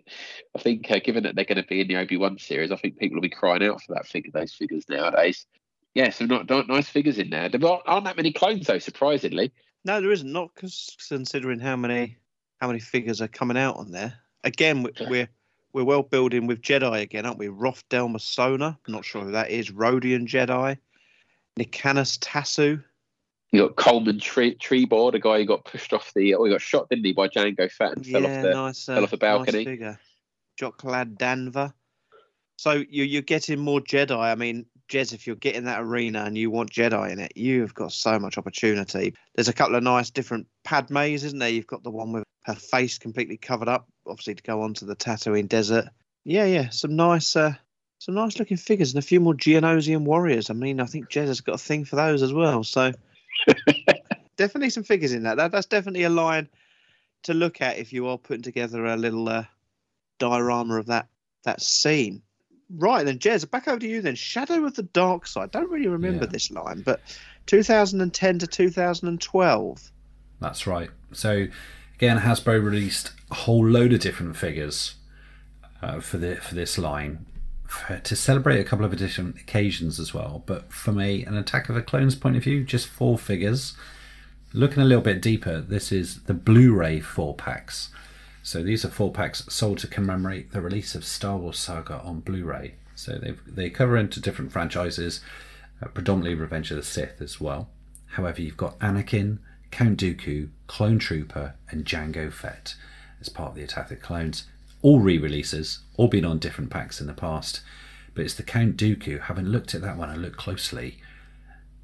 [0.59, 2.98] think uh, given that they're going to be in the Obi Wan series, I think
[2.98, 5.46] people will be crying out for that figure, those figures nowadays.
[5.94, 7.48] Yeah, some not, not nice figures in there.
[7.48, 9.52] There aren't, aren't that many clones though, surprisingly.
[9.85, 10.32] No, there isn't.
[10.32, 12.16] Not cause considering how many
[12.61, 14.15] how many figures are coming out on there.
[14.43, 15.28] Again, we- we're
[15.73, 17.48] we're well building with Jedi again, aren't we?
[17.48, 18.78] Roth Del Masona.
[18.86, 19.70] Not sure who that is.
[19.70, 20.78] Rodian Jedi.
[21.59, 22.82] Nicanus Tassu.
[23.51, 26.61] You got Coleman Tree Trebor, a guy who got pushed off the, oh, he got
[26.61, 29.11] shot, didn't he, by Jango Fett and fell yeah, off the, nice, uh, fell off
[29.11, 29.59] the balcony.
[29.59, 30.01] Nice figure.
[30.61, 31.73] Joclad Danva.
[32.56, 34.16] So you, you're getting more Jedi.
[34.19, 37.74] I mean, Jez, if you're getting that arena and you want Jedi in it, you've
[37.74, 39.15] got so much opportunity.
[39.35, 41.48] There's a couple of nice different Padmes, isn't there?
[41.48, 44.97] You've got the one with her face completely covered up, obviously to go onto the
[44.97, 45.89] Tatooine desert.
[46.24, 47.55] Yeah, yeah, some nice, uh,
[47.98, 50.51] some nice looking figures and a few more Geonosian warriors.
[50.51, 52.62] I mean, I think Jez has got a thing for those as well.
[52.65, 52.93] So
[54.36, 55.39] definitely some figures in that.
[55.39, 55.52] that.
[55.52, 56.48] That's definitely a line
[57.24, 59.44] to look at if you are putting together a little uh,
[60.19, 61.09] diorama of that
[61.44, 62.23] that scene.
[62.70, 64.14] Right then, Jez, back over to you then.
[64.14, 65.50] Shadow of the Dark Side.
[65.50, 66.30] Don't really remember Yeah.
[66.30, 67.00] this line, but
[67.46, 69.90] 2010 to 2012.
[70.40, 70.90] That's right.
[71.12, 71.46] So
[71.96, 74.94] again, Hasbro released a whole load of different figures
[75.82, 77.26] uh, for the for this line
[77.66, 80.42] for, to celebrate a couple of different occasions as well.
[80.46, 83.74] But from a an Attack of the Clones point of view, just four figures.
[84.52, 87.90] Looking a little bit deeper, this is the Blu-ray four packs.
[88.44, 92.20] So these are four packs sold to commemorate the release of Star Wars Saga on
[92.20, 92.74] Blu-ray.
[92.94, 95.20] So they they cover into different franchises,
[95.82, 97.70] uh, predominantly Revenge of the Sith as well.
[98.08, 99.38] However, you've got Anakin,
[99.70, 102.74] Count Dooku, Clone Trooper, and Jango Fett
[103.18, 104.44] as part of the Attack of the Clones.
[104.82, 107.62] All re-releases, all been on different packs in the past.
[108.14, 109.22] But it's the Count Dooku.
[109.22, 110.98] Having looked at that one and looked closely,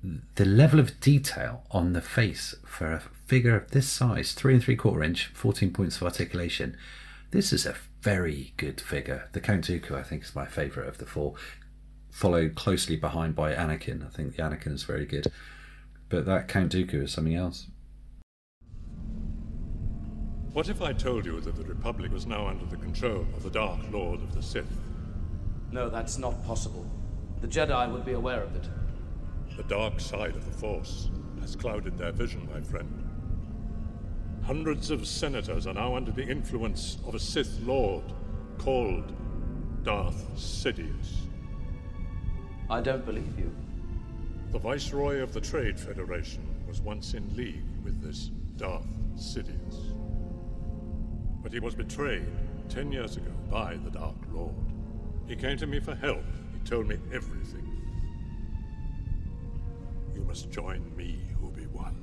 [0.02, 4.62] the level of detail on the face for a figure of this size, three and
[4.62, 6.76] three quarter inch, 14 points of articulation,
[7.30, 9.28] this is a very good figure.
[9.32, 11.34] The Count Dooku, I think, is my favourite of the four,
[12.10, 14.04] followed closely behind by Anakin.
[14.04, 15.26] I think the Anakin is very good,
[16.08, 17.66] but that Count Dooku is something else.
[20.52, 23.50] What if I told you that the Republic was now under the control of the
[23.50, 24.66] Dark Lord of the Sith?
[25.70, 26.84] No, that's not possible.
[27.40, 28.68] The Jedi would be aware of it.
[29.60, 31.10] The dark side of the Force
[31.42, 33.06] has clouded their vision, my friend.
[34.42, 38.02] Hundreds of senators are now under the influence of a Sith Lord
[38.56, 39.12] called
[39.82, 41.26] Darth Sidious.
[42.70, 43.54] I don't believe you.
[44.50, 49.94] The Viceroy of the Trade Federation was once in league with this Darth Sidious.
[51.42, 52.32] But he was betrayed
[52.70, 54.54] ten years ago by the Dark Lord.
[55.28, 56.24] He came to me for help.
[56.54, 57.69] He told me everything.
[60.20, 61.96] You must join me, Obi-Wan.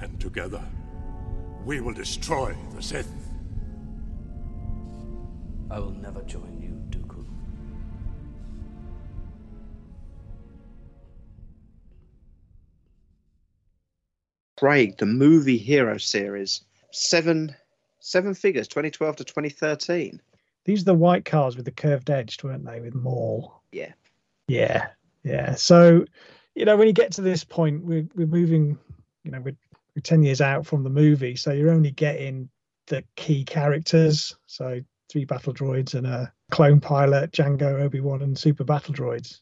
[0.00, 0.64] And together,
[1.66, 3.12] we will destroy the Sith.
[5.70, 7.26] I will never join you, Dooku.
[14.56, 16.62] Craig, the movie hero series.
[16.92, 17.54] Seven
[17.98, 20.18] seven figures, 2012 to 2013.
[20.64, 23.60] These are the white cars with the curved edge, weren't they, with Maul?
[23.70, 23.92] Yeah.
[24.48, 24.88] Yeah,
[25.24, 25.54] yeah.
[25.56, 26.06] So,
[26.60, 28.78] you know, when you get to this point, we're we're moving,
[29.24, 29.56] you know, we're,
[29.96, 32.50] we're ten years out from the movie, so you're only getting
[32.88, 34.36] the key characters.
[34.44, 39.40] So three battle droids and a clone pilot, Jango, Obi Wan, and super battle droids.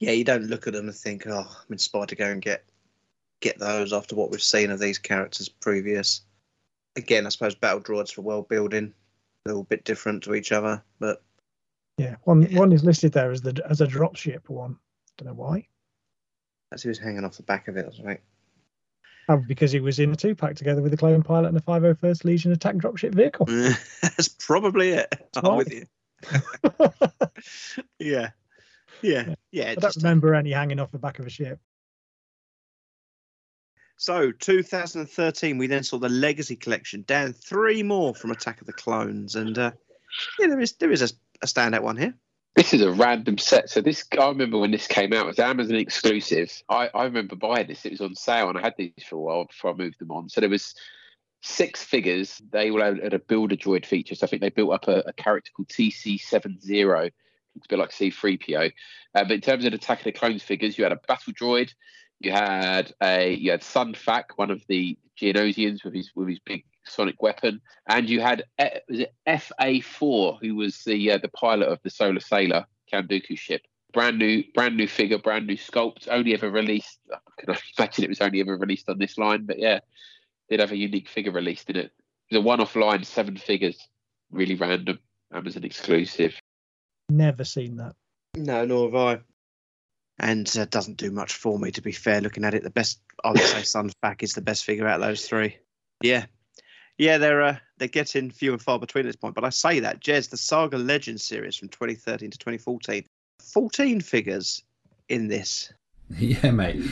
[0.00, 2.64] Yeah, you don't look at them and think, oh, I'm inspired to go and get
[3.40, 6.22] get those after what we've seen of these characters previous.
[6.96, 8.94] Again, I suppose battle droids for world building,
[9.44, 11.22] a little bit different to each other, but
[11.98, 14.78] Yeah, one one is listed there as the as a dropship one.
[15.18, 15.68] Don't know why.
[16.70, 18.20] That's was hanging off the back of it, I think.
[19.46, 22.24] Because he was in a two pack together with the clone pilot and the 501st
[22.24, 23.46] Legion attack dropship vehicle.
[24.02, 25.14] That's probably it.
[25.36, 25.56] I'm right.
[25.58, 25.86] with you.
[27.98, 28.30] yeah.
[29.02, 29.34] Yeah.
[29.50, 29.70] Yeah.
[29.70, 31.60] I don't just- remember any hanging off the back of a ship.
[34.00, 37.02] So, 2013, we then saw the Legacy Collection.
[37.02, 39.72] down three more from Attack of the Clones, and uh,
[40.38, 41.08] yeah, there is there is a,
[41.42, 42.14] a standout one here.
[42.56, 43.70] This is a random set.
[43.70, 46.50] So this, I remember when this came out, it was Amazon exclusive.
[46.68, 47.84] I, I remember buying this.
[47.84, 50.10] It was on sale, and I had these for a while before I moved them
[50.10, 50.28] on.
[50.28, 50.74] So there was
[51.42, 52.40] six figures.
[52.50, 54.14] They all had, a builder droid feature.
[54.14, 57.12] So I think they built up a, a character called TC70.
[57.56, 58.72] It's a bit like C3PO.
[59.14, 61.72] Uh, but in terms of Attack of the Clones figures, you had a battle droid,
[62.20, 66.38] You had a you had Sun Fac, one of the Geonosians with his with his
[66.38, 71.18] big sonic weapon, and you had eh, was it FA four, who was the uh,
[71.18, 73.62] the pilot of the Solar Sailer Kanduku ship.
[73.92, 76.08] Brand new, brand new figure, brand new sculpt.
[76.10, 76.98] Only ever released.
[77.12, 79.80] I can imagine it was only ever released on this line, but yeah,
[80.48, 81.92] did have a unique figure released in it.
[82.30, 83.78] It was a one-off line, seven figures,
[84.30, 84.98] really random.
[85.32, 86.40] Amazon exclusive.
[87.10, 87.94] Never seen that.
[88.36, 89.20] No, nor have I.
[90.18, 92.20] And uh, doesn't do much for me, to be fair.
[92.20, 95.00] Looking at it, the best I would say Sun Fac is the best figure out
[95.00, 95.56] of those three.
[96.02, 96.26] Yeah,
[96.98, 99.34] yeah, they're uh, they're getting few and far between at this point.
[99.34, 103.04] But I say that, Jez, the Saga Legends series from 2013 to 2014,
[103.40, 104.62] 14 figures
[105.08, 105.72] in this.
[106.16, 106.82] Yeah, mate.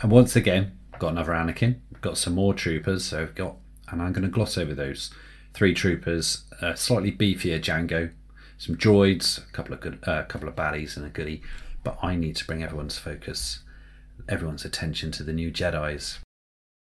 [0.00, 3.04] And once again, got another Anakin, got some more troopers.
[3.04, 3.56] So I've got,
[3.90, 5.10] and I'm going to gloss over those
[5.52, 8.12] three troopers, a slightly beefier Jango,
[8.56, 11.42] some droids, a couple of good, a uh, couple of baddies, and a goodie.
[11.84, 13.60] But I need to bring everyone's focus,
[14.26, 16.20] everyone's attention to the new Jedi's.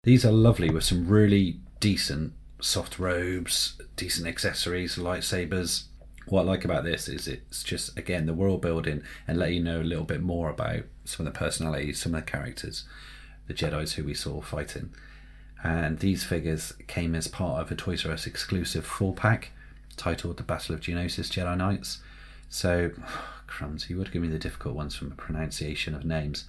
[0.04, 5.86] These are lovely with some really decent soft robes, decent accessories, lightsabers.
[6.28, 9.62] What I like about this is it's just again the world building and let you
[9.62, 12.86] know a little bit more about some of the personalities, some of the characters,
[13.48, 14.92] the Jedi's who we saw fighting.
[15.64, 19.52] And these figures came as part of a Toys R Us exclusive full pack
[19.98, 22.00] titled The Battle of Geonosis Jedi Knights.
[22.50, 22.92] So,
[23.48, 26.46] crumbs, you would give me the difficult ones from the pronunciation of names.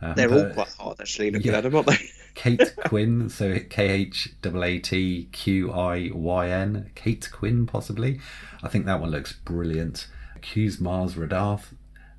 [0.00, 1.98] Um, They're all quite hard, actually, looking yeah, at them, aren't they?
[2.34, 8.20] Kate Quinn, so K H A A T Q I Y N, Kate Quinn, possibly.
[8.62, 10.08] I think that one looks brilliant.
[10.34, 11.74] Accused Mars Radath.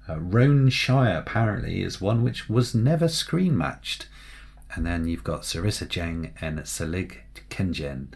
[0.07, 4.07] Uh, Roan Shryne, apparently, is one which was never screen matched.
[4.75, 7.17] And then you've got Sarissa Jeng and Salig
[7.49, 8.07] Kenjen.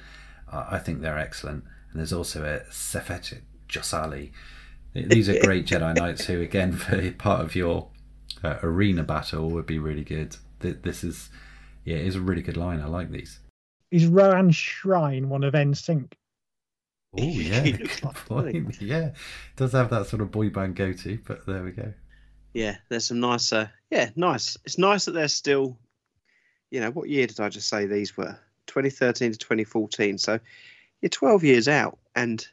[0.52, 1.64] Uh, I think they're excellent.
[1.92, 4.32] And there's also a Sefet Josali.
[4.94, 7.88] These are great Jedi Knights who, again, for part of your
[8.44, 10.36] uh, arena battle would be really good.
[10.60, 11.30] This is,
[11.86, 12.82] yeah, it's a really good line.
[12.82, 13.40] I like these.
[13.92, 16.14] Is Roan Shryne one of NSYNC?
[17.18, 17.90] Oh yeah, good
[18.28, 18.82] point.
[18.82, 19.12] Yeah,
[19.56, 21.94] does have that sort of boy band go to, but there we go.
[22.54, 23.52] Yeah, there's some nice.
[23.52, 24.58] Uh, yeah, nice.
[24.66, 25.78] It's nice that they're still.
[26.72, 28.38] You know, what year did I just say these were?
[28.68, 30.20] 2013 to 2014.
[30.20, 30.40] So
[31.02, 32.46] you're 12 years out, and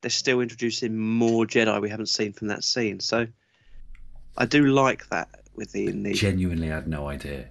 [0.00, 3.00] they're still introducing more Jedi we haven't seen from that scene.
[3.00, 3.26] So
[4.36, 7.48] I do like that with the, the genuinely I had no idea.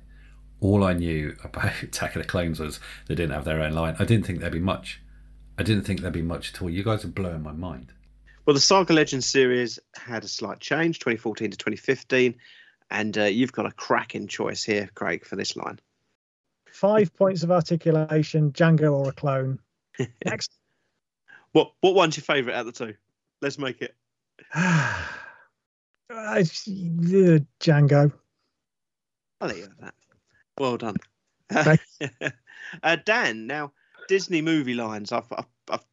[0.63, 3.95] All I knew about Attack of the Clones was they didn't have their own line.
[3.99, 5.01] I didn't think there'd be much.
[5.59, 6.69] I didn't think there'd be much at all.
[6.69, 7.93] You guys are blowing my mind.
[8.45, 12.35] Well, the Saga Legends series had a slight change, 2014 to 2015,
[12.89, 15.79] and uh, you've got a cracking choice here, Craig, for this line.
[16.71, 19.59] Five points of articulation, Jango or a clone.
[20.25, 20.51] Next.
[21.51, 22.95] what what one's your favourite out of the two?
[23.41, 23.95] Let's make it.
[26.09, 26.43] Uh,
[27.59, 28.11] Jango.
[29.41, 29.95] I'll let you have that.
[30.57, 30.95] Well done.
[32.83, 33.71] uh, Dan, now
[34.07, 35.11] Disney movie lines.
[35.11, 35.85] I've, I've, I've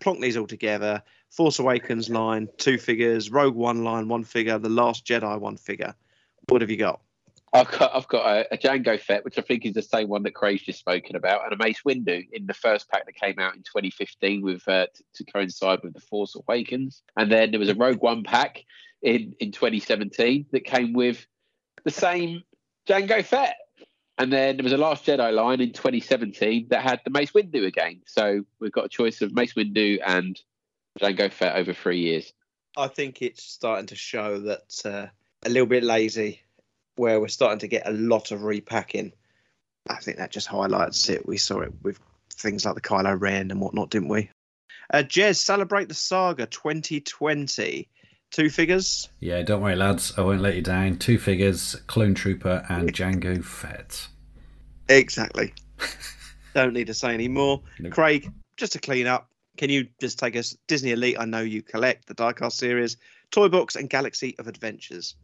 [0.00, 1.02] plonked these all together.
[1.30, 3.30] Force Awakens line, two figures.
[3.30, 4.58] Rogue One line, one figure.
[4.58, 5.94] The Last Jedi, one figure.
[6.48, 7.00] What have you got?
[7.52, 10.22] I've got, I've got a, a, Jango Fett, which I think is the same one
[10.24, 13.38] that Craig's just spoken about, and a Mace Windu in the first pack that came
[13.38, 17.02] out in 2015 with uh, to, to coincide with the Force Awakens.
[17.16, 18.64] And then there was a Rogue One pack
[19.02, 21.26] in in 2017 that came with
[21.84, 22.42] the same
[22.86, 23.56] Jango Fett.
[24.18, 27.64] And then there was a Last Jedi line in 2017 that had the Mace Windu
[27.64, 28.00] again.
[28.06, 30.40] So we've got a choice of Mace Windu and
[30.98, 32.32] Jango Fett over three years.
[32.76, 35.06] I think it's starting to show that uh,
[35.44, 36.42] a little bit lazy,
[36.96, 39.12] where we're starting to get a lot of repacking.
[39.88, 41.26] I think that just highlights it.
[41.26, 42.00] We saw it with
[42.32, 44.30] things like the Kylo Ren and whatnot, didn't we?
[44.92, 47.88] Uh, Jez, celebrate the saga 2020.
[48.30, 49.08] Two figures?
[49.20, 50.12] Yeah, don't worry, lads.
[50.18, 50.98] I won't let you down.
[50.98, 54.08] Two figures Clone Trooper and Jango Fett.
[54.88, 55.54] Exactly.
[56.54, 57.62] don't need to say any more.
[57.78, 57.92] Nope.
[57.92, 61.16] Craig, just to clean up, can you just take us Disney Elite?
[61.18, 62.96] I know you collect the Diecast series,
[63.30, 65.16] Toy Box, and Galaxy of Adventures.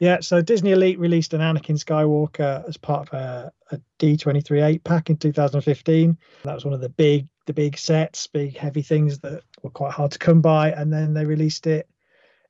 [0.00, 4.84] Yeah, so Disney Elite released an Anakin Skywalker as part of a a D23 8
[4.84, 6.16] pack in 2015.
[6.44, 9.92] That was one of the big the big sets, big heavy things that were quite
[9.92, 10.72] hard to come by.
[10.72, 11.88] And then they released it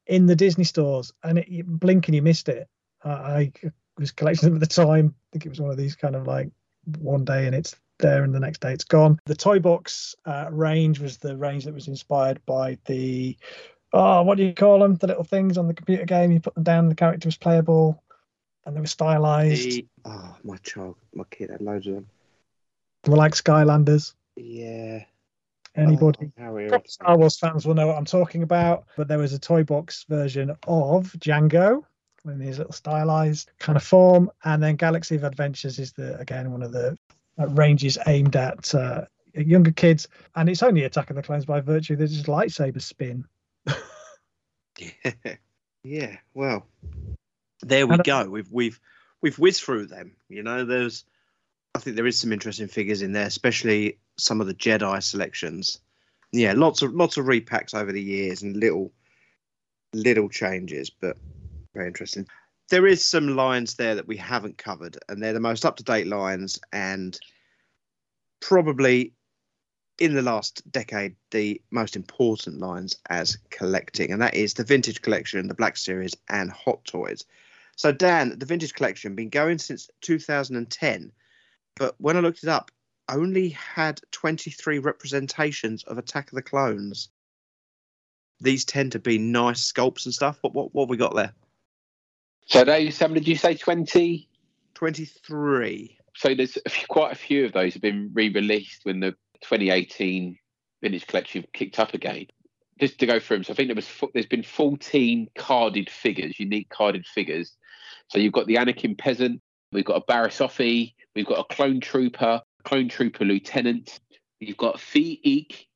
[0.07, 2.69] in the Disney stores, and it, you blink and you missed it.
[3.05, 3.53] I, I
[3.99, 5.15] was collecting them at the time.
[5.15, 6.51] I think it was one of these kind of like
[6.99, 9.19] one day and it's there, and the next day it's gone.
[9.27, 13.37] The toy box uh, range was the range that was inspired by the
[13.93, 14.97] oh, what do you call them?
[14.97, 16.31] The little things on the computer game.
[16.31, 18.03] You put them down, the character was playable,
[18.65, 19.71] and they were stylized.
[19.71, 22.07] The, oh, my child, my kid had loads of them.
[23.05, 24.15] They were like Skylanders.
[24.37, 25.05] Yeah.
[25.77, 28.87] Anybody oh, Star Wars fans will know what I'm talking about.
[28.97, 31.85] But there was a toy box version of Jango,
[32.25, 34.31] in his little stylized kind of form.
[34.45, 36.97] And then Galaxy of Adventures is the again one of the
[37.39, 39.05] uh, ranges aimed at uh,
[39.35, 43.25] younger kids, and it's only Attack of the Clones by virtue that his lightsaber spin.
[44.79, 45.13] Yeah,
[45.83, 46.17] yeah.
[46.35, 46.67] Well,
[47.63, 48.31] there we And, uh, go.
[48.31, 48.81] We've we've
[49.21, 50.17] we've whizzed through them.
[50.29, 51.05] You know, there's
[51.77, 55.79] I think there is some interesting figures in there, especially some of the Jedi selections.
[56.33, 58.93] Yeah, lots of lots of repacks over the years and little
[59.93, 61.19] little changes, but
[61.75, 62.27] very interesting.
[62.71, 65.85] There is some lines there that we haven't covered, and they're the most up to
[65.85, 67.19] date lines, and
[68.41, 69.13] probably
[69.99, 75.03] in the last decade the most important lines as collecting, and that is the vintage
[75.03, 77.27] collection, the Black Series, and Hot Toys.
[77.77, 81.13] So, Dan, the vintage collection been going since 2010,
[81.77, 82.71] but when I looked it up,
[83.09, 87.09] only had 23 representations of Attack of the Clones.
[88.41, 90.39] These tend to be nice sculpts and stuff.
[90.43, 91.33] What what what have we got there?
[92.47, 93.55] So those, how many did you say?
[93.55, 94.29] 20?
[94.75, 95.99] 23.
[96.15, 99.13] So there's a few, quite a few of those have been re-released when the
[99.43, 100.39] 2018
[100.83, 102.27] vintage collection kicked up again.
[102.79, 106.39] Just to go through them, so I think there was there's been 14 carded figures,
[106.39, 107.57] unique carded figures.
[108.09, 109.41] So you've got the Anakin peasant,
[109.73, 113.99] we've got a Barriss Offee, we've got a clone trooper, clone trooper lieutenant,
[114.39, 115.67] you've got Fi'ik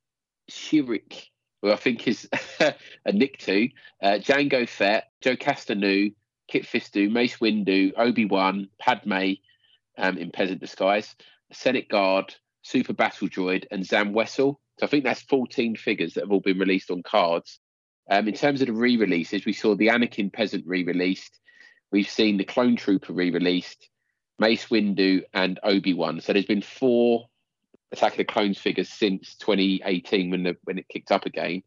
[0.51, 1.25] Shirik,
[1.63, 2.29] who I think is
[2.61, 2.75] a
[3.09, 3.73] Nikto,
[4.03, 6.11] uh, Jango Fett, Jocasta Nu,
[6.47, 9.33] Kit Fisto, Mace Windu, Obi Wan, Padme
[9.97, 11.17] um, in peasant disguise,
[11.53, 14.57] Senate Guard, Super Battle Droid, and Zam Wesell.
[14.79, 17.59] So I think that's 14 figures that have all been released on cards.
[18.11, 21.39] Um, in terms of the re-releases, we saw the Anakin peasant re-released.
[21.93, 23.89] We've seen the Clone Trooper re-released,
[24.41, 26.21] Mace Windu, and Obi Wan.
[26.21, 27.29] So there's been four
[27.93, 31.63] Attack of the Clones figures since 2018 when the when it kicked up again.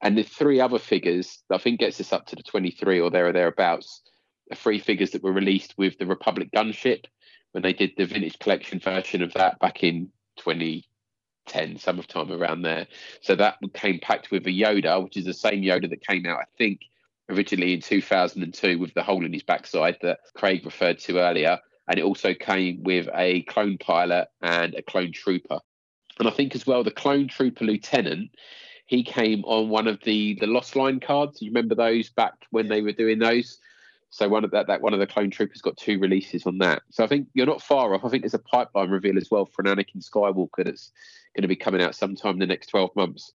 [0.00, 3.26] And the three other figures, I think gets us up to the 23 or there
[3.26, 4.02] or thereabouts,
[4.50, 7.04] are three figures that were released with the Republic gunship
[7.52, 12.86] when they did the vintage collection version of that back in 2010, summertime around there.
[13.20, 16.38] So that came packed with a Yoda, which is the same Yoda that came out,
[16.38, 16.82] I think,
[17.28, 21.58] originally in 2002 with the hole in his backside that Craig referred to earlier.
[21.88, 25.60] And it also came with a clone pilot and a clone trooper.
[26.18, 28.30] And I think as well, the clone trooper lieutenant,
[28.86, 31.40] he came on one of the the Lost Line cards.
[31.40, 33.58] You remember those back when they were doing those?
[34.10, 36.82] So one of that, that one of the clone troopers got two releases on that.
[36.90, 38.04] So I think you're not far off.
[38.04, 40.92] I think there's a pipeline reveal as well for an Anakin Skywalker that's
[41.36, 43.32] going to be coming out sometime in the next 12 months.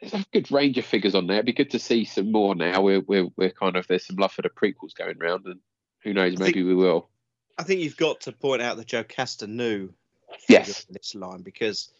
[0.00, 1.36] There's a good range of figures on there.
[1.36, 2.82] It'd be good to see some more now.
[2.82, 5.60] We're we're we're kind of there's some love for the prequels going round, and
[6.02, 7.08] who knows, maybe we will.
[7.58, 9.92] I think you've got to point out that Jocasta Nu
[10.48, 10.84] Yes.
[10.90, 11.90] this line because,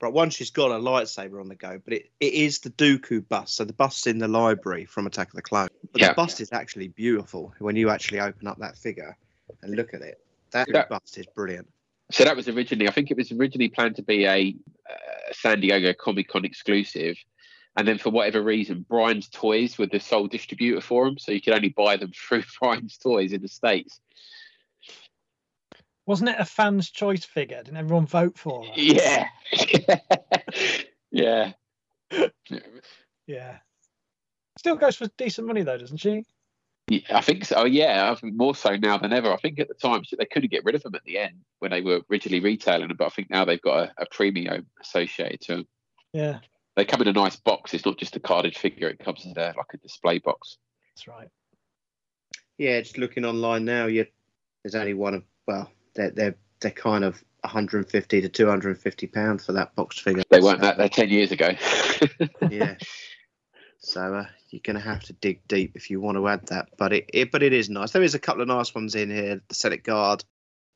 [0.00, 3.26] but one, she's got a lightsaber on the go, but it, it is the Dooku
[3.28, 3.56] bust.
[3.56, 5.70] So the bust's in the library from Attack of the Clones.
[5.92, 6.08] But Yeah.
[6.08, 9.16] the bust is actually beautiful when you actually open up that figure
[9.62, 10.20] and look at it.
[10.52, 10.86] That Yeah.
[10.88, 11.68] bust is brilliant.
[12.10, 14.54] So that was originally, I think it was originally planned to be a
[14.88, 14.94] uh,
[15.32, 17.16] San Diego Comic Con exclusive.
[17.76, 21.18] And then for whatever reason, Brian's Toys were the sole distributor for them.
[21.18, 24.00] So you could only buy them through Brian's Toys in the States.
[26.06, 27.62] Wasn't it a fan's choice figure?
[27.62, 28.72] Didn't everyone vote for her?
[28.76, 29.28] Yeah.
[31.10, 31.52] yeah.
[33.26, 33.56] Yeah.
[34.58, 36.24] Still goes for decent money though, doesn't she?
[36.88, 37.64] Yeah, I think so.
[37.64, 39.32] Yeah, I think more so now than ever.
[39.32, 41.70] I think at the time they couldn't get rid of them at the end when
[41.70, 45.40] they were originally retailing them, but I think now they've got a, a premium associated
[45.42, 45.66] to them.
[46.12, 46.38] Yeah,
[46.76, 47.72] They come in a nice box.
[47.72, 50.58] It's not just a carded figure; it comes in a, like a display box.
[50.94, 51.28] that's right.
[52.58, 54.06] Yeah, just looking online now, you
[54.62, 59.52] there's only one of well, they're they're they're kind of 150 to 250 pounds for
[59.52, 60.22] that box figure.
[60.30, 61.50] They weren't that there ten years ago.
[62.50, 62.76] yeah.
[63.78, 66.70] So uh, you're going to have to dig deep if you want to add that,
[66.78, 67.90] but it, it but it is nice.
[67.90, 69.42] There is a couple of nice ones in here.
[69.46, 70.24] The Senate Guard,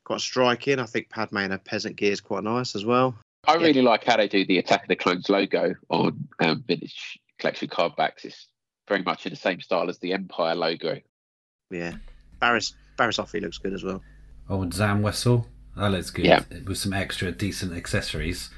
[0.05, 0.79] quite striking.
[0.79, 3.15] I think Padme and her peasant gear is quite nice as well.
[3.47, 7.19] I really like how they do the Attack of the Clones logo on um, vintage
[7.39, 8.27] collection card backs.
[8.27, 8.49] It's
[8.89, 10.99] very much in the same style as the Empire logo.
[11.71, 11.95] Yeah,
[12.41, 14.03] Barris Barriss Offee looks good as well.
[14.49, 15.47] Old Zam Wesell.
[15.77, 16.25] That looks good.
[16.27, 16.43] Yeah.
[16.67, 18.51] With some extra decent accessories.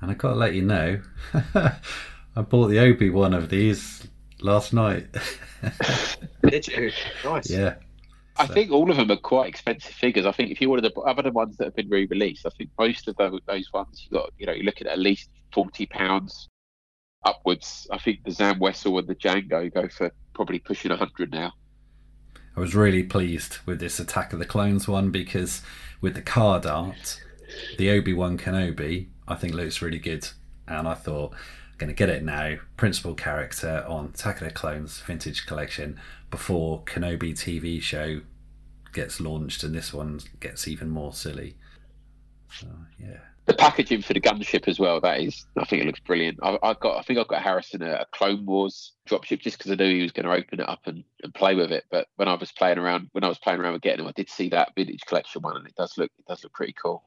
[0.00, 1.00] And I got to let you know,
[1.54, 4.06] I bought the Obi one of these
[4.40, 5.06] last night.
[6.42, 6.90] Did you?
[7.24, 7.50] Nice.
[7.50, 7.76] yeah.
[8.36, 10.26] I think all of them are quite expensive figures.
[10.26, 12.70] I think if you wanted the other the ones that have been re-released, I think
[12.76, 15.86] most of those, those ones you got, you know, you're looking at at least forty
[15.86, 16.48] pounds
[17.24, 17.86] upwards.
[17.92, 21.52] I think the Zam Wesell and the Jango go for probably pushing hundred now.
[22.56, 25.62] I was really pleased with this Attack of the Clones one because
[26.00, 27.20] with the card art,
[27.78, 30.28] the Obi Wan Kenobi, I think looks really good.
[30.68, 32.56] And I thought, I'm Going to get it now.
[32.76, 35.98] Principal character on Attack of the Clones Vintage Collection
[36.30, 38.20] before Kenobi TV show
[38.92, 41.56] gets launched, and this one gets even more silly.
[42.52, 42.68] So,
[42.98, 43.18] yeah.
[43.46, 45.00] The packaging for the gunship as well.
[45.00, 46.38] That is, I think it looks brilliant.
[46.42, 49.70] I, I got, I think I've got Harrison a, a Clone Wars dropship just because
[49.70, 51.84] I knew he was going to open it up and, and play with it.
[51.90, 54.12] But when I was playing around, when I was playing around with getting him, I
[54.12, 57.04] did see that vintage collection one, and it does look, it does look pretty cool.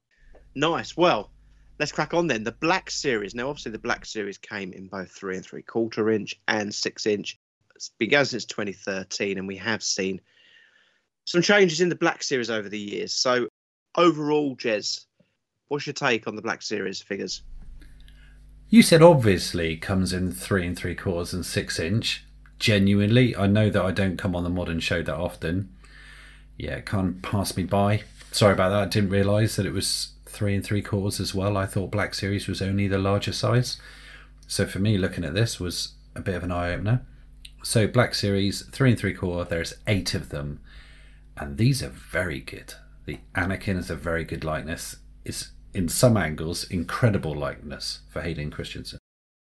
[0.54, 0.96] Nice.
[0.96, 1.32] Well,
[1.80, 2.44] let's crack on then.
[2.44, 3.34] The Black Series.
[3.34, 7.08] Now, obviously, the Black Series came in both three and three quarter inch and six
[7.08, 7.40] inch.
[7.76, 10.22] It's going since 2013, and we have seen
[11.26, 13.14] some changes in the Black Series over the years.
[13.14, 13.48] So,
[13.96, 15.07] overall, Jez,
[15.68, 17.42] what's your take on the Black Series figures?
[18.70, 22.26] You said obviously comes in three and three quarters and six inch.
[22.60, 25.70] Genuinely, I know that I don't come on the modern show that often.
[26.58, 28.02] Yeah, it can't pass me by.
[28.32, 28.82] Sorry about that.
[28.82, 31.56] I didn't realise that it was three and three quarters as well.
[31.56, 33.80] I thought Black Series was only the larger size.
[34.48, 37.06] So for me, looking at this was a bit of an eye opener.
[37.64, 39.48] So Black Series three and three quarter.
[39.50, 40.60] There's eight of them,
[41.38, 42.74] and these are very good.
[43.06, 44.98] The Anakin is a very good likeness.
[45.24, 48.98] It's in some angles incredible likeness for Hayden Christensen.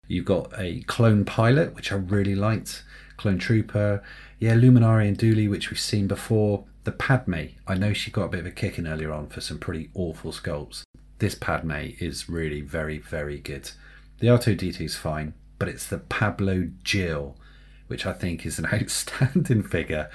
[0.07, 2.83] You've got a clone pilot, which I really liked.
[3.17, 4.01] Clone Trooper,
[4.39, 6.63] yeah, Luminara Unduli, which we've seen before.
[6.85, 9.41] The Padme, I know she got a bit of a kick in earlier on for
[9.41, 10.83] some pretty awful sculpts.
[11.19, 13.71] This Padme is really very, very good.
[14.19, 17.35] The R2D2 is fine, but it's the Pablo Jill,
[17.87, 20.09] which I think is an outstanding figure.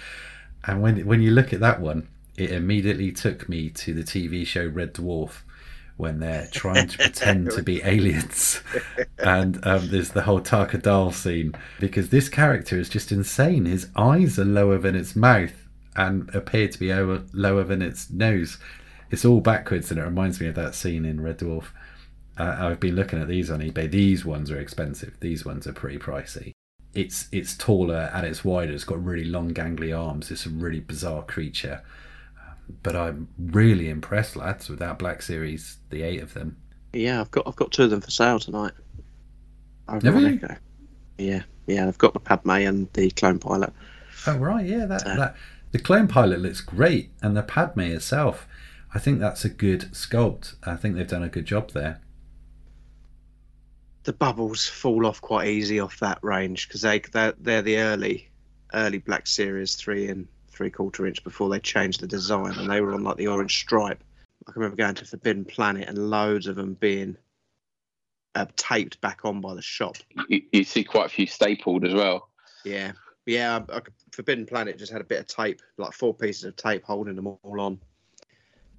[0.64, 4.46] And when when you look at that one, it immediately took me to the TV
[4.46, 5.42] show Red Dwarf
[5.98, 8.62] when they're trying to pretend to be aliens.
[9.20, 13.64] And um, there's the whole Tarka Dahl scene because this character is just insane.
[13.64, 15.66] His eyes are lower than its mouth
[15.96, 18.58] and appear to be over, lower than its nose.
[19.10, 21.64] It's all backwards and it reminds me of that scene in Red Dwarf.
[22.38, 23.90] Uh, I've been looking at these on eBay.
[23.90, 25.16] These ones are expensive.
[25.18, 26.52] These ones are pretty pricey.
[26.94, 28.72] It's it's taller and it's wider.
[28.72, 30.30] It's got really long, gangly arms.
[30.30, 31.82] It's a really bizarre creature
[32.82, 36.56] but I'm really impressed, lads, with that Black Series, the eight of them.
[36.92, 38.72] Yeah, I've got I've got two of them for sale tonight.
[41.18, 41.26] You?
[41.26, 43.72] Yeah, yeah, I've got the Padme and the Clone Pilot.
[44.26, 45.36] Oh right, yeah, that, uh, that
[45.72, 48.46] the Clone Pilot looks great, and the Padme itself,
[48.94, 50.54] I think that's a good sculpt.
[50.64, 52.00] I think they've done a good job there.
[54.04, 58.28] The bubbles fall off quite easy off that range because they they're, they're the early
[58.72, 60.26] early Black Series three and
[60.58, 63.58] three quarter inch before they changed the design, and they were on like the orange
[63.58, 64.02] stripe.
[64.46, 67.16] I can remember going to Forbidden Planet and loads of them being
[68.34, 69.96] uh, taped back on by the shop.
[70.28, 72.28] You, you, see quite a few stapled as well.
[72.64, 72.92] Yeah,
[73.24, 73.60] yeah.
[73.72, 73.80] I,
[74.10, 77.28] Forbidden Planet just had a bit of tape, like four pieces of tape holding them
[77.28, 77.78] all on.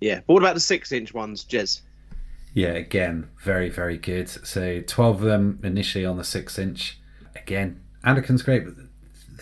[0.01, 1.81] Yeah, but what about the six-inch ones, Jez?
[2.53, 4.27] Yeah, again, very, very good.
[4.30, 6.99] So 12 of them initially on the six inch.
[7.35, 8.88] Again, Anakin's great, but the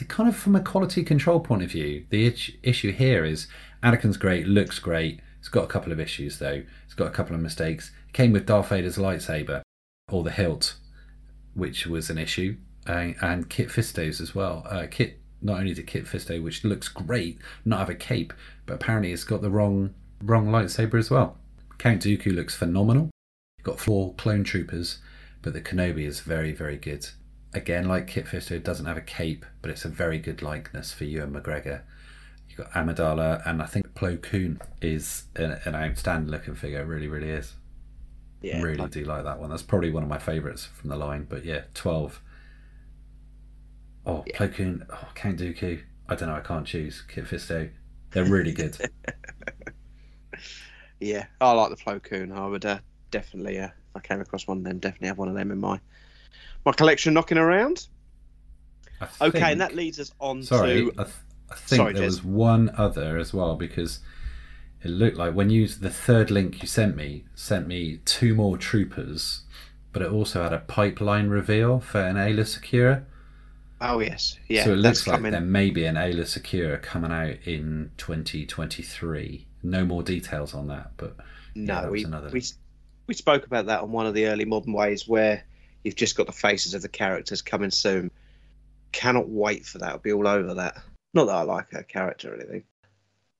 [0.05, 2.27] kind of from a quality control point of view, the
[2.63, 3.47] issue here is
[3.83, 5.21] Anakin's great, looks great.
[5.39, 6.63] It's got a couple of issues though.
[6.85, 7.91] It's got a couple of mistakes.
[8.09, 9.61] It came with Darth Vader's lightsaber
[10.11, 10.75] or the hilt,
[11.53, 14.65] which was an issue, and, and Kit Fisto's as well.
[14.69, 18.33] Uh, Kit not only did Kit Fisto, which looks great, not have a cape,
[18.65, 19.93] but apparently it's got the wrong
[20.23, 21.37] wrong lightsaber as well.
[21.77, 23.11] Count Dooku looks phenomenal.
[23.57, 24.99] You've got four clone troopers,
[25.41, 27.07] but the Kenobi is very very good
[27.53, 31.03] again, like Kit Fisto, doesn't have a cape, but it's a very good likeness for
[31.03, 31.81] Ewan McGregor.
[32.49, 36.81] You've got Amidala, and I think Plo Koon is an, an outstanding looking figure.
[36.81, 37.53] It really, really is.
[38.41, 38.91] Yeah, really like...
[38.91, 39.49] do like that one.
[39.49, 41.25] That's probably one of my favourites from the line.
[41.29, 42.21] But yeah, 12.
[44.05, 44.37] Oh, yeah.
[44.37, 45.81] Plo Koon, oh, Count Dooku.
[46.09, 47.01] I don't know, I can't choose.
[47.01, 47.69] Kit Fisto.
[48.11, 48.77] They're really good.
[50.99, 52.31] yeah, I like the Plo Koon.
[52.31, 52.79] I would uh,
[53.11, 55.59] definitely, uh, if I came across one of them, definitely have one of them in
[55.59, 55.79] my
[56.67, 57.87] my collection knocking around.
[59.21, 60.91] okay, and that leads us on sorry, to.
[60.97, 61.15] I, th-
[61.49, 62.05] I think sorry, there Jez.
[62.07, 63.99] was one other as well because
[64.83, 68.57] it looked like when you the third link you sent me sent me two more
[68.57, 69.43] troopers,
[69.93, 73.05] but it also had a pipeline reveal for an Aayla Secura.
[73.79, 74.65] Oh yes, yeah.
[74.65, 75.31] So it looks like coming.
[75.31, 79.47] there may be an Aayla Secura coming out in 2023.
[79.63, 81.15] No more details on that, but
[81.55, 82.43] no, yeah, we, we
[83.07, 85.45] we spoke about that on one of the early modern ways where
[85.83, 88.11] You've just got the faces of the characters coming soon.
[88.91, 89.89] Cannot wait for that.
[89.89, 90.77] I'll be all over that.
[91.13, 92.63] Not that I like her character or anything.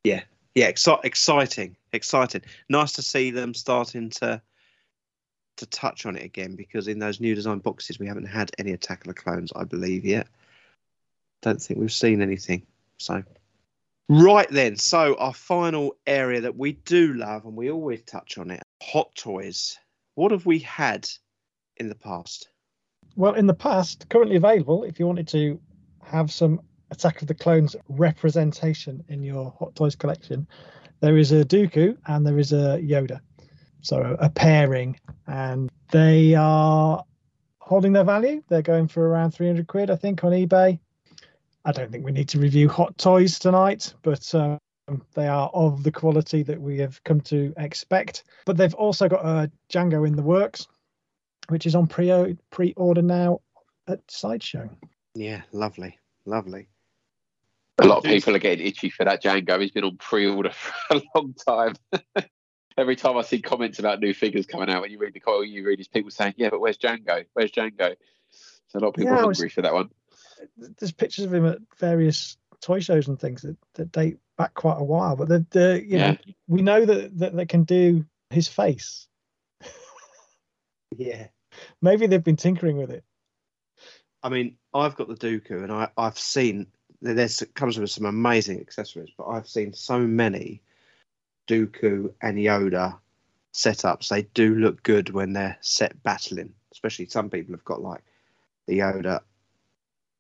[0.04, 0.24] Yeah,
[0.56, 2.42] yeah, exci- exciting, exciting.
[2.70, 4.42] Nice to see them starting to
[5.58, 8.72] to touch on it again because in those new design boxes we haven't had any
[8.72, 10.28] Attack of the Clones, I believe yet.
[11.42, 12.66] Don't think we've seen anything.
[12.98, 13.24] So,
[14.10, 14.78] right then.
[14.78, 19.14] So our final area that we do love and we always touch on it: hot
[19.16, 19.78] toys.
[20.16, 21.08] What have we had
[21.80, 22.50] in the past?
[23.16, 25.60] Well, in the past, currently available, if you wanted to
[26.04, 30.48] have some Attack of the Clones representation in your Hot Toys collection,
[31.00, 33.20] there is a Dooku and there is a Yoda.
[33.82, 37.04] So a pairing, and they are
[37.60, 38.42] holding their value.
[38.50, 40.80] They're going for around 300 quid, I think, on eBay.
[41.66, 44.60] I don't think we need to review Hot Toys tonight, but um,
[45.14, 48.24] they are of the quality that we have come to expect.
[48.46, 50.68] But they've also got a Jango in the works,
[51.50, 53.42] which is on pre pre order now
[53.88, 54.70] at Sideshow.
[55.16, 56.68] Yeah, lovely, lovely.
[57.80, 59.62] A lot of people are getting itchy for that Jango.
[59.62, 61.76] He's been on pre-order for a long time.
[62.78, 65.50] Every time I see comments about new figures coming out, when you read the comment,
[65.50, 67.26] you read these people saying, "Yeah, but where's Jango?
[67.34, 67.96] Where's Jango?"
[68.68, 69.90] So a lot of people Yeah, I are was- hungry for that one.
[70.58, 74.78] There's pictures of him at various toy shows and things that, that date back quite
[74.80, 76.18] a while, but the, the you know
[76.48, 79.08] we know that, that they can do his face.
[80.96, 81.28] Yeah.
[81.82, 83.04] Maybe they've been tinkering with it.
[84.24, 86.68] I mean, I've got the Dooku, and I, I've seen
[87.02, 90.62] there's comes with some amazing accessories, but I've seen so many
[91.48, 92.98] Dooku and Yoda
[93.54, 94.10] setups.
[94.10, 96.54] They do look good when they're set battling.
[96.72, 98.04] Especially some people have got like
[98.68, 99.22] the Yoda,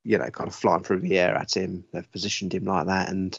[0.03, 1.83] you know, kind of flying through the air at him.
[1.91, 3.37] They've positioned him like that, and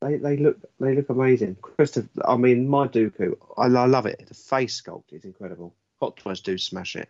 [0.00, 1.56] they they look they look amazing.
[1.60, 4.24] Christopher, I mean, my Dooku, I, I love it.
[4.26, 5.74] The face sculpt is incredible.
[6.02, 7.08] Hot Toys do smash it.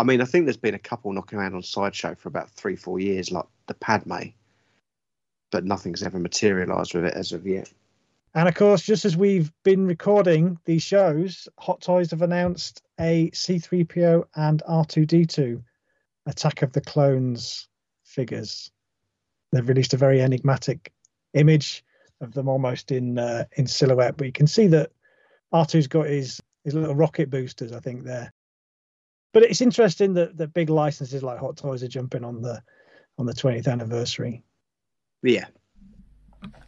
[0.00, 2.74] I mean, I think there's been a couple knocking around on Sideshow for about three,
[2.74, 4.30] four years, like the Padme,
[5.52, 7.72] but nothing's ever materialised with it as of yet.
[8.34, 13.30] And of course, just as we've been recording these shows, Hot Toys have announced a
[13.30, 15.62] C3PO and R2D2
[16.26, 17.68] Attack of the Clones
[18.02, 18.72] figures.
[19.52, 20.92] They've released a very enigmatic
[21.32, 21.84] image
[22.20, 24.90] of them almost in uh, in silhouette, but you can see that
[25.52, 28.32] R2's got his his little rocket boosters, I think there.
[29.32, 32.60] But it's interesting that that big licenses like Hot Toys are jumping on the
[33.18, 34.42] on the 20th anniversary.
[35.22, 35.46] Yeah.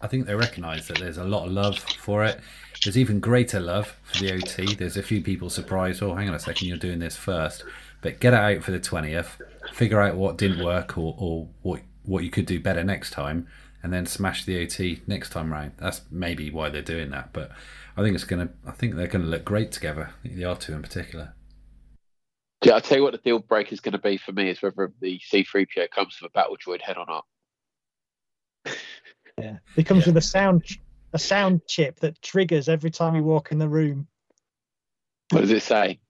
[0.00, 2.40] I think they recognise that there's a lot of love for it.
[2.82, 4.74] There's even greater love for the OT.
[4.74, 7.64] There's a few people surprised, oh, hang on a second, you're doing this first.
[8.00, 9.40] But get it out for the 20th,
[9.72, 13.46] figure out what didn't work or, or what, what you could do better next time,
[13.82, 15.72] and then smash the OT next time round.
[15.76, 17.32] That's maybe why they're doing that.
[17.32, 17.50] But
[17.98, 20.68] I think it's going to, I think they're going to look great together, the R2
[20.68, 21.34] in particular.
[22.64, 24.62] Yeah, I'll tell you what the deal breaker is going to be for me is
[24.62, 27.24] whether the C3PO comes with a battle droid head or not.
[29.40, 30.64] Yeah, it comes with a sound
[31.12, 34.08] a sound chip that triggers every time you walk in the room.
[35.30, 36.00] What does it say?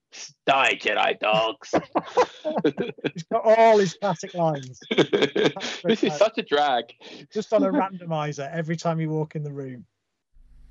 [0.47, 1.71] Die, Jedi dogs.
[3.13, 6.85] He's got all his classic lines this is such a drag.
[7.31, 9.85] just on a randomizer every time you walk in the room.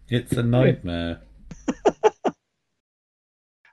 [0.08, 1.22] It's a nightmare.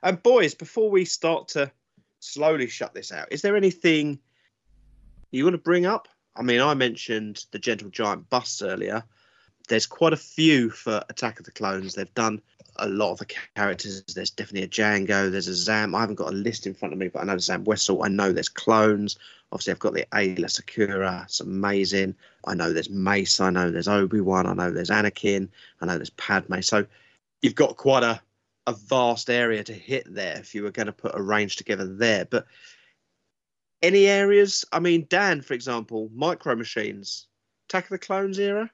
[0.06, 1.72] And boys, before we start to
[2.20, 4.20] slowly shut this out, is there anything
[5.32, 6.06] you want to bring up?
[6.36, 9.02] I mean, I mentioned the Gentle Giant bust earlier.
[9.68, 11.94] There's quite a few for Attack of the Clones.
[11.94, 12.40] They've done
[12.76, 13.26] a lot of the
[13.56, 14.04] characters.
[14.04, 15.28] There's definitely a Jango.
[15.28, 15.92] There's a Zam.
[15.92, 18.04] I haven't got a list in front of me, but I know Zam Wesell.
[18.04, 19.18] I know there's clones.
[19.52, 21.24] Obviously, I've got the Aayla Secura.
[21.24, 22.14] It's amazing.
[22.46, 23.40] I know there's Mace.
[23.40, 24.46] I know there's Obi Wan.
[24.46, 25.48] I know there's Anakin.
[25.80, 26.60] I know there's Padme.
[26.60, 26.84] So
[27.42, 28.20] you've got quite a
[28.66, 31.86] a vast area to hit there if you were going to put a range together
[31.86, 32.24] there.
[32.24, 32.46] But
[33.82, 34.64] any areas?
[34.72, 37.28] I mean, Dan, for example, Micro Machines,
[37.68, 38.70] Attack of the Clones era.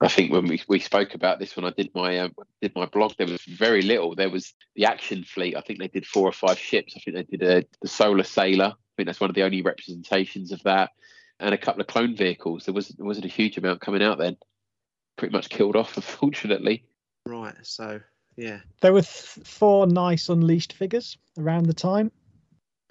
[0.00, 2.86] I think when we, we spoke about this when I did my um, did my
[2.86, 4.14] blog, there was very little.
[4.14, 5.56] There was the action fleet.
[5.56, 6.94] I think they did four or five ships.
[6.96, 8.74] I think they did a, the Solar Sailer.
[8.74, 10.90] I think that's one of the only representations of that,
[11.40, 12.64] and a couple of clone vehicles.
[12.64, 14.36] There was there wasn't a huge amount coming out then.
[15.16, 16.84] Pretty much killed off, unfortunately.
[17.26, 17.54] Right.
[17.62, 18.00] So
[18.36, 18.60] yeah.
[18.80, 22.10] There were th- four nice Unleashed figures around the time.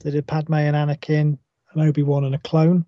[0.03, 1.37] They did Padme and Anakin,
[1.73, 2.85] an Obi Wan, and a clone.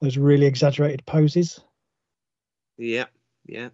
[0.00, 1.60] Those really exaggerated poses.
[2.78, 3.06] Yeah.
[3.46, 3.70] Yeah.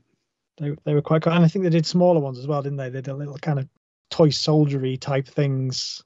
[0.59, 2.79] They they were quite cool, and I think they did smaller ones as well, didn't
[2.79, 2.91] they?
[2.91, 3.69] They did a little kind of
[4.11, 6.03] toy soldiery type things.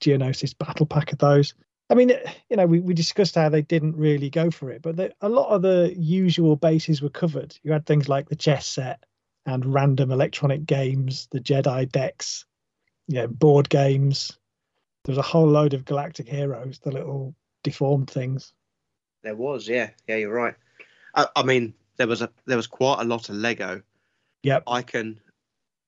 [0.00, 1.54] Geonosis battle pack of those.
[1.88, 2.10] I mean,
[2.48, 5.50] you know, we, we discussed how they didn't really go for it, but a lot
[5.50, 7.56] of the usual bases were covered.
[7.62, 9.04] You had things like the chess set
[9.44, 12.46] and random electronic games, the Jedi decks,
[13.08, 14.38] you know, board games.
[15.04, 18.54] There was a whole load of galactic heroes, the little deformed things.
[19.22, 19.68] There was.
[19.68, 19.90] Yeah.
[20.08, 20.16] Yeah.
[20.16, 20.54] You're right.
[21.14, 23.82] I, I mean, there was a there was quite a lot of Lego.
[24.42, 24.64] Yep.
[24.66, 25.20] I can.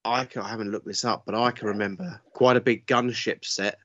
[0.05, 0.43] I can.
[0.43, 3.79] I haven't looked this up, but I can remember quite a big gunship set.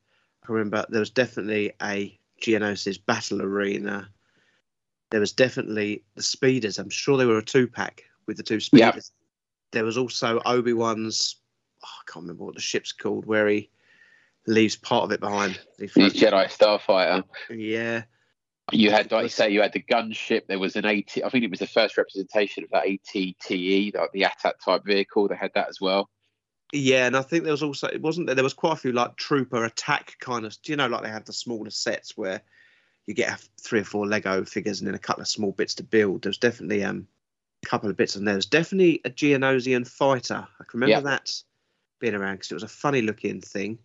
[0.47, 4.09] I remember there was definitely a Geonosis battle arena.
[5.11, 6.77] There was definitely the speeders.
[6.77, 9.11] I'm sure they were a two pack with the two speeders.
[9.71, 11.37] There was also Obi Wan's.
[11.83, 13.69] Oh, I can't remember what the ship's called, where he
[14.45, 15.59] leaves part of it behind.
[15.77, 17.23] He The Jedi Starfighter.
[17.49, 18.03] Yeah,
[18.71, 20.47] You had, like you say, you had the gunship.
[20.47, 21.17] There was an AT.
[21.23, 25.27] I think it was the first representation of that ATTE, like the ATAT type vehicle.
[25.27, 26.09] They had that as well.
[26.71, 28.35] yeah, and I think there was also it wasn't there.
[28.35, 30.55] There was quite a few like trooper attack kind of.
[30.61, 32.41] Do you know like they have the smaller sets where
[33.07, 35.83] you get three or four Lego figures and then a couple of small bits to
[35.83, 36.21] build.
[36.21, 37.07] There's definitely um
[37.63, 38.35] a couple of bits on there.
[38.35, 40.47] There's definitely a Geonosian fighter.
[40.59, 41.15] I can remember Yeah.
[41.17, 41.31] that
[41.99, 43.79] being around because it was a funny looking thing.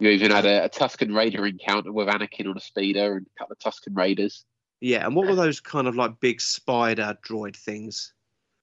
[0.00, 3.38] You even had a, a Tusken Raider encounter with Anakin on a speeder and a
[3.38, 4.44] couple of Tusken Raiders.
[4.80, 8.12] Yeah, and what were those kind of like big spider droid things?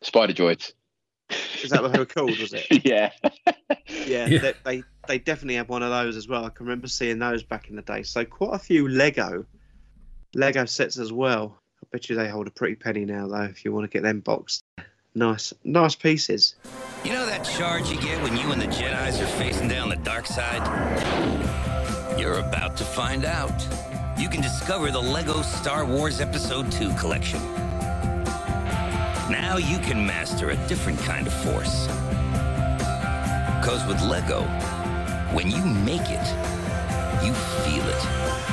[0.02, 0.74] Spider droids.
[1.64, 2.38] Is that what they were called?
[2.38, 2.86] Was it?
[2.86, 3.12] yeah.
[4.06, 4.40] Yeah, Yeah.
[4.40, 6.46] They, they they definitely had one of those as well.
[6.46, 8.04] I can remember seeing those back in the day.
[8.04, 9.46] So quite a few Lego
[10.36, 11.58] Lego sets as well.
[11.84, 13.44] I bet you they hold a pretty penny now though.
[13.44, 14.64] If you want to get them boxed,
[15.16, 16.56] nice nice pieces.
[17.04, 19.96] You know that charge you get when you and the Jedi's are facing down the
[19.98, 20.62] dark side?
[22.20, 23.66] You're about to find out.
[24.18, 27.42] You can discover the Lego Star Wars Episode 2 collection.
[29.32, 31.88] Now you can master a different kind of force.
[33.60, 34.44] Because with Lego,
[35.34, 36.28] when you make it,
[37.24, 37.34] you
[37.64, 38.51] feel it.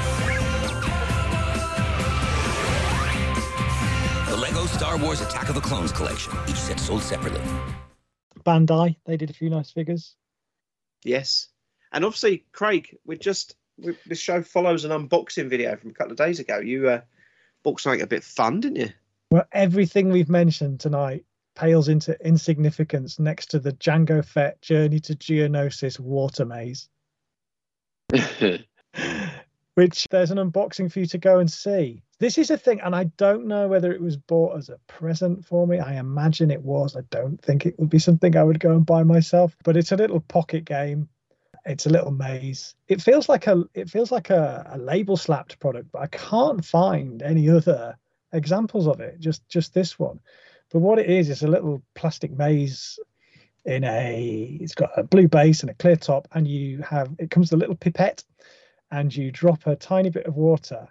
[4.28, 7.40] The Lego Star Wars Attack of the Clones collection, each set sold separately.
[8.44, 10.16] Bandai, they did a few nice figures.
[11.02, 11.48] Yes,
[11.92, 16.12] and obviously Craig, we just we, this show follows an unboxing video from a couple
[16.12, 16.58] of days ago.
[16.58, 17.00] You uh,
[17.62, 18.90] bought something a bit fun, didn't you?
[19.30, 21.24] Well, everything we've mentioned tonight
[21.54, 26.90] pales into insignificance next to the Jango Fett Journey to Geonosis water maze,
[29.78, 32.02] which there's an unboxing for you to go and see.
[32.18, 35.46] This is a thing, and I don't know whether it was bought as a present
[35.46, 35.78] for me.
[35.78, 36.96] I imagine it was.
[36.96, 39.92] I don't think it would be something I would go and buy myself, but it's
[39.92, 41.08] a little pocket game.
[41.64, 42.74] It's a little maze.
[42.88, 46.64] It feels like a it feels like a, a label slapped product, but I can't
[46.64, 47.96] find any other
[48.32, 49.20] examples of it.
[49.20, 50.18] Just just this one.
[50.72, 52.98] But what it is is a little plastic maze
[53.64, 57.30] in a it's got a blue base and a clear top, and you have it
[57.30, 58.24] comes with a little pipette,
[58.90, 60.88] and you drop a tiny bit of water,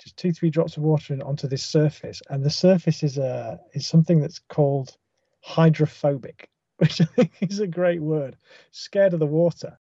[0.00, 3.60] just two three drops of water in, onto this surface, and the surface is a
[3.74, 4.96] is something that's called
[5.42, 8.36] hydrophobic, which I think is a great word.
[8.70, 9.78] Scared of the water.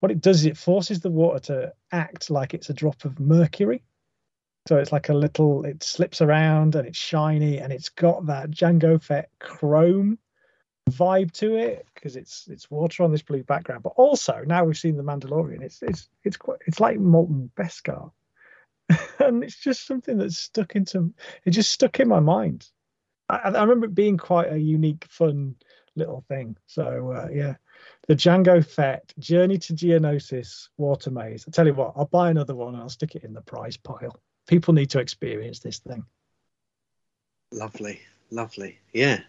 [0.00, 3.20] What it does is it forces the water to act like it's a drop of
[3.20, 3.82] mercury.
[4.66, 8.50] So it's like a little, it slips around and it's shiny and it's got that
[8.50, 10.18] Jango Fett chrome
[10.90, 13.82] vibe to it because it's it's water on this blue background.
[13.82, 18.10] But also now we've seen the Mandalorian, it's it's it's quite it's like molten Beskar,
[19.18, 21.12] and it's just something that's stuck into
[21.44, 21.50] it.
[21.50, 22.66] Just stuck in my mind.
[23.28, 25.56] I, I remember it being quite a unique, fun
[25.96, 26.56] little thing.
[26.66, 27.54] So uh, yeah,
[28.08, 31.44] the Jango Fett Journey to Geonosis Water Maze.
[31.46, 33.76] I tell you what, I'll buy another one and I'll stick it in the prize
[33.76, 34.20] pile.
[34.46, 36.04] People need to experience this thing.
[37.52, 38.00] Lovely,
[38.30, 38.78] lovely.
[38.92, 39.20] Yeah.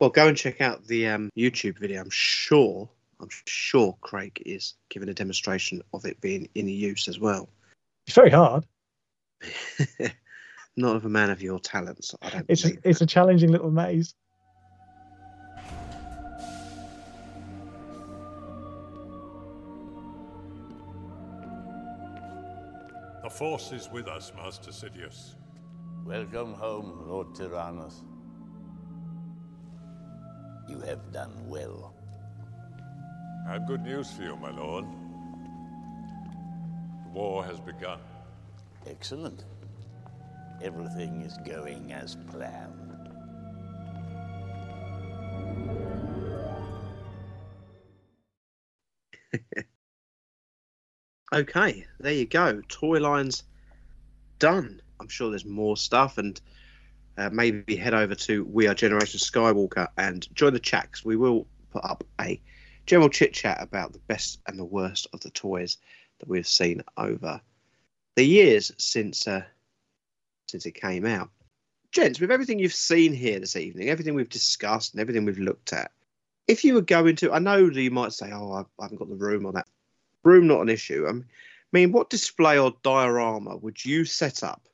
[0.00, 2.00] Well, go and check out the um, YouTube video.
[2.00, 2.88] I'm sure,
[3.20, 7.48] I'm sure Craig is giving a demonstration of it being in use as well.
[8.06, 8.64] It's very hard.
[10.76, 12.46] Not of a man of your talents, I don't.
[12.48, 14.14] It's a, it's a challenging little maze.
[23.24, 25.34] The Force is with us, Master Sidious.
[26.04, 28.04] Welcome home, Lord Tyrannus.
[30.68, 31.94] You have done well.
[33.48, 34.84] I have good news for you, my lord.
[37.04, 38.00] The war has begun.
[38.86, 39.44] Excellent.
[40.62, 42.84] Everything is going as planned.
[51.30, 52.62] Okay, there you go.
[52.68, 53.42] Toy lines
[54.38, 54.80] done.
[54.98, 56.40] I'm sure there's more stuff, and
[57.18, 61.16] uh, maybe head over to We Are Generation Skywalker and join the chat 'cause we
[61.16, 62.40] will put up a
[62.86, 65.78] general chit chat about the best and the worst of the toys
[66.20, 67.40] that we've seen over
[68.14, 69.44] the years since uh,
[70.48, 71.30] since it came out.
[71.92, 75.72] Gents, with everything you've seen here this evening, everything we've discussed and everything we've looked
[75.72, 75.90] at,
[76.46, 78.98] if you were going to, I know that you might say, "Oh, I, I haven't
[78.98, 79.68] got the room on that."
[80.24, 81.06] Room not an issue.
[81.08, 81.12] I
[81.72, 84.68] mean, what display or diorama would you set up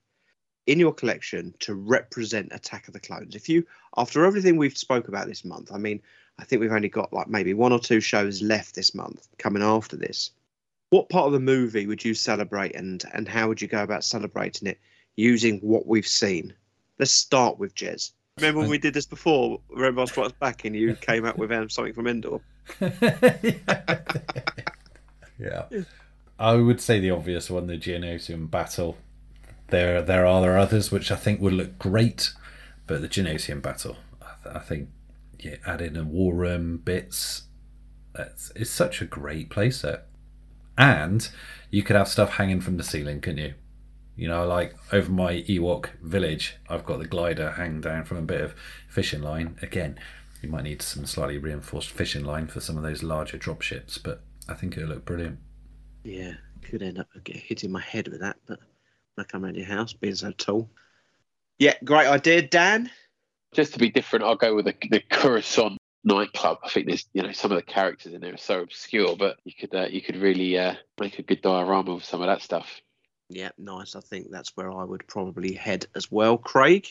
[0.67, 3.35] in your collection to represent Attack of the Clones?
[3.35, 3.67] If you,
[3.97, 6.01] after everything we've spoke about this month, I mean,
[6.39, 9.63] I think we've only got like maybe one or two shows left this month coming
[9.63, 10.31] after this.
[10.91, 14.05] What part of the movie would you celebrate, and and how would you go about
[14.05, 14.79] celebrating it
[15.17, 16.55] using what we've seen?
[16.99, 18.13] Let's start with Jez.
[18.39, 19.61] Remember when we did this before?
[19.69, 22.41] Remember Strikes Back, and you came out with um, something from Endor.
[25.39, 25.67] Yeah.
[26.39, 28.97] I would say the obvious one, the Geonosian battle.
[29.75, 32.33] There, there are there others which I think would look great,
[32.87, 34.89] but the Geonosian battle, I, th- I think,
[35.41, 37.49] yeah, add in a war room bits.
[38.17, 40.03] It's, it's such a great playset,
[40.79, 41.29] and
[41.73, 43.55] you could have stuff hanging from the ceiling, couldn't you?
[44.15, 48.23] You know, like over my Ewok village, I've got the glider hanging down from a
[48.23, 48.55] bit of
[48.89, 49.59] fishing line.
[49.61, 49.99] Again,
[50.41, 53.99] you might need some slightly reinforced fishing line for some of those larger drop ships,
[53.99, 55.41] but I think it'll look brilliant.
[56.05, 58.61] Yeah, could end up hitting my head with that, but
[59.15, 60.71] when I come around your house, being so tall.
[61.59, 62.91] Yeah, great idea, Dan.
[63.55, 66.59] Just to be different, I'll go with the, the Coruscant nightclub.
[66.65, 69.39] I think there's, you know, some of the characters in there are so obscure, but
[69.45, 72.43] you could uh, you could really uh, make a good diorama with some of that
[72.43, 72.81] stuff.
[73.31, 73.97] Yeah, nice.
[73.97, 76.37] I think that's where I would probably head as well.
[76.37, 76.87] Craig.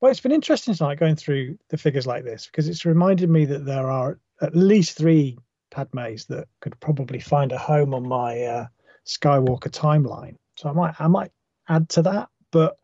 [0.00, 3.44] Well, it's been interesting tonight going through the figures like this because it's reminded me
[3.46, 5.38] that there are at least three
[5.70, 8.66] Padmes that could probably find a home on my uh,
[9.06, 10.36] Skywalker timeline.
[10.56, 11.32] So I might I might
[11.68, 12.28] add to that.
[12.50, 12.78] But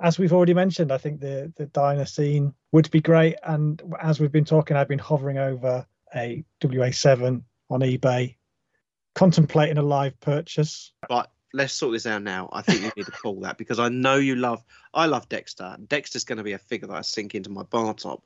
[0.00, 3.36] as we've already mentioned, I think the the diner scene would be great.
[3.42, 8.36] And as we've been talking, I've been hovering over a WA7 on eBay,
[9.14, 10.92] contemplating a live purchase.
[11.08, 12.48] But let's sort this out now.
[12.52, 14.64] I think you need to call that because I know you love.
[14.94, 15.76] I love Dexter.
[15.86, 18.24] Dexter's going to be a figure that I sink into my bar top.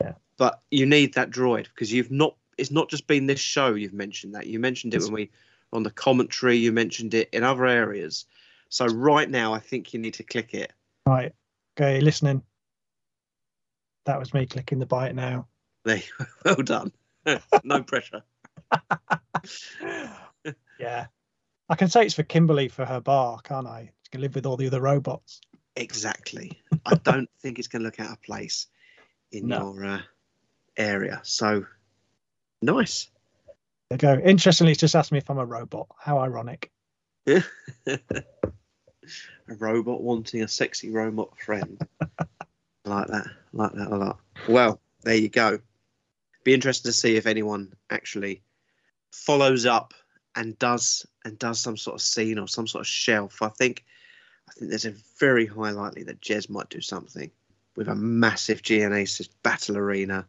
[0.00, 0.12] Yeah.
[0.36, 2.36] But you need that droid because you've not.
[2.58, 3.74] It's not just been this show.
[3.74, 4.46] You've mentioned that.
[4.46, 5.30] You mentioned it when we
[5.72, 6.56] on the commentary.
[6.56, 8.26] You mentioned it in other areas.
[8.72, 10.72] So right now, I think you need to click it.
[11.06, 11.34] Right.
[11.78, 12.42] Okay, listening.
[14.06, 15.46] That was me clicking the buy it now.
[15.84, 16.00] There,
[16.46, 16.90] well done.
[17.64, 18.22] no pressure.
[20.80, 21.06] Yeah.
[21.68, 23.92] I can say it's for Kimberly for her bar, can't I?
[24.02, 25.40] She can live with all the other robots.
[25.76, 26.58] Exactly.
[26.84, 28.66] I don't think it's going to look out of place
[29.30, 29.74] in No.
[29.74, 30.00] your uh,
[30.76, 31.20] area.
[31.22, 31.66] So
[32.62, 33.08] nice.
[33.90, 34.14] There you go.
[34.28, 35.86] Interestingly, it's just asked me if I'm a robot.
[35.98, 36.72] How ironic.
[39.48, 41.80] A robot wanting a sexy robot friend.
[42.84, 43.26] Like that.
[43.26, 44.18] I like that a lot.
[44.48, 45.60] Well, there you go.
[46.44, 48.42] Be interested to see if anyone actually
[49.12, 49.94] follows up
[50.34, 53.40] and does and does some sort of scene or some sort of shelf.
[53.42, 53.84] I think
[54.48, 57.30] I think there's a very high likely that Jez might do something
[57.76, 60.26] with a massive Geonosis battle arena.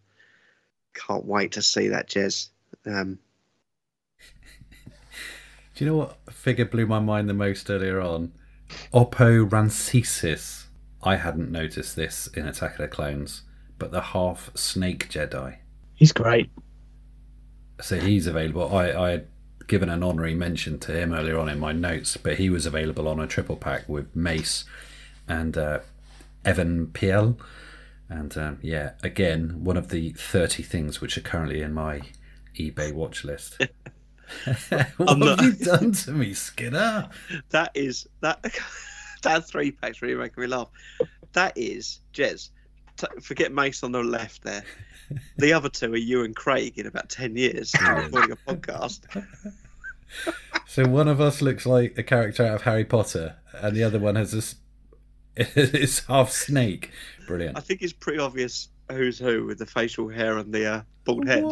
[0.93, 2.49] Can't wait to see that, Jez.
[2.85, 3.17] Um,
[5.75, 8.31] Do you know what figure blew my mind the most earlier on?
[8.93, 10.65] Oppo Rancisis.
[11.01, 13.43] I hadn't noticed this in Attack of the Clones,
[13.77, 15.57] but the half snake Jedi.
[15.95, 16.49] He's great.
[17.81, 18.73] So he's available.
[18.73, 19.27] I, I had
[19.67, 23.07] given an honorary mention to him earlier on in my notes, but he was available
[23.07, 24.65] on a triple pack with Mace
[25.27, 25.79] and uh,
[26.47, 27.37] Even Piell.
[28.09, 32.01] And um, yeah, again, one of the 30 things which are currently in my
[32.57, 33.61] eBay watch list.
[34.97, 37.09] what I'm have you done to me, Skinner?
[37.49, 38.43] that is that
[39.23, 40.69] that three pack's really making me laugh.
[41.33, 42.49] That is Jez.
[42.97, 44.63] T- forget Mace on the left there.
[45.37, 49.01] The other two are you and Craig in about ten years recording a podcast.
[50.67, 53.99] So one of us looks like a character out of Harry Potter, and the other
[53.99, 54.55] one has this.
[55.35, 56.91] It's half snake.
[57.27, 57.57] Brilliant.
[57.57, 61.27] I think it's pretty obvious who's who with the facial hair and the uh, bald
[61.27, 61.43] head.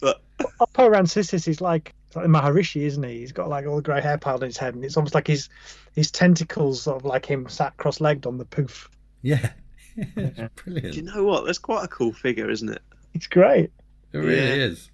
[0.00, 0.22] But
[0.60, 3.18] Oppo Rancisis is like, it's like Maharishi, isn't he?
[3.20, 5.26] He's got like all the grey hair piled in his head, and it's almost like
[5.26, 5.48] his
[5.94, 8.88] his tentacles, sort of like him sat cross-legged on the poof.
[9.22, 9.50] Yeah,
[9.96, 10.54] brilliant.
[10.64, 11.44] do you know what?
[11.46, 12.82] That's quite a cool figure, isn't it?
[13.14, 13.70] It's great.
[14.12, 14.54] It really Yeah.
[14.66, 14.90] is.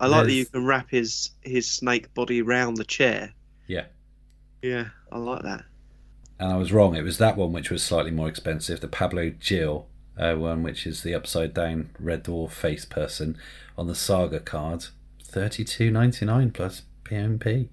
[0.00, 3.32] I like that you can wrap his his snake body round the chair.
[3.68, 3.84] Yeah.
[4.60, 5.64] Yeah, I like that.
[6.38, 6.96] And I was wrong.
[6.96, 8.80] It was that one which was slightly more expensive.
[8.80, 9.86] The Pablo Gil
[10.18, 13.36] uh, one, which is the upside down red dwarf face person
[13.78, 14.86] on the Saga card,
[15.32, 17.68] thirty two ninety nine plus PMP.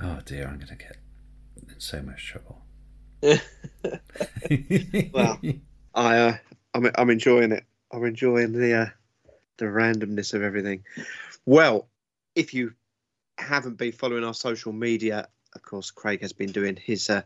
[0.00, 0.96] Oh dear, I'm going to get
[1.56, 2.62] in so much trouble.
[5.12, 5.40] well,
[5.94, 6.36] I uh,
[6.74, 7.64] I'm I'm enjoying it.
[7.92, 8.86] I'm enjoying the uh,
[9.56, 10.84] the randomness of everything.
[11.44, 11.88] Well,
[12.34, 12.72] if you
[13.38, 17.22] haven't been following our social media, of course, Craig has been doing his uh,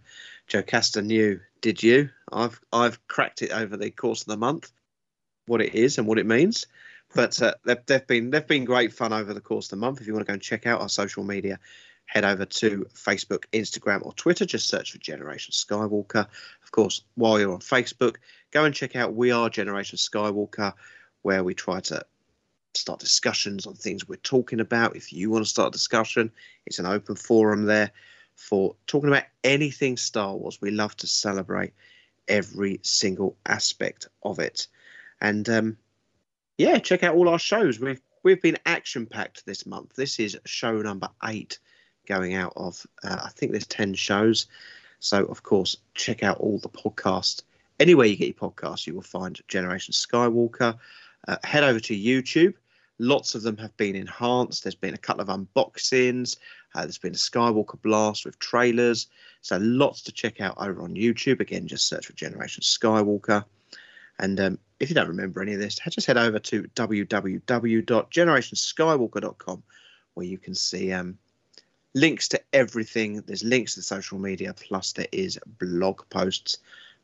[0.48, 1.40] Jocasta Nu.
[1.60, 2.08] Did you?
[2.32, 4.72] I've I've cracked it over the course of the month,
[5.46, 6.66] what it is and what it means.
[7.14, 10.00] But uh, they've, they've been they've been great fun over the course of the month.
[10.00, 11.58] If you want to go and check out our social media,
[12.06, 14.44] head over to Facebook, Instagram, or Twitter.
[14.44, 16.26] Just search for Generation Skywalker.
[16.62, 18.16] Of course, while you're on Facebook,
[18.50, 20.72] go and check out We Are Generation Skywalker,
[21.22, 22.04] where we try to
[22.74, 24.96] start discussions on things we're talking about.
[24.96, 26.32] If you want to start a discussion,
[26.66, 27.92] it's an open forum there
[28.34, 30.60] for talking about anything Star Wars.
[30.60, 31.74] We love to celebrate
[32.26, 34.66] every single aspect of it.
[35.20, 35.76] And um,
[36.60, 37.80] yeah, check out all our shows.
[37.80, 39.94] We've we've been action packed this month.
[39.96, 41.58] This is show number eight
[42.06, 44.46] going out of, uh, I think there's 10 shows.
[44.98, 47.42] So, of course, check out all the podcasts.
[47.78, 50.76] Anywhere you get your podcasts, you will find Generation Skywalker.
[51.26, 52.54] Uh, head over to YouTube.
[52.98, 54.62] Lots of them have been enhanced.
[54.62, 56.36] There's been a couple of unboxings.
[56.74, 59.06] Uh, there's been a Skywalker blast with trailers.
[59.40, 61.40] So lots to check out over on YouTube.
[61.40, 63.44] Again, just search for Generation Skywalker.
[64.20, 69.62] And um, if you don't remember any of this, just head over to www.generationskywalker.com
[70.14, 71.18] where you can see um,
[71.94, 73.20] links to everything.
[73.22, 76.58] There's links to the social media, plus there is blog posts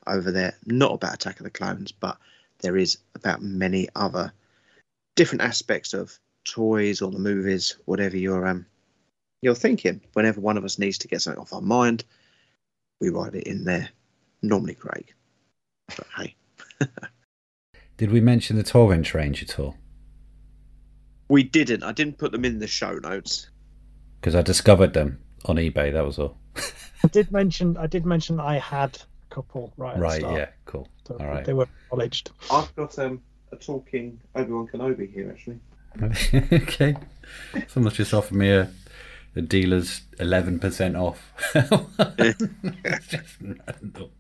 [0.06, 2.18] over there, not about Attack of the Clones, but
[2.60, 4.32] there is about many other
[5.14, 8.66] different aspects of toys or the movies, whatever you're um
[9.42, 10.00] you're thinking.
[10.12, 12.04] Whenever one of us needs to get something off our mind,
[13.00, 13.88] we write it in there.
[14.42, 15.12] Normally Craig.
[15.88, 16.36] But hey.
[17.96, 19.76] Did we mention the 12 inch range at all?
[21.28, 21.82] We didn't.
[21.82, 23.50] I didn't put them in the show notes.
[24.20, 26.38] Because I discovered them on eBay, that was all.
[27.04, 28.96] I did mention I did mention I had
[29.30, 29.98] a couple right.
[29.98, 30.36] right, start.
[30.36, 30.88] yeah, cool.
[31.06, 31.44] So all right.
[31.44, 32.30] They were acknowledged.
[32.50, 33.20] I've got um,
[33.52, 35.60] a talking Obi Wan Kenobi here actually.
[36.52, 36.96] okay.
[37.68, 38.70] Someone's just offered me a,
[39.34, 41.32] a dealer's 11% off.
[43.08, 44.10] Just random.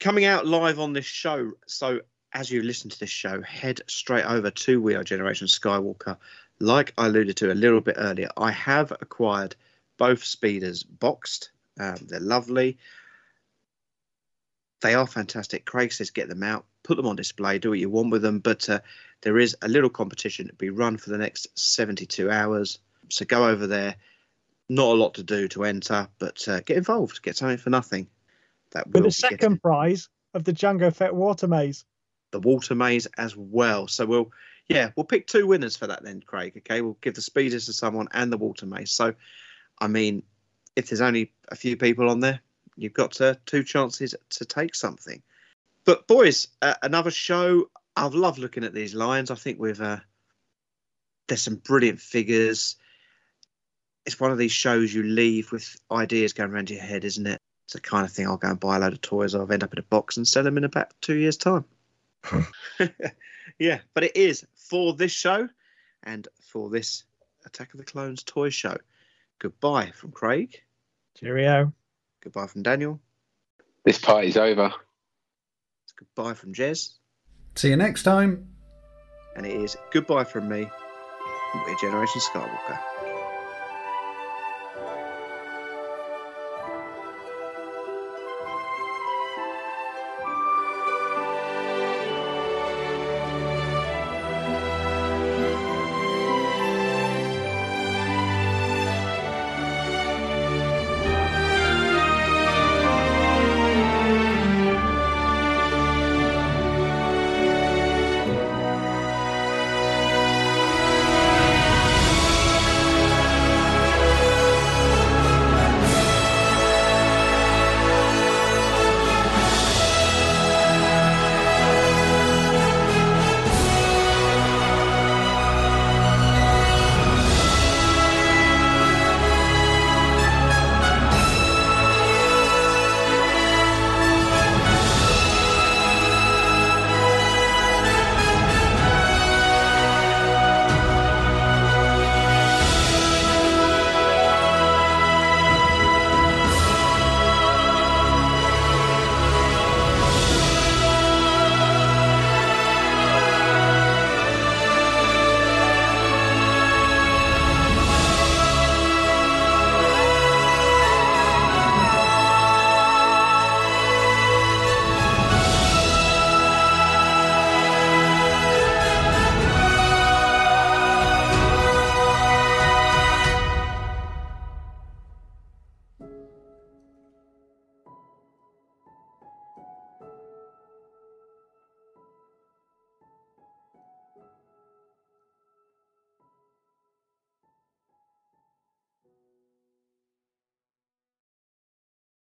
[0.00, 1.52] Coming out live on this show.
[1.66, 2.00] So
[2.32, 6.16] as you listen to this show, head straight over to We Are Generation Skywalker.
[6.58, 9.54] Like I alluded to a little bit earlier, I have acquired
[9.98, 11.50] both speeders boxed.
[11.78, 12.78] Um, they're lovely.
[14.80, 15.66] They are fantastic.
[15.66, 18.38] Craig says get them out, put them on display, do what you want with them.
[18.38, 18.80] But uh,
[19.20, 22.78] there is a little competition to be run for the next 72 hours.
[23.10, 23.96] So go over there.
[24.70, 27.22] Not a lot to do to enter, but uh, get involved.
[27.22, 28.06] Get something for nothing.
[28.72, 31.84] That With the getting- second prize of the Jango Fett water maze.
[32.30, 33.88] the water maze as well.
[33.88, 34.30] So we'll
[34.68, 36.52] yeah, we'll pick two winners for that then, Craig.
[36.58, 38.92] Okay, we'll give the speeders to someone and the water maze.
[38.92, 39.14] So
[39.80, 40.22] I mean,
[40.76, 42.40] if there's only a few people on there,
[42.76, 45.20] you've got uh, two chances to take something.
[45.84, 47.68] But boys, uh, another show.
[47.96, 49.32] I've loved looking at these lines.
[49.32, 49.98] I think we've uh,
[51.26, 52.76] there's some brilliant figures.
[54.06, 57.40] It's one of these shows you leave with ideas going around your head, isn't it?
[57.70, 59.62] It's the kind of thing I'll go and buy a load of toys of, end
[59.62, 61.64] up in a box and sell them in about two years' time.
[63.60, 65.48] yeah, but it is for this show
[66.02, 67.04] and for this
[67.46, 68.76] Attack of the Clones toy show.
[69.38, 70.60] Goodbye from Craig.
[71.16, 71.72] Cheerio.
[72.24, 72.98] Goodbye from Daniel.
[73.84, 74.74] This party's over.
[75.84, 76.94] It's goodbye from Jez.
[77.54, 78.48] See you next time.
[79.36, 80.68] And it is goodbye from me.
[81.54, 83.09] We're Generation Skywalker.